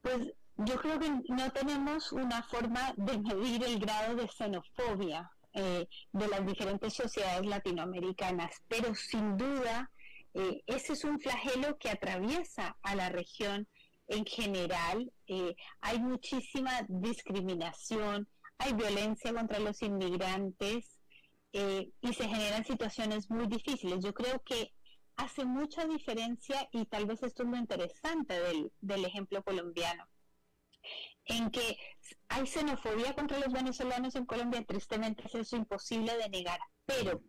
Pues 0.00 0.32
yo 0.56 0.76
creo 0.76 0.98
que 0.98 1.10
no 1.28 1.52
tenemos 1.52 2.12
una 2.12 2.42
forma 2.42 2.94
de 2.96 3.18
medir 3.18 3.62
el 3.64 3.78
grado 3.78 4.16
de 4.16 4.26
xenofobia 4.26 5.30
eh, 5.54 5.86
de 6.12 6.28
las 6.28 6.46
diferentes 6.46 6.94
sociedades 6.94 7.46
latinoamericanas, 7.46 8.54
pero 8.68 8.94
sin 8.94 9.36
duda 9.36 9.90
eh, 10.34 10.62
ese 10.66 10.94
es 10.94 11.04
un 11.04 11.20
flagelo 11.20 11.76
que 11.78 11.90
atraviesa 11.90 12.76
a 12.82 12.94
la 12.94 13.10
región 13.10 13.68
en 14.08 14.24
general. 14.24 15.12
Eh, 15.26 15.54
hay 15.80 15.98
muchísima 15.98 16.86
discriminación, 16.88 18.28
hay 18.58 18.72
violencia 18.72 19.32
contra 19.34 19.58
los 19.58 19.82
inmigrantes 19.82 20.98
y 21.54 22.14
se 22.14 22.26
generan 22.26 22.64
situaciones 22.64 23.28
muy 23.28 23.46
difíciles. 23.46 24.02
Yo 24.02 24.14
creo 24.14 24.42
que 24.42 24.72
hace 25.16 25.44
mucha 25.44 25.84
diferencia 25.86 26.66
y 26.72 26.86
tal 26.86 27.04
vez 27.04 27.22
esto 27.22 27.42
es 27.42 27.48
lo 27.50 27.58
interesante 27.58 28.40
del, 28.40 28.72
del 28.80 29.04
ejemplo 29.04 29.42
colombiano 29.42 30.08
en 31.26 31.50
que 31.50 31.76
hay 32.32 32.46
xenofobia 32.46 33.14
contra 33.14 33.38
los 33.38 33.52
venezolanos 33.52 34.14
en 34.14 34.24
Colombia, 34.24 34.64
tristemente 34.64 35.24
es 35.26 35.34
eso 35.34 35.56
imposible 35.56 36.16
de 36.16 36.30
negar, 36.30 36.60
pero 36.86 37.20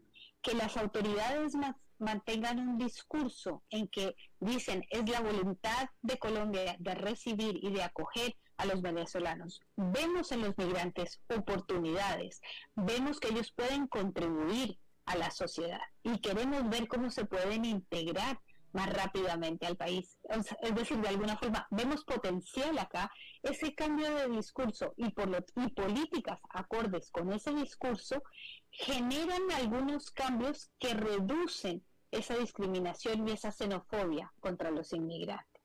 que 0.42 0.54
las 0.54 0.78
autoridades 0.78 1.54
mantengan 2.00 2.60
un 2.60 2.78
discurso 2.78 3.64
en 3.70 3.88
que 3.90 4.16
dicen 4.40 4.86
es 4.90 5.10
la 5.10 5.20
voluntad 5.20 5.90
de 6.02 6.18
Colombia 6.18 6.76
de 6.80 6.96
recibir 6.96 7.58
y 7.62 7.72
de 7.72 7.84
acoger 7.84 8.36
a 8.58 8.66
los 8.66 8.82
venezolanos. 8.82 9.62
Vemos 9.76 10.32
en 10.32 10.42
los 10.42 10.58
migrantes 10.58 11.20
oportunidades, 11.28 12.42
vemos 12.76 13.20
que 13.20 13.30
ellos 13.30 13.52
pueden 13.52 13.88
contribuir 13.88 14.78
a 15.06 15.18
la 15.18 15.32
sociedad 15.32 15.82
y 16.04 16.20
queremos 16.20 16.70
ver 16.70 16.88
cómo 16.88 17.12
se 17.12 17.26
pueden 17.26 17.66
integrar 17.66 18.40
más 18.74 18.92
rápidamente 18.92 19.66
al 19.66 19.78
país. 19.78 20.18
Es 20.62 20.76
decir, 20.76 20.98
de 20.98 21.08
alguna 21.08 21.38
forma, 21.38 21.68
vemos 21.72 22.04
potencial 22.04 22.78
acá, 22.80 23.12
ese 23.42 23.74
cambio 23.74 24.14
de 24.16 24.30
discurso 24.30 24.94
y, 24.98 25.10
por 25.12 25.30
lo, 25.30 25.38
y 25.56 25.70
políticas 25.70 26.40
acordes 26.50 27.10
con 27.12 27.32
ese 27.32 27.54
discurso 27.54 28.24
generan 28.72 29.44
algunos 29.56 30.12
cambios 30.12 30.72
que 30.80 30.94
reducen 30.94 31.86
esa 32.12 32.36
discriminación 32.38 33.28
y 33.28 33.32
esa 33.32 33.52
xenofobia 33.52 34.32
contra 34.40 34.72
los 34.72 34.92
inmigrantes. 34.94 35.62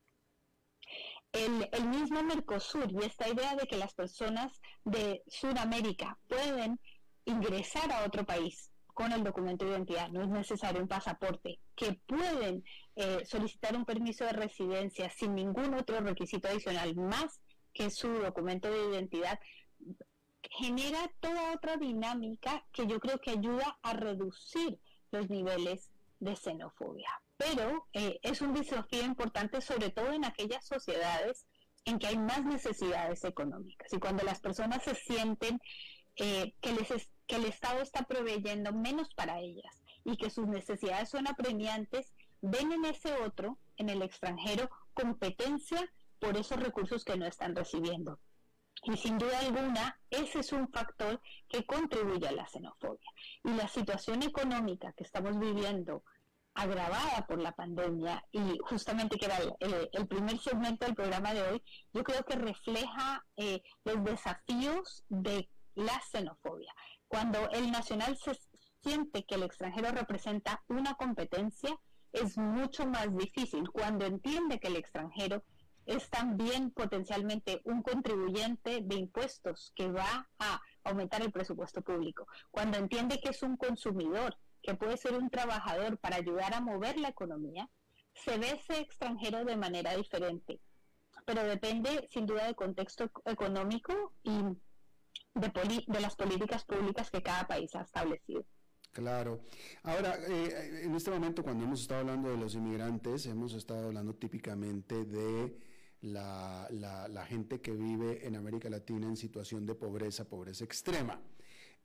El, 1.31 1.69
el, 1.71 1.87
mismo 1.87 2.23
Mercosur 2.23 2.91
y 2.91 3.05
esta 3.05 3.29
idea 3.29 3.55
de 3.55 3.67
que 3.67 3.77
las 3.77 3.93
personas 3.93 4.59
de 4.83 5.21
Sudamérica 5.27 6.17
pueden 6.27 6.79
ingresar 7.25 7.91
a 7.91 8.03
otro 8.03 8.25
país 8.25 8.68
con 8.99 9.13
el 9.13 9.23
documento 9.23 9.63
de 9.63 9.71
identidad, 9.71 10.09
no 10.09 10.21
es 10.21 10.27
necesario 10.27 10.81
un 10.81 10.89
pasaporte, 10.89 11.57
que 11.73 11.93
pueden 12.05 12.65
eh, 12.97 13.23
solicitar 13.25 13.73
un 13.73 13.85
permiso 13.85 14.25
de 14.25 14.33
residencia 14.33 15.09
sin 15.09 15.35
ningún 15.35 15.73
otro 15.73 16.01
requisito 16.01 16.49
adicional 16.49 16.93
más 16.97 17.39
que 17.71 17.89
su 17.91 18.09
documento 18.09 18.69
de 18.69 18.89
identidad, 18.91 19.39
genera 20.41 21.09
toda 21.21 21.53
otra 21.53 21.77
dinámica 21.77 22.65
que 22.73 22.87
yo 22.87 22.99
creo 22.99 23.21
que 23.21 23.31
ayuda 23.31 23.79
a 23.83 23.93
reducir 23.93 24.77
los 25.11 25.29
niveles 25.29 25.89
de 26.19 26.35
xenofobia. 26.35 27.21
pero 27.37 27.87
eh, 27.93 28.19
es 28.21 28.41
un 28.41 28.53
desafío 28.53 29.03
importante 29.05 29.61
sobre 29.61 29.91
todo 29.91 30.11
en 30.11 30.25
aquellas 30.25 30.67
sociedades 30.67 31.47
en 31.85 31.99
que 31.99 32.07
hay 32.07 32.17
más 32.17 32.43
necesidades 32.43 33.23
económicas. 33.23 33.93
Y 33.93 33.99
cuando 33.99 34.25
las 34.25 34.41
personas 34.41 34.83
se 34.83 34.93
sienten 34.93 35.61
eh, 36.17 36.53
que, 36.59 36.73
les 36.73 36.91
que 37.29 37.35
el 37.35 37.45
Estado 37.45 37.81
está 37.81 38.03
proveyendo 38.03 38.73
menos 38.73 39.13
para 39.13 39.39
ellas 39.39 39.83
y 40.03 40.17
que 40.17 40.31
sus 40.31 40.47
necesidades 40.47 41.09
son 41.09 41.27
apremiantes, 41.27 42.11
ven 42.41 42.71
en 42.71 42.85
ese 42.85 43.13
otro, 43.21 43.59
en 43.77 43.89
el 43.89 44.01
extranjero, 44.01 44.69
competencia 44.95 45.79
por 46.17 46.35
esos 46.35 46.59
recursos 46.59 47.05
que 47.05 47.17
no 47.17 47.27
están 47.27 47.55
recibiendo. 47.55 48.19
Y 48.83 48.97
sin 48.97 49.19
duda 49.19 49.39
alguna, 49.39 49.99
ese 50.09 50.39
es 50.39 50.51
un 50.53 50.69
factor 50.69 51.21
que 51.47 51.65
contribuye 51.65 52.27
a 52.27 52.31
la 52.31 52.47
xenofobia. 52.47 53.11
Y 53.43 53.51
la 53.51 53.67
situación 53.67 54.23
económica 54.23 54.91
que 54.93 55.03
estamos 55.03 55.37
viviendo 55.37 56.03
agravada 56.55 57.27
por 57.27 57.39
la 57.39 57.51
pandemia 57.51 58.25
y 58.31 58.57
justamente 58.63 59.17
que 59.17 59.25
era 59.27 59.37
el, 59.91 60.07
primer 60.07 60.39
segmento 60.39 60.85
del 60.85 60.95
programa 60.95 61.33
de 61.33 61.43
hoy, 61.43 61.63
yo 61.93 62.03
creo 62.03 62.23
que 62.23 62.35
refleja 62.35 63.23
eh, 63.37 63.61
los 63.83 64.03
desafíos 64.03 65.03
de 65.09 65.47
la 65.75 66.01
xenofobia. 66.11 66.73
Cuando 67.09 67.49
el 67.49 67.71
nacional 67.71 68.17
se 68.17 68.39
siente 68.83 69.25
que 69.25 69.35
el 69.35 69.43
extranjero 69.43 69.91
representa 69.91 70.63
una 70.67 70.93
competencia, 70.93 71.75
es 72.13 72.37
mucho 72.37 72.85
más 72.85 73.13
difícil. 73.17 73.69
Cuando 73.71 74.05
entiende 74.05 74.59
que 74.59 74.67
el 74.67 74.75
extranjero 74.75 75.43
es 75.87 76.07
también 76.11 76.69
potencialmente 76.69 77.61
un 77.65 77.81
contribuyente 77.81 78.81
de 78.83 78.95
impuestos 78.95 79.73
que 79.75 79.91
va 79.91 80.29
a 80.37 80.61
aumentar 80.83 81.23
el 81.23 81.31
presupuesto 81.31 81.81
público. 81.81 82.27
Cuando 82.51 82.77
entiende 82.77 83.19
que 83.19 83.29
es 83.29 83.41
un 83.41 83.57
consumidor 83.57 84.37
que 84.61 84.75
puede 84.75 84.95
ser 84.95 85.15
un 85.15 85.31
trabajador 85.31 85.97
para 85.97 86.17
ayudar 86.17 86.53
a 86.53 86.61
mover 86.61 86.99
la 86.99 87.09
economía, 87.09 87.67
se 88.13 88.37
ve 88.37 88.51
ese 88.51 88.81
extranjero 88.81 89.43
de 89.45 89.57
manera 89.57 89.95
diferente. 89.95 90.59
Pero 91.25 91.43
depende 91.43 92.07
sin 92.11 92.27
duda 92.27 92.45
del 92.45 92.55
contexto 92.55 93.09
económico 93.25 94.13
y 94.21 94.31
de, 95.33 96.01
las 96.01 96.15
políticas 96.15 96.65
públicas 96.65 97.09
que 97.09 97.21
cada 97.21 97.47
país 97.47 97.73
ha 97.75 97.81
establecido. 97.81 98.45
Claro. 98.91 99.41
Ahora, 99.83 100.17
eh, 100.27 100.81
en 100.83 100.95
este 100.95 101.11
momento 101.11 101.43
cuando 101.43 101.63
hemos 101.63 101.81
estado 101.81 102.01
hablando 102.01 102.29
de 102.29 102.37
los 102.37 102.55
inmigrantes, 102.55 103.25
hemos 103.27 103.53
estado 103.53 103.87
hablando 103.87 104.15
típicamente 104.15 105.05
de 105.05 105.55
la, 106.01 106.67
la 106.71 107.25
gente 107.25 107.61
que 107.61 107.71
vive 107.71 108.25
en 108.25 108.35
América 108.35 108.69
Latina 108.69 109.07
en 109.07 109.15
situación 109.15 109.65
de 109.65 109.75
pobreza, 109.75 110.27
pobreza 110.27 110.63
extrema. 110.63 111.21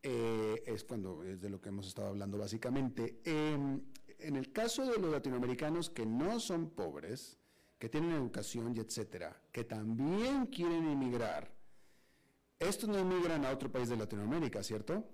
Eh, 0.06 0.62
es 0.66 0.84
cuando 0.84 1.24
es 1.24 1.40
de 1.40 1.48
lo 1.48 1.62
que 1.62 1.70
hemos 1.70 1.86
estado 1.86 2.08
hablando 2.08 2.36
básicamente. 2.36 3.22
Em, 3.24 3.80
en 4.18 4.36
el 4.36 4.52
caso 4.52 4.84
de 4.84 4.98
los 4.98 5.10
latinoamericanos 5.10 5.88
que 5.88 6.04
no 6.04 6.38
son 6.40 6.68
pobres, 6.68 7.38
que 7.78 7.88
tienen 7.88 8.12
educación 8.12 8.76
y 8.76 8.80
etcétera, 8.80 9.40
que 9.50 9.64
también 9.64 10.46
quieren 10.48 10.88
emigrar, 10.88 11.53
estos 12.68 12.88
no 12.88 12.98
emigran 12.98 13.44
a 13.44 13.50
otro 13.50 13.70
país 13.70 13.88
de 13.88 13.96
Latinoamérica, 13.96 14.62
¿cierto? 14.62 15.04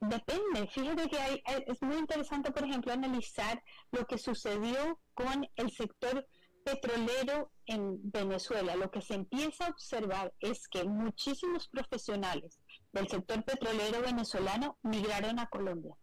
Depende. 0.00 0.66
Fíjate 0.68 1.08
que 1.08 1.18
hay, 1.18 1.42
es 1.66 1.82
muy 1.82 1.96
interesante, 1.96 2.50
por 2.50 2.64
ejemplo, 2.64 2.92
analizar 2.92 3.62
lo 3.92 4.06
que 4.06 4.16
sucedió 4.16 4.98
con 5.14 5.46
el 5.56 5.70
sector 5.70 6.26
petrolero 6.64 7.52
en 7.66 7.98
Venezuela. 8.10 8.76
Lo 8.76 8.90
que 8.90 9.02
se 9.02 9.14
empieza 9.14 9.66
a 9.66 9.70
observar 9.70 10.32
es 10.40 10.68
que 10.68 10.84
muchísimos 10.84 11.68
profesionales 11.68 12.60
del 12.92 13.08
sector 13.08 13.44
petrolero 13.44 14.00
venezolano 14.00 14.78
migraron 14.82 15.38
a 15.38 15.48
Colombia 15.48 15.96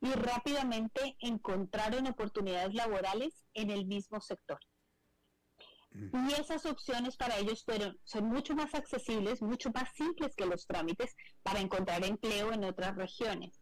y 0.00 0.12
rápidamente 0.12 1.16
encontraron 1.18 2.06
oportunidades 2.06 2.74
laborales 2.74 3.44
en 3.54 3.70
el 3.70 3.86
mismo 3.86 4.20
sector. 4.20 4.60
Y 5.94 6.32
esas 6.32 6.66
opciones 6.66 7.16
para 7.16 7.38
ellos 7.38 7.64
fueron, 7.64 7.96
son 8.02 8.24
mucho 8.24 8.54
más 8.54 8.74
accesibles, 8.74 9.40
mucho 9.40 9.70
más 9.70 9.92
simples 9.94 10.34
que 10.34 10.44
los 10.44 10.66
trámites 10.66 11.14
para 11.42 11.60
encontrar 11.60 12.04
empleo 12.04 12.52
en 12.52 12.64
otras 12.64 12.96
regiones. 12.96 13.60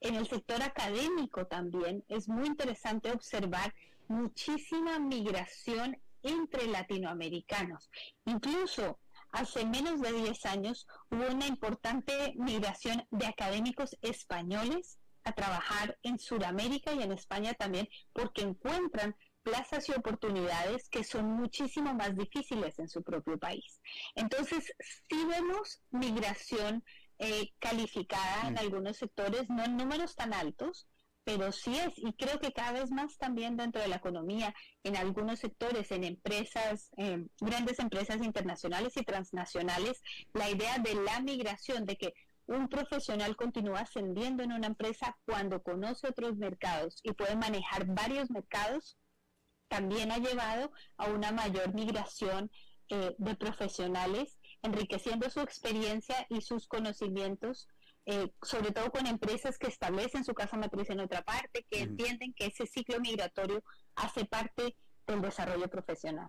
En 0.00 0.14
el 0.14 0.28
sector 0.28 0.62
académico 0.62 1.46
también 1.46 2.04
es 2.08 2.28
muy 2.28 2.46
interesante 2.46 3.10
observar 3.10 3.74
muchísima 4.06 4.98
migración 5.00 5.96
entre 6.22 6.68
latinoamericanos. 6.68 7.90
Incluso 8.24 9.00
hace 9.32 9.64
menos 9.66 10.00
de 10.00 10.12
10 10.12 10.46
años 10.46 10.86
hubo 11.10 11.26
una 11.26 11.46
importante 11.46 12.34
migración 12.36 13.04
de 13.10 13.26
académicos 13.26 13.96
españoles 14.00 14.98
a 15.24 15.32
trabajar 15.32 15.98
en 16.02 16.18
Sudamérica 16.18 16.92
y 16.92 17.02
en 17.02 17.12
España 17.12 17.54
también 17.54 17.88
porque 18.12 18.42
encuentran 18.42 19.16
plazas 19.44 19.88
y 19.88 19.92
oportunidades 19.92 20.88
que 20.88 21.04
son 21.04 21.26
muchísimo 21.26 21.94
más 21.94 22.16
difíciles 22.16 22.78
en 22.80 22.88
su 22.88 23.02
propio 23.02 23.38
país. 23.38 23.80
Entonces, 24.16 24.74
sí 24.80 25.24
vemos 25.28 25.80
migración 25.90 26.82
eh, 27.18 27.52
calificada 27.60 28.48
en 28.48 28.54
mm. 28.54 28.58
algunos 28.58 28.96
sectores, 28.96 29.48
no 29.48 29.62
en 29.62 29.76
números 29.76 30.16
tan 30.16 30.34
altos, 30.34 30.88
pero 31.24 31.52
sí 31.52 31.78
es, 31.78 31.92
y 31.96 32.12
creo 32.14 32.38
que 32.38 32.52
cada 32.52 32.72
vez 32.72 32.90
más 32.90 33.16
también 33.16 33.56
dentro 33.56 33.80
de 33.80 33.88
la 33.88 33.96
economía, 33.96 34.54
en 34.82 34.96
algunos 34.96 35.40
sectores, 35.40 35.90
en 35.90 36.04
empresas, 36.04 36.90
grandes 37.40 37.78
empresas 37.78 38.18
internacionales 38.18 38.94
y 38.96 39.04
transnacionales, 39.04 40.02
la 40.34 40.50
idea 40.50 40.78
de 40.78 40.94
la 40.94 41.20
migración, 41.20 41.86
de 41.86 41.96
que 41.96 42.14
un 42.46 42.68
profesional 42.68 43.36
continúa 43.36 43.80
ascendiendo 43.80 44.42
en 44.42 44.52
una 44.52 44.66
empresa 44.66 45.16
cuando 45.24 45.62
conoce 45.62 46.08
otros 46.08 46.36
mercados 46.36 47.00
y 47.02 47.12
puede 47.12 47.36
manejar 47.36 47.86
varios 47.86 48.30
mercados, 48.30 48.98
también 49.74 50.12
ha 50.12 50.18
llevado 50.18 50.70
a 50.98 51.08
una 51.08 51.32
mayor 51.32 51.74
migración 51.74 52.48
eh, 52.90 53.16
de 53.18 53.34
profesionales, 53.34 54.38
enriqueciendo 54.62 55.28
su 55.30 55.40
experiencia 55.40 56.26
y 56.30 56.42
sus 56.42 56.68
conocimientos 56.68 57.66
eh, 58.06 58.30
sobre 58.42 58.70
todo 58.70 58.90
con 58.92 59.06
empresas 59.06 59.58
que 59.58 59.66
establecen 59.66 60.24
su 60.24 60.34
casa 60.34 60.58
matriz 60.58 60.90
en 60.90 61.00
otra 61.00 61.22
parte, 61.22 61.66
que 61.70 61.80
entienden 61.80 62.34
que 62.34 62.46
ese 62.46 62.66
ciclo 62.66 63.00
migratorio 63.00 63.64
hace 63.96 64.26
parte 64.26 64.76
del 65.06 65.22
desarrollo 65.22 65.68
profesional. 65.68 66.28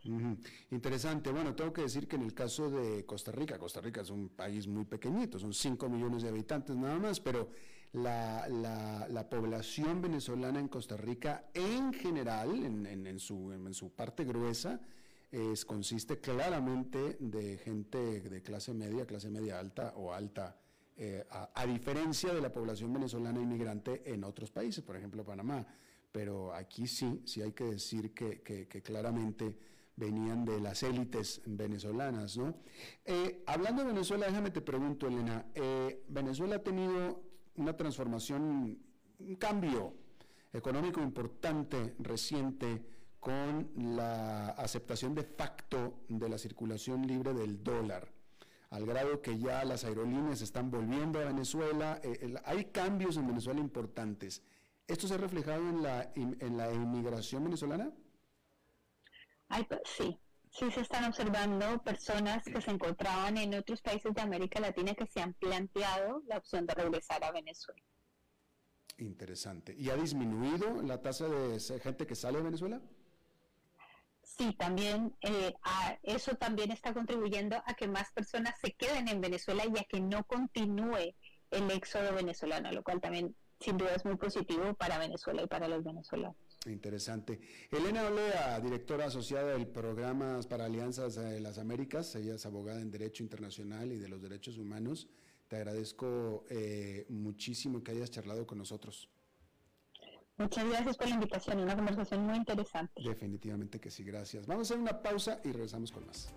Interesante. 0.72 1.32
Bueno, 1.32 1.54
tengo 1.54 1.74
que 1.74 1.82
decir 1.82 2.08
que 2.08 2.16
en 2.16 2.24
el 2.24 2.34
caso 2.34 2.70
de 2.70 3.06
Costa 3.06 3.32
Rica, 3.34 3.60
Costa 3.60 3.82
Rica 3.82 4.02
es 4.02 4.10
un 4.10 4.30
país 4.30 4.68
muy 4.68 4.86
pequeñito, 4.86 5.38
son 5.38 5.54
5 5.54 5.89
millones 5.89 6.24
de 6.24 6.30
habitantes 6.30 6.78
nada 6.78 6.98
más, 6.98 7.20
pero 7.20 7.50
la, 7.96 8.48
la, 9.10 9.30
población 9.30 10.02
venezolana 10.02 10.60
en 10.60 10.68
Costa 10.68 10.98
Rica 10.98 11.46
en 11.54 11.93
general, 11.93 12.64
en, 12.64 12.86
en, 12.86 13.20
su, 13.20 13.52
en 13.52 13.74
su 13.74 13.93
parte 13.93 14.24
gruesa, 14.24 14.80
es, 15.32 15.66
consiste 15.66 16.20
claramente 16.20 17.18
de 17.20 17.58
gente 17.58 18.22
de 18.22 18.41
clase 18.41 18.74
media, 18.74 19.06
clase 19.06 19.30
media 19.30 19.60
alta 19.60 19.93
o 19.96 20.14
alta 20.14 20.58
eh, 20.98 21.26
a, 21.30 21.66
diferencia 21.66 22.34
de 22.34 22.39
la 22.39 22.54
población 22.54 22.93
venezolana 22.93 23.41
inmigrante 23.41 24.02
en 24.14 24.24
otros 24.24 24.52
países, 24.52 24.84
por 24.84 24.96
ejemplo 24.96 25.26
Panamá. 25.26 25.66
Pero 26.12 26.54
aquí 26.54 26.88
sí, 26.88 27.22
sí 27.26 27.41
hay 27.41 27.52
que 27.52 27.66
decir 27.66 28.14
que, 28.14 28.41
claramente 28.82 29.58
venían 29.98 30.46
de 30.46 30.60
las 30.60 30.84
élites 30.84 31.41
venezolanas, 31.46 32.38
¿no? 32.38 32.56
Eh, 33.06 33.43
hablando 33.46 33.82
de 33.82 33.89
Venezuela, 33.89 34.26
déjame 34.26 34.52
te 34.52 34.62
pregunto, 34.62 35.08
Elena, 35.08 35.46
eh, 35.54 36.04
Venezuela 36.08 36.58
ha 36.58 36.64
tenido 36.64 37.24
una 37.58 37.76
transformación, 37.76 38.78
un 39.20 39.36
cambio 39.36 39.93
económico 40.53 41.01
importante, 41.01 41.95
reciente, 41.99 42.86
con 43.20 43.72
la 43.95 44.49
aceptación 44.49 45.16
de 45.16 45.24
facto 45.24 46.01
de 46.08 46.30
la 46.30 46.38
circulación 46.38 47.08
libre 47.08 47.34
del 47.34 47.64
dólar 47.64 48.16
al 48.70 48.86
grado 48.86 49.22
que 49.22 49.39
ya 49.39 49.64
las 49.64 49.84
aerolíneas 49.84 50.41
están 50.41 50.70
volviendo 50.70 51.20
a 51.20 51.26
Venezuela. 51.26 51.99
Eh, 52.03 52.36
hay 52.43 52.66
cambios 52.66 53.16
en 53.18 53.28
Venezuela 53.28 53.60
importantes. 53.60 54.43
¿Esto 54.88 55.08
se 55.08 55.14
ha 55.16 55.18
reflejado 55.18 55.68
en 55.70 55.82
la, 55.82 56.12
en 56.16 56.58
la 56.58 56.72
inmigración 56.74 57.45
venezolana? 57.45 57.91
sí, 59.86 60.20
sí 60.58 60.72
se 60.72 60.82
están 60.82 61.03
observando 61.06 61.82
personas 61.84 62.43
que 62.43 62.62
se 62.62 62.72
encontraban 62.72 63.38
en 63.38 63.53
otros 63.56 63.82
países 63.82 64.14
de 64.14 64.22
América 64.22 64.60
Latina 64.60 64.93
que 64.93 65.06
se 65.06 65.22
han 65.22 65.34
planteado 65.34 66.22
la 66.28 66.38
opción 66.38 66.66
de 66.66 66.74
regresar 66.74 67.24
a 67.24 67.32
Venezuela. 67.32 67.82
Interesante. 68.97 69.76
¿Y 69.78 69.89
ha 69.89 69.95
disminuido 69.95 70.82
la 70.82 71.01
tasa 71.01 71.28
de 71.28 71.60
gente 71.80 72.08
que 72.08 72.16
sale 72.16 72.38
de 72.38 72.43
Venezuela? 72.43 72.82
sí, 74.38 74.53
también 74.53 75.16
eh, 75.22 75.53
eso 76.03 76.36
también 76.36 76.72
está 76.72 76.93
contribuyendo 76.93 77.62
a 77.66 77.74
que 77.74 77.88
más 77.88 78.12
personas 78.12 78.56
se 78.60 78.74
queden 78.74 79.08
en 79.08 79.22
Venezuela 79.22 79.64
y 79.66 79.80
a 79.80 79.84
que 79.84 80.01
no 80.01 80.24
continúe 80.26 81.16
el 81.51 81.72
éxodo 81.72 82.14
venezolano, 82.14 82.72
lo 82.72 82.84
cual 82.84 82.99
también 82.99 83.36
sin 83.60 83.78
duda 83.78 83.95
es 83.95 84.03
muy 84.03 84.18
positivo 84.18 84.74
para 84.74 84.97
Venezuela 84.97 85.43
y 85.43 85.47
para 85.47 85.68
los 85.68 85.84
venezolanos. 85.84 86.36
Interesante. 86.66 87.39
Elena 87.72 88.07
Olea, 88.07 88.59
directora 88.59 89.05
asociada 89.05 89.53
del 89.53 89.68
programa 89.68 90.39
para 90.49 90.66
Alianzas 90.66 91.16
de 91.16 91.39
las 91.39 91.57
Américas, 91.57 92.16
ella 92.16 92.36
es 92.36 92.45
abogada 92.45 92.82
en 92.82 92.91
Derecho 92.91 93.24
Internacional 93.24 93.91
y 93.91 93.97
de 93.97 94.09
los 94.09 94.22
Derechos 94.22 94.57
Humanos. 94.57 95.07
Te 95.47 95.57
agradezco 95.57 96.45
eh, 96.49 97.05
muchísimo 97.09 97.84
que 97.84 97.91
hayas 97.91 98.09
charlado 98.09 98.47
con 98.47 98.57
nosotros. 98.57 99.09
Muchas 100.38 100.68
gracias 100.68 100.97
por 100.97 101.07
la 101.07 101.13
invitación, 101.13 101.59
una 101.59 101.76
conversación 101.76 102.26
muy 102.26 102.36
interesante. 102.36 103.01
Definitivamente 103.01 103.80
que 103.80 103.89
sí, 103.89 104.03
gracias. 104.03 104.45
Vamos 104.45 104.70
a 104.70 104.74
hacer 104.74 104.82
una 104.82 105.01
pausa 105.01 105.39
y 105.45 105.51
regresamos 105.51 105.91
con 105.91 106.05
más. 106.05 106.34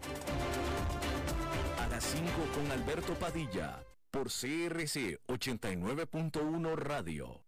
A 1.79 1.89
las 1.89 2.05
5 2.05 2.24
con 2.55 2.70
Alberto 2.70 3.14
Padilla, 3.14 3.85
por 4.11 4.29
CRC 4.29 5.18
89.1 5.26 6.76
Radio. 6.76 7.47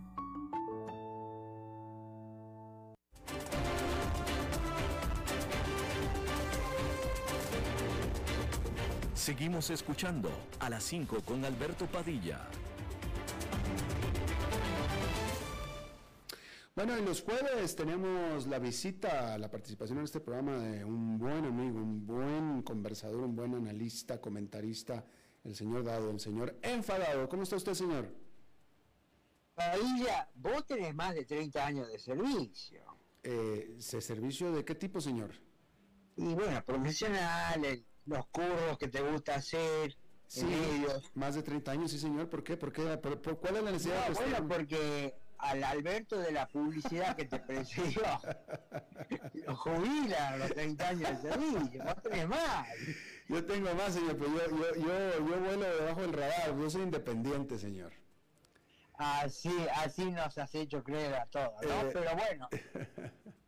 Seguimos 9.21 9.69
escuchando 9.69 10.31
a 10.57 10.67
las 10.67 10.83
5 10.83 11.21
con 11.23 11.45
Alberto 11.45 11.85
Padilla. 11.85 12.49
Bueno, 16.75 16.97
en 16.97 17.05
los 17.05 17.21
jueves 17.21 17.75
tenemos 17.75 18.47
la 18.47 18.57
visita, 18.57 19.37
la 19.37 19.51
participación 19.51 19.99
en 19.99 20.05
este 20.05 20.21
programa 20.21 20.57
de 20.57 20.83
un 20.83 21.19
buen 21.19 21.45
amigo, 21.45 21.77
un 21.77 22.03
buen 22.03 22.63
conversador, 22.63 23.21
un 23.21 23.35
buen 23.35 23.53
analista, 23.53 24.19
comentarista, 24.19 25.05
el 25.43 25.55
señor 25.55 25.83
Dado, 25.83 26.09
el 26.09 26.19
señor 26.19 26.57
Enfadado. 26.63 27.29
¿Cómo 27.29 27.43
está 27.43 27.57
usted, 27.57 27.75
señor? 27.75 28.11
Padilla, 29.53 30.31
vos 30.33 30.65
tenés 30.65 30.95
más 30.95 31.13
de 31.13 31.25
30 31.25 31.63
años 31.63 31.87
de 31.89 31.99
servicio. 31.99 32.81
Eh, 33.21 33.75
¿Servicio 33.77 34.51
de 34.51 34.65
qué 34.65 34.73
tipo, 34.73 34.99
señor? 34.99 35.29
Y 36.15 36.33
bueno, 36.33 36.65
profesional, 36.65 37.63
el 37.63 37.85
los 38.05 38.25
curros 38.27 38.77
que 38.77 38.87
te 38.87 39.01
gusta 39.01 39.35
hacer, 39.35 39.95
sí, 40.27 40.45
Más 41.13 41.35
de 41.35 41.43
30 41.43 41.71
años, 41.71 41.91
sí, 41.91 41.99
señor. 41.99 42.29
¿Por 42.29 42.43
qué? 42.43 42.57
¿Por, 42.57 42.71
qué? 42.71 42.97
¿Por, 42.97 43.39
cuál 43.39 43.57
es 43.57 43.63
la 43.63 43.71
necesidad? 43.71 44.09
No, 44.09 44.15
bueno, 44.15 44.47
porque 44.47 45.15
al 45.37 45.63
Alberto 45.63 46.19
de 46.19 46.31
la 46.31 46.47
publicidad 46.47 47.15
que 47.15 47.25
te 47.25 47.39
precedió, 47.39 48.03
lo 49.47 49.55
jubila 49.55 50.29
a 50.29 50.37
los 50.37 50.49
30 50.53 50.87
años 50.87 51.09
de 51.09 51.29
servicio, 51.29 51.83
no 51.83 51.95
tenés 51.95 52.27
más. 52.27 52.67
Yo 53.27 53.45
tengo 53.45 53.73
más, 53.73 53.93
señor, 53.93 54.17
pero 54.17 54.29
yo, 54.35 54.57
yo, 54.57 54.75
yo, 54.75 55.27
yo 55.27 55.39
vuelo 55.39 55.75
debajo 55.77 56.01
del 56.01 56.13
radar, 56.13 56.57
yo 56.57 56.69
soy 56.69 56.83
independiente, 56.83 57.57
señor. 57.57 57.91
Así, 58.95 59.51
así 59.75 60.11
nos 60.11 60.37
has 60.37 60.53
hecho 60.53 60.83
creer 60.83 61.15
a 61.15 61.25
todos, 61.25 61.53
¿no? 61.63 61.81
Eh, 61.81 61.89
pero 61.91 62.15
bueno. 62.15 62.49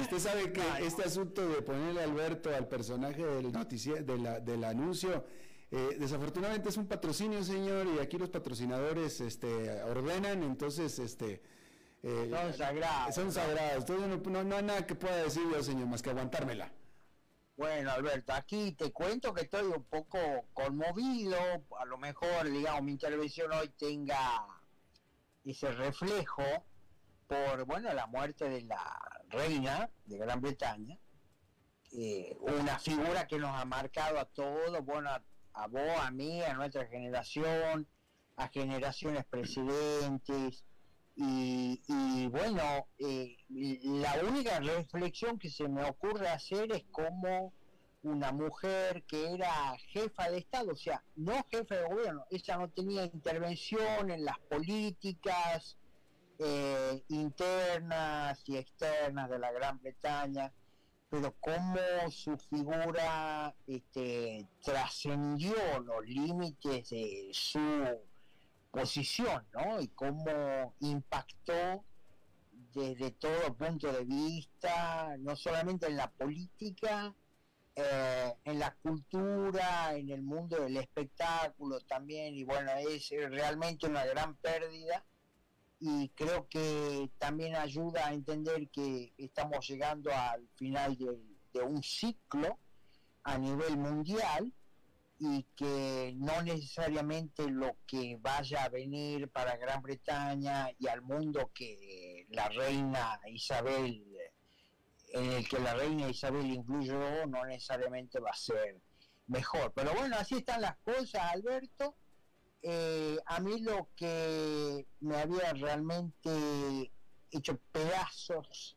Usted 0.00 0.18
sabe 0.18 0.52
que 0.52 0.62
este 0.80 1.02
asunto 1.02 1.46
de 1.48 1.62
ponerle 1.62 2.02
Alberto 2.02 2.54
al 2.54 2.68
personaje 2.68 3.24
del 3.24 3.52
noticiero, 3.52 4.02
del 4.04 4.64
anuncio, 4.64 5.24
eh, 5.70 5.96
desafortunadamente 5.98 6.68
es 6.68 6.76
un 6.76 6.86
patrocinio, 6.86 7.42
señor, 7.42 7.86
y 7.86 7.98
aquí 7.98 8.18
los 8.18 8.28
patrocinadores 8.28 9.20
este, 9.22 9.82
ordenan, 9.82 10.42
entonces, 10.42 10.98
este... 10.98 11.42
Eh, 12.02 12.28
son 12.30 12.52
sagrados. 12.52 13.14
Son 13.14 13.32
sagrados. 13.32 13.88
Entonces 13.88 14.20
no, 14.26 14.44
no, 14.44 14.56
hay 14.56 14.62
nada 14.62 14.86
que 14.86 14.94
pueda 14.94 15.16
decir 15.16 15.42
yo, 15.50 15.62
señor, 15.62 15.86
más 15.86 16.02
que 16.02 16.10
aguantármela. 16.10 16.70
Bueno, 17.56 17.90
Alberto, 17.92 18.32
aquí 18.32 18.72
te 18.72 18.92
cuento 18.92 19.32
que 19.32 19.42
estoy 19.42 19.64
un 19.64 19.84
poco 19.84 20.18
conmovido. 20.52 21.38
A 21.78 21.84
lo 21.86 21.96
mejor, 21.96 22.50
digamos, 22.50 22.82
mi 22.82 22.92
intervención 22.92 23.52
hoy 23.52 23.68
tenga 23.78 24.46
ese 25.44 25.70
reflejo 25.72 26.42
por, 27.32 27.64
bueno, 27.64 27.92
la 27.94 28.06
muerte 28.06 28.48
de 28.48 28.62
la 28.62 29.00
reina 29.28 29.88
de 30.04 30.18
Gran 30.18 30.40
Bretaña, 30.40 30.98
eh, 31.92 32.36
una 32.40 32.78
figura 32.78 33.26
que 33.26 33.38
nos 33.38 33.58
ha 33.58 33.64
marcado 33.64 34.18
a 34.18 34.26
todos, 34.26 34.84
bueno, 34.84 35.10
a, 35.54 35.66
vos, 35.68 35.98
a 36.00 36.10
mí, 36.10 36.42
a 36.42 36.52
nuestra 36.54 36.86
generación, 36.86 37.88
a 38.36 38.48
generaciones 38.48 39.24
precedentes. 39.24 40.64
Y, 41.14 42.26
bueno, 42.28 42.88
eh, 42.98 43.36
la 43.48 44.14
única 44.26 44.58
reflexión 44.60 45.38
que 45.38 45.50
se 45.50 45.68
me 45.68 45.84
ocurre 45.84 46.28
hacer 46.28 46.72
es 46.72 46.84
como 46.90 47.52
una 48.02 48.32
mujer 48.32 49.04
que 49.04 49.32
era 49.32 49.76
jefa 49.92 50.30
de 50.30 50.38
Estado, 50.38 50.72
o 50.72 50.76
sea, 50.76 51.04
no 51.14 51.46
jefe 51.50 51.76
de 51.76 51.84
gobierno, 51.84 52.24
ella 52.30 52.56
no 52.56 52.68
tenía 52.70 53.04
intervención 53.04 54.10
en 54.10 54.24
las 54.24 54.38
políticas, 54.40 55.76
eh, 56.38 57.04
internas 57.08 58.42
y 58.46 58.56
externas 58.56 59.30
de 59.30 59.38
la 59.38 59.52
Gran 59.52 59.80
Bretaña, 59.80 60.52
pero 61.08 61.34
cómo 61.40 61.78
su 62.10 62.36
figura 62.38 63.54
este, 63.66 64.48
trascendió 64.62 65.54
los 65.80 66.06
límites 66.06 66.88
de 66.90 67.28
su 67.32 67.84
posición, 68.70 69.46
¿no? 69.52 69.80
Y 69.80 69.88
cómo 69.88 70.74
impactó 70.80 71.84
desde 72.72 73.10
todo 73.10 73.54
punto 73.54 73.92
de 73.92 74.04
vista, 74.04 75.14
no 75.18 75.36
solamente 75.36 75.86
en 75.86 75.98
la 75.98 76.10
política, 76.10 77.14
eh, 77.76 78.34
en 78.44 78.58
la 78.58 78.74
cultura, 78.82 79.94
en 79.94 80.08
el 80.08 80.22
mundo 80.22 80.62
del 80.62 80.78
espectáculo 80.78 81.80
también, 81.80 82.34
y 82.34 82.44
bueno, 82.44 82.70
es 82.72 83.10
realmente 83.10 83.86
una 83.86 84.04
gran 84.06 84.34
pérdida 84.36 85.04
y 85.84 86.10
creo 86.10 86.46
que 86.48 87.10
también 87.18 87.56
ayuda 87.56 88.06
a 88.06 88.12
entender 88.12 88.68
que 88.70 89.12
estamos 89.18 89.66
llegando 89.66 90.12
al 90.14 90.48
final 90.54 90.96
de, 90.96 91.60
un 91.60 91.82
ciclo 91.82 92.60
a 93.24 93.36
nivel 93.36 93.76
mundial 93.76 94.52
y 95.18 95.42
que 95.56 96.14
no 96.16 96.40
necesariamente 96.42 97.50
lo 97.50 97.78
que 97.84 98.16
vaya 98.20 98.62
a 98.62 98.68
venir 98.68 99.28
para 99.30 99.56
Gran 99.56 99.82
Bretaña 99.82 100.70
y 100.78 100.86
al 100.86 101.02
mundo 101.02 101.50
que 101.52 102.26
la 102.30 102.48
reina 102.48 103.18
Isabel, 103.26 104.06
en 105.08 105.32
el 105.32 105.48
que 105.48 105.58
la 105.58 105.74
reina 105.74 106.08
Isabel 106.08 106.46
incluyó, 106.46 107.26
no 107.26 107.44
necesariamente 107.44 108.20
va 108.20 108.30
a 108.30 108.36
ser 108.36 108.80
mejor. 109.26 109.72
Pero 109.74 109.92
bueno, 109.94 110.14
así 110.16 110.36
están 110.36 110.60
las 110.60 110.76
cosas, 110.78 111.22
Alberto 111.32 111.96
eh, 112.62 113.18
a 113.26 113.40
mí 113.40 113.60
lo 113.60 113.88
que 113.96 114.86
me 115.00 115.16
había 115.16 115.52
realmente 115.52 116.90
hecho 117.30 117.58
pedazos 117.72 118.76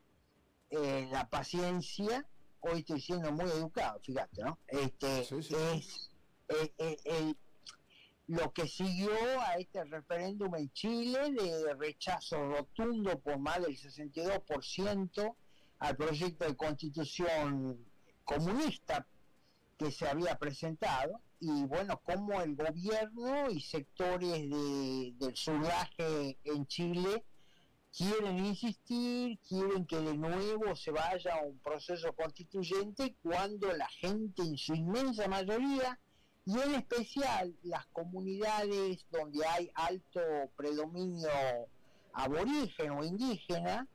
eh, 0.71 1.07
la 1.11 1.29
paciencia, 1.29 2.25
hoy 2.61 2.79
estoy 2.79 2.99
siendo 2.99 3.31
muy 3.31 3.45
educado, 3.45 3.99
fíjate, 3.99 4.43
¿no? 4.43 4.57
Este 4.67 5.19
es 5.19 6.09
eh, 6.47 7.35
lo 8.27 8.51
que 8.53 8.67
siguió 8.67 9.11
a 9.41 9.53
este 9.55 9.83
referéndum 9.83 10.55
en 10.55 10.71
Chile 10.71 11.31
de 11.31 11.73
rechazo 11.75 12.37
rotundo 12.47 13.19
por 13.19 13.37
más 13.37 13.61
del 13.61 13.77
62% 13.77 15.35
al 15.79 15.95
proyecto 15.95 16.45
de 16.45 16.55
constitución 16.55 17.85
comunista 18.23 19.05
que 19.77 19.91
se 19.91 20.07
había 20.07 20.37
presentado 20.39 21.21
y 21.47 21.63
bueno, 21.65 22.01
como 22.03 22.41
el 22.41 22.55
gobierno 22.55 23.51
y 23.51 23.59
sectores 23.61 24.49
de, 24.49 25.13
del 25.19 25.35
surdaje 25.35 26.39
en 26.43 26.65
Chile 26.65 27.23
quieren 27.95 28.43
insistir, 28.43 29.37
quieren 29.47 29.85
que 29.85 29.97
de 29.97 30.17
nuevo 30.17 30.75
se 30.75 30.89
vaya 30.89 31.35
a 31.35 31.43
un 31.43 31.59
proceso 31.59 32.13
constituyente 32.13 33.15
cuando 33.21 33.71
la 33.73 33.87
gente 33.89 34.41
en 34.41 34.57
su 34.57 34.73
inmensa 34.73 35.27
mayoría, 35.27 35.99
y 36.45 36.59
en 36.59 36.75
especial 36.75 37.55
las 37.61 37.85
comunidades 37.87 39.05
donde 39.11 39.45
hay 39.45 39.69
alto 39.75 40.21
predominio 40.55 41.29
aborigen 42.13 42.89
o 42.89 43.03
indígena, 43.03 43.87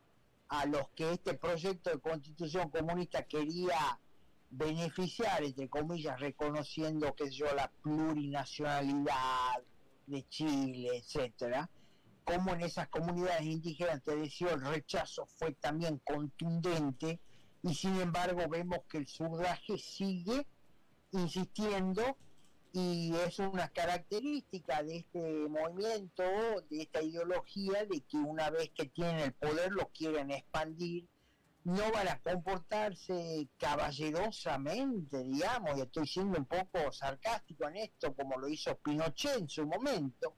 a 0.49 0.67
los 0.67 0.89
que 0.91 1.13
este 1.13 1.35
proyecto 1.35 1.91
de 1.91 1.99
constitución 1.99 2.71
comunista 2.71 3.25
quería 3.25 3.99
beneficiar, 4.51 5.45
entre 5.45 5.69
comillas, 5.69 6.19
reconociendo, 6.21 7.15
que 7.15 7.31
yo, 7.31 7.47
la 7.55 7.71
plurinacionalidad 7.83 9.63
de 10.07 10.29
Chile, 10.29 10.99
etcétera, 10.99 11.71
como 12.25 12.53
en 12.53 12.63
esas 12.63 12.89
comunidades 12.89 13.43
indígenas, 13.43 14.03
te 14.03 14.17
decía, 14.17 14.53
el 14.53 14.61
rechazo 14.61 15.27
fue 15.27 15.53
también 15.55 15.99
contundente 16.05 17.21
y 17.63 17.75
sin 17.75 18.01
embargo 18.01 18.49
vemos 18.49 18.81
que 18.89 18.99
el 18.99 19.07
surdaje 19.07 19.79
sigue 19.79 20.47
insistiendo 21.13 22.17
y 22.73 23.13
es 23.27 23.39
una 23.41 23.69
característica 23.69 24.83
de 24.83 24.99
este 24.99 25.49
movimiento, 25.49 26.23
de 26.71 26.83
esta 26.83 27.03
ideología, 27.03 27.85
de 27.85 28.01
que 28.03 28.17
una 28.17 28.49
vez 28.51 28.71
que 28.71 28.87
tienen 28.87 29.19
el 29.19 29.33
poder 29.33 29.73
lo 29.73 29.89
quieren 29.89 30.31
expandir, 30.31 31.09
no 31.65 31.93
van 31.93 32.09
a 32.09 32.19
comportarse 32.21 33.49
caballerosamente, 33.59 35.23
digamos, 35.23 35.77
y 35.77 35.83
estoy 35.83 36.07
siendo 36.07 36.39
un 36.39 36.47
poco 36.47 36.91
sarcástico 36.91 37.69
en 37.69 37.77
esto, 37.77 38.15
como 38.15 38.39
lo 38.39 38.49
hizo 38.49 38.77
Pinochet 38.77 39.39
en 39.39 39.49
su 39.49 39.67
momento, 39.67 40.35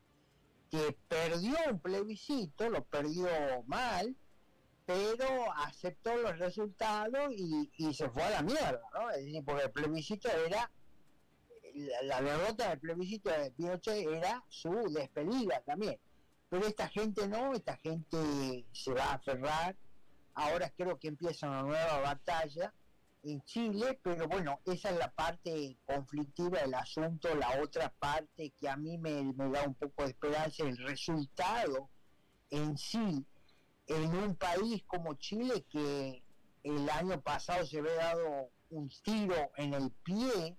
que 0.70 0.97
perdió 1.09 1.57
un 1.70 1.79
plebiscito, 1.79 2.68
lo 2.68 2.83
perdió 2.85 3.29
mal, 3.66 4.16
pero 4.85 5.53
aceptó 5.59 6.16
los 6.16 6.39
resultados 6.39 7.33
y, 7.37 7.95
se 7.95 8.09
fue 8.11 8.25
a 8.25 8.31
la 8.31 8.43
mierda, 8.43 8.83
¿no? 8.93 9.11
Es 9.11 9.25
decir, 9.25 9.45
porque 9.45 9.64
el 9.64 9.70
plebiscito 9.70 10.29
era, 10.29 10.70
la, 12.03 12.20
derrota 12.20 12.70
del 12.70 12.81
plebiscito 12.81 13.31
de 13.31 13.51
Pinochet 13.53 14.09
era 14.09 14.43
su 14.49 14.70
despedida 14.93 15.62
también. 15.64 15.99
Pero 16.49 16.66
esta 16.66 16.89
gente 16.89 17.29
no, 17.29 17.55
esta 17.55 17.77
gente 17.77 18.66
se 18.73 18.93
va 18.93 19.05
a 19.05 19.14
aferrar, 19.14 19.77
ahora 20.35 20.70
creo 20.76 20.99
que 20.99 21.09
empieza 21.09 21.49
una 21.49 21.62
nueva 21.62 22.01
batalla 22.01 22.72
en 23.22 23.43
Chile, 23.45 23.99
pero 24.03 24.26
bueno, 24.26 24.61
esa 24.64 24.91
es 24.91 24.99
la 24.99 25.11
parte 25.11 25.76
conflictiva 25.87 26.61
del 26.61 26.74
asunto, 26.74 27.35
la 27.35 27.61
otra 27.61 27.93
parte 27.99 28.51
que 28.59 28.68
a 28.68 28.76
mí 28.76 28.99
me, 28.99 29.33
da 29.35 29.62
un 29.64 29.74
poco 29.74 30.03
de 30.05 30.11
esperanza, 30.11 30.64
el 30.64 30.76
resultado 30.78 31.89
en 32.51 32.76
sí, 32.76 33.24
en 33.87 34.16
un 34.16 34.35
país 34.35 34.83
como 34.87 35.14
Chile 35.14 35.64
que 35.70 36.22
el 36.64 36.91
año 36.91 37.20
pasado 37.20 37.64
se 37.64 37.78
había 37.78 37.95
dado 37.95 38.51
un 38.70 38.89
tiro 39.03 39.53
en 39.57 39.74
el 39.74 39.91
pie, 40.03 40.57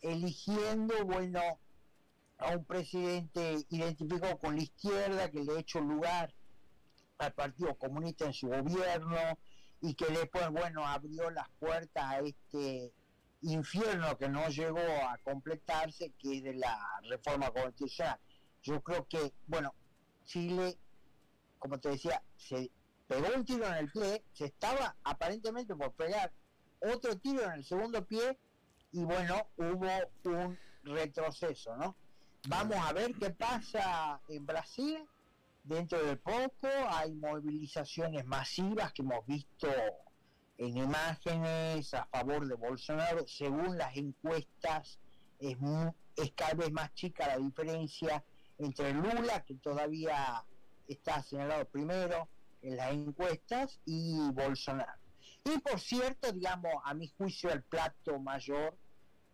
eligiendo, 0.00 1.04
bueno, 1.04 1.40
a 2.38 2.56
un 2.56 2.64
presidente 2.64 3.66
identificado 3.68 4.38
con 4.38 4.56
la 4.56 4.62
izquierda 4.62 5.30
que 5.30 5.44
le 5.44 5.52
ha 5.52 5.60
hecho 5.60 5.80
lugar 5.80 6.32
al 7.20 7.32
Partido 7.32 7.76
Comunista 7.76 8.24
en 8.26 8.32
su 8.32 8.48
gobierno, 8.48 9.16
y 9.82 9.94
que 9.94 10.06
después, 10.06 10.50
bueno, 10.50 10.86
abrió 10.86 11.30
las 11.30 11.48
puertas 11.58 12.04
a 12.04 12.18
este 12.20 12.92
infierno 13.42 14.16
que 14.18 14.28
no 14.28 14.48
llegó 14.48 14.78
a 14.78 15.18
completarse, 15.24 16.12
que 16.18 16.38
es 16.38 16.42
de 16.42 16.54
la 16.54 16.78
reforma 17.08 17.50
constitucional. 17.50 18.18
Yo 18.62 18.82
creo 18.82 19.06
que, 19.08 19.32
bueno, 19.46 19.74
Chile, 20.24 20.76
como 21.58 21.78
te 21.78 21.90
decía, 21.90 22.22
se 22.36 22.70
pegó 23.06 23.28
un 23.34 23.44
tiro 23.44 23.66
en 23.66 23.74
el 23.74 23.90
pie, 23.90 24.22
se 24.32 24.46
estaba 24.46 24.94
aparentemente 25.04 25.74
por 25.74 25.92
pegar 25.92 26.30
otro 26.80 27.16
tiro 27.18 27.44
en 27.44 27.52
el 27.52 27.64
segundo 27.64 28.04
pie 28.04 28.38
y 28.92 29.04
bueno, 29.04 29.46
hubo 29.56 29.88
un 30.24 30.58
retroceso, 30.84 31.76
¿no? 31.76 31.96
Vamos 32.48 32.76
a 32.76 32.92
ver 32.92 33.14
qué 33.14 33.30
pasa 33.30 34.20
en 34.28 34.46
Brasil 34.46 35.06
dentro 35.70 36.04
de 36.04 36.16
poco 36.16 36.66
hay 36.90 37.12
movilizaciones 37.12 38.26
masivas 38.26 38.92
que 38.92 39.02
hemos 39.02 39.24
visto 39.24 39.68
en 40.58 40.76
imágenes 40.76 41.94
a 41.94 42.06
favor 42.06 42.46
de 42.48 42.56
Bolsonaro. 42.56 43.24
Según 43.28 43.78
las 43.78 43.96
encuestas, 43.96 44.98
es, 45.38 45.56
es 46.16 46.32
cada 46.32 46.54
vez 46.54 46.72
más 46.72 46.92
chica 46.94 47.28
la 47.28 47.38
diferencia 47.38 48.24
entre 48.58 48.92
Lula, 48.92 49.44
que 49.44 49.54
todavía 49.54 50.44
está 50.88 51.22
señalado 51.22 51.64
primero 51.66 52.28
en 52.62 52.76
las 52.76 52.90
encuestas, 52.90 53.78
y 53.86 54.18
Bolsonaro. 54.32 55.00
Y 55.44 55.56
por 55.58 55.78
cierto, 55.78 56.32
digamos, 56.32 56.74
a 56.84 56.94
mi 56.94 57.06
juicio 57.16 57.48
el 57.50 57.62
plato 57.62 58.18
mayor 58.18 58.76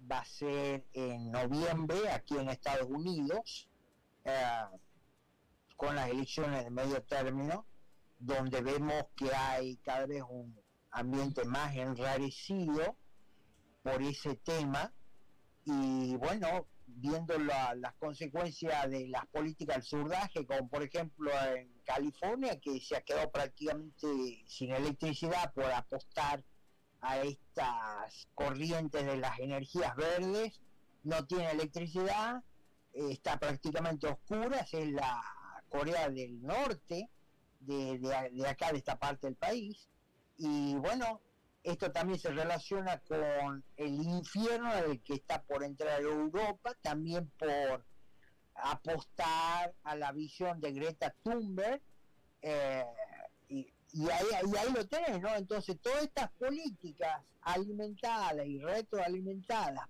va 0.09 0.19
a 0.19 0.25
ser 0.27 0.85
en 0.93 1.33
noviembre 1.33 2.11
aquí 2.11 2.37
en 2.37 2.51
Estados 2.51 2.89
Unidos. 2.89 3.67
Eh, 4.23 4.65
con 5.77 5.95
las 5.95 6.11
elecciones 6.11 6.65
de 6.65 6.71
medio 6.71 7.03
término, 7.03 7.67
donde 8.19 8.63
vemos 8.63 9.05
que 9.15 9.33
hay 9.35 9.77
cada 9.79 10.07
vez 10.07 10.23
un 10.29 10.59
ambiente 10.91 11.45
más 11.45 11.75
enrarecido 11.77 12.97
por 13.83 14.03
ese 14.03 14.37
tema. 14.37 14.93
Y 15.65 16.17
bueno, 16.17 16.67
viendo 16.87 17.39
las 17.39 17.95
consecuencias 17.99 18.91
de 18.91 19.09
las 19.09 19.27
políticas 19.27 19.77
del 19.77 19.85
surdaje, 19.85 20.47
como 20.47 20.69
por 20.69 20.83
ejemplo 20.83 21.31
en 21.55 21.71
California, 21.85 22.59
que 22.61 22.81
se 22.81 22.97
ha 22.97 23.03
quedado 23.03 23.31
prácticamente 23.31 24.45
sin 24.47 24.73
electricidad 24.73 25.53
por 25.53 25.65
apostar 25.67 26.43
a 27.01 27.19
estas 27.19 28.29
corrientes 28.35 29.05
de 29.05 29.17
las 29.17 29.39
energías 29.39 29.95
verdes, 29.97 30.61
no 31.03 31.25
tiene 31.27 31.51
electricidad, 31.51 32.43
está 32.93 33.39
prácticamente 33.39 34.07
oscura, 34.07 34.67
es 34.73 34.89
la 34.91 35.23
Corea 35.77 36.09
del 36.09 36.41
Norte, 36.43 37.11
de, 37.61 38.47
acá, 38.49 38.73
de 38.73 38.79
esta 38.79 38.99
parte 38.99 39.27
del 39.27 39.37
país. 39.37 39.89
Y 40.39 40.75
bueno, 40.77 41.21
esto 41.63 41.93
también 41.93 42.19
se 42.19 42.31
relaciona 42.31 42.99
con 43.01 43.63
el 43.77 43.95
infierno 44.03 44.75
del 44.75 45.03
que 45.03 45.15
está 45.15 45.43
por 45.43 45.63
entrar 45.65 46.01
Europa, 46.01 46.75
también 46.81 47.31
por 47.39 47.85
apostar 48.55 49.75
a 49.83 49.97
la 49.97 50.13
visión 50.13 50.61
de 50.61 50.73
Greta 50.73 51.15
Thunberg. 51.23 51.83
Eh, 52.41 52.85
y, 53.49 53.67
ahí, 54.11 54.27
ahí, 54.35 54.73
lo 54.73 54.87
tenés, 54.87 55.21
¿no? 55.21 55.35
Entonces, 55.35 55.79
todas 55.81 56.05
estas 56.05 56.31
políticas 56.33 57.23
alimentadas 57.43 58.47
y 58.47 58.59
retroalimentadas 58.59 59.87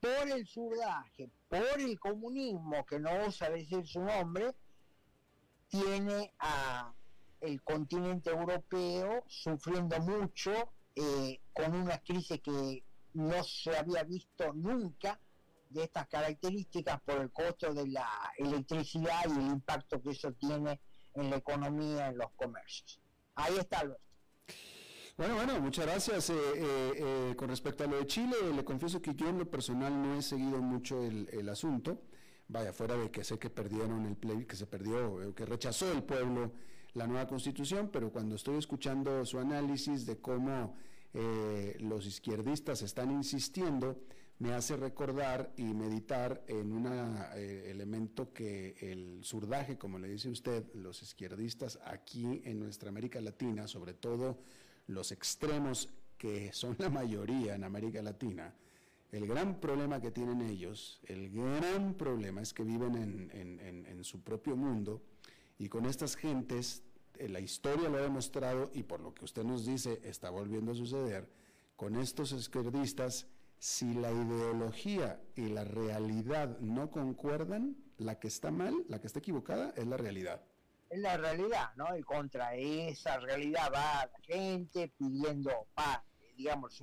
por 0.00 0.30
el 0.30 0.46
surdaje, 0.46 1.30
por 1.48 1.80
el 1.80 1.98
comunismo, 1.98 2.84
que 2.86 2.98
no 2.98 3.10
osa 3.26 3.50
decir 3.50 3.86
su 3.86 4.00
nombre, 4.00 4.54
tiene 5.68 6.32
el 7.40 7.62
continente 7.62 8.30
europeo 8.30 9.24
sufriendo 9.28 9.98
mucho 10.00 10.52
eh, 10.96 11.40
con 11.52 11.74
una 11.74 11.98
crisis 11.98 12.40
que 12.40 12.82
no 13.14 13.44
se 13.44 13.76
había 13.76 14.02
visto 14.02 14.52
nunca 14.54 15.20
de 15.70 15.84
estas 15.84 16.08
características 16.08 17.00
por 17.02 17.20
el 17.20 17.30
costo 17.30 17.72
de 17.74 17.86
la 17.88 18.08
electricidad 18.38 19.24
y 19.28 19.38
el 19.38 19.46
impacto 19.46 20.02
que 20.02 20.10
eso 20.10 20.32
tiene 20.32 20.80
en 21.14 21.30
la 21.30 21.36
economía, 21.36 22.08
en 22.08 22.18
los 22.18 22.30
comercios. 22.32 23.00
Ahí 23.34 23.56
está 23.58 23.80
Alberto. 23.80 24.02
Bueno, 25.16 25.34
bueno, 25.34 25.60
muchas 25.60 25.86
gracias. 25.86 26.30
Eh, 26.30 26.34
eh, 26.56 27.34
con 27.36 27.48
respecto 27.48 27.84
a 27.84 27.86
lo 27.88 27.98
de 27.98 28.06
Chile, 28.06 28.36
le 28.54 28.64
confieso 28.64 29.02
que 29.02 29.14
yo 29.14 29.28
en 29.28 29.38
lo 29.38 29.50
personal 29.50 30.00
no 30.00 30.16
he 30.16 30.22
seguido 30.22 30.62
mucho 30.62 31.02
el 31.02 31.48
asunto 31.48 32.00
vaya, 32.48 32.72
fuera 32.72 32.96
de 32.96 33.10
que 33.10 33.24
sé 33.24 33.38
que 33.38 33.50
perdieron 33.50 34.06
el 34.06 34.16
play, 34.16 34.44
que 34.44 34.56
se 34.56 34.66
perdió, 34.66 35.34
que 35.34 35.44
rechazó 35.44 35.92
el 35.92 36.02
pueblo 36.02 36.52
la 36.94 37.06
nueva 37.06 37.26
constitución, 37.26 37.90
pero 37.92 38.10
cuando 38.10 38.34
estoy 38.34 38.56
escuchando 38.56 39.24
su 39.24 39.38
análisis 39.38 40.06
de 40.06 40.18
cómo 40.18 40.74
eh, 41.14 41.76
los 41.80 42.06
izquierdistas 42.06 42.82
están 42.82 43.10
insistiendo, 43.10 44.00
me 44.38 44.52
hace 44.52 44.76
recordar 44.76 45.52
y 45.56 45.64
meditar 45.64 46.44
en 46.46 46.72
un 46.72 46.86
eh, 46.86 47.70
elemento 47.70 48.32
que 48.32 48.76
el 48.80 49.24
surdaje, 49.24 49.76
como 49.76 49.98
le 49.98 50.08
dice 50.08 50.28
usted, 50.28 50.64
los 50.74 51.02
izquierdistas 51.02 51.78
aquí 51.84 52.40
en 52.44 52.60
nuestra 52.60 52.88
América 52.88 53.20
Latina, 53.20 53.66
sobre 53.66 53.94
todo 53.94 54.38
los 54.86 55.12
extremos 55.12 55.88
que 56.16 56.52
son 56.52 56.76
la 56.78 56.88
mayoría 56.88 57.54
en 57.54 57.64
América 57.64 58.00
Latina, 58.02 58.54
el 59.10 59.26
gran 59.26 59.58
problema 59.60 60.00
que 60.00 60.10
tienen 60.10 60.42
ellos, 60.42 61.00
el 61.04 61.30
gran 61.30 61.94
problema 61.94 62.42
es 62.42 62.52
que 62.52 62.62
viven 62.62 63.30
en, 63.32 64.04
su 64.04 64.22
propio 64.22 64.56
mundo 64.56 65.02
y 65.58 65.68
con 65.68 65.86
estas 65.86 66.14
gentes, 66.14 66.82
eh, 67.18 67.28
la 67.28 67.40
historia 67.40 67.88
lo 67.88 67.98
ha 67.98 68.02
demostrado 68.02 68.70
y 68.72 68.84
por 68.84 69.00
lo 69.00 69.12
que 69.12 69.24
usted 69.24 69.42
nos 69.44 69.66
dice 69.66 70.00
está 70.04 70.30
volviendo 70.30 70.72
a 70.72 70.74
suceder, 70.74 71.28
con 71.74 71.96
estos 71.96 72.32
izquierdistas, 72.32 73.26
si 73.58 73.92
la 73.92 74.12
ideología 74.12 75.20
y 75.34 75.48
la 75.48 75.64
realidad 75.64 76.58
no 76.60 76.90
concuerdan, 76.90 77.76
la 77.96 78.20
que 78.20 78.28
está 78.28 78.50
mal, 78.50 78.84
la 78.88 79.00
que 79.00 79.08
está 79.08 79.18
equivocada, 79.18 79.72
es 79.76 79.86
la 79.86 79.96
realidad. 79.96 80.40
es 80.90 81.00
la 81.00 81.16
realidad, 81.16 81.70
¿no? 81.76 81.96
Y 81.96 82.02
contra 82.02 82.54
esa 82.54 83.18
realidad 83.18 83.70
va 83.74 84.06
la 84.06 84.20
gente 84.22 84.92
pidiendo, 84.96 85.66
pa, 85.74 86.04
digamos, 86.36 86.80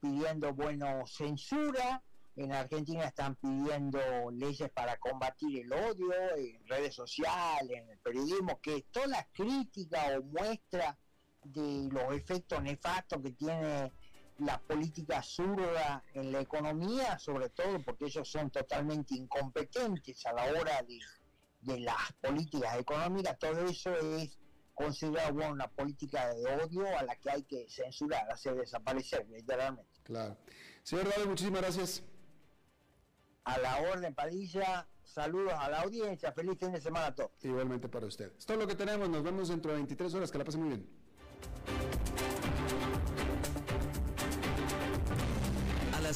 pidiendo, 0.00 0.52
bueno, 0.54 1.06
censura. 1.06 2.02
En 2.36 2.52
Argentina 2.52 3.04
están 3.04 3.34
pidiendo 3.34 3.98
leyes 4.30 4.70
para 4.70 4.96
combatir 4.98 5.64
el 5.64 5.72
odio 5.72 6.12
en 6.36 6.64
redes 6.68 6.94
sociales, 6.94 7.82
en 7.82 7.90
el 7.90 7.98
periodismo, 7.98 8.60
que 8.60 8.86
toda 8.92 9.08
la 9.08 9.28
crítica 9.32 10.16
o 10.16 10.22
muestra 10.22 10.96
de 11.42 11.88
los 11.90 12.14
efectos 12.14 12.62
nefastos 12.62 13.20
que 13.22 13.32
tiene 13.32 13.92
la 14.38 14.58
política 14.60 15.20
zurda 15.22 16.02
en 16.14 16.30
la 16.30 16.40
economía, 16.40 17.18
sobre 17.18 17.48
todo 17.48 17.80
porque 17.80 18.06
ellos 18.06 18.28
son 18.30 18.50
totalmente 18.50 19.16
incompetentes 19.16 20.24
a 20.26 20.32
la 20.32 20.44
hora 20.44 20.82
de, 20.82 21.00
de 21.60 21.80
las 21.80 22.12
políticas 22.20 22.76
económicas, 22.76 23.36
todo 23.38 23.66
eso 23.66 23.92
es 24.16 24.38
considerado 24.78 25.34
bueno, 25.34 25.52
una 25.52 25.68
política 25.68 26.32
de 26.32 26.46
odio 26.46 26.86
a 26.96 27.02
la 27.02 27.16
que 27.16 27.30
hay 27.30 27.42
que 27.42 27.68
censurar, 27.68 28.30
hacer 28.30 28.54
desaparecer, 28.54 29.26
literalmente. 29.28 30.00
Claro. 30.04 30.36
Señor 30.82 31.10
David, 31.10 31.26
muchísimas 31.26 31.60
gracias. 31.62 32.02
A 33.44 33.58
la 33.58 33.80
orden, 33.80 34.14
Padilla. 34.14 34.86
Saludos 35.02 35.54
a 35.56 35.68
la 35.68 35.80
audiencia. 35.80 36.32
Feliz 36.32 36.58
fin 36.58 36.72
de 36.72 36.80
semana 36.80 37.06
a 37.06 37.14
todos. 37.14 37.32
Igualmente 37.42 37.88
para 37.88 38.06
usted. 38.06 38.32
Es 38.38 38.46
todo 38.46 38.58
lo 38.58 38.66
que 38.66 38.74
tenemos. 38.74 39.08
Nos 39.08 39.22
vemos 39.22 39.48
dentro 39.48 39.70
de 39.72 39.78
23 39.78 40.14
horas. 40.14 40.30
Que 40.30 40.38
la 40.38 40.44
pase 40.44 40.58
muy 40.58 40.68
bien. 40.68 42.47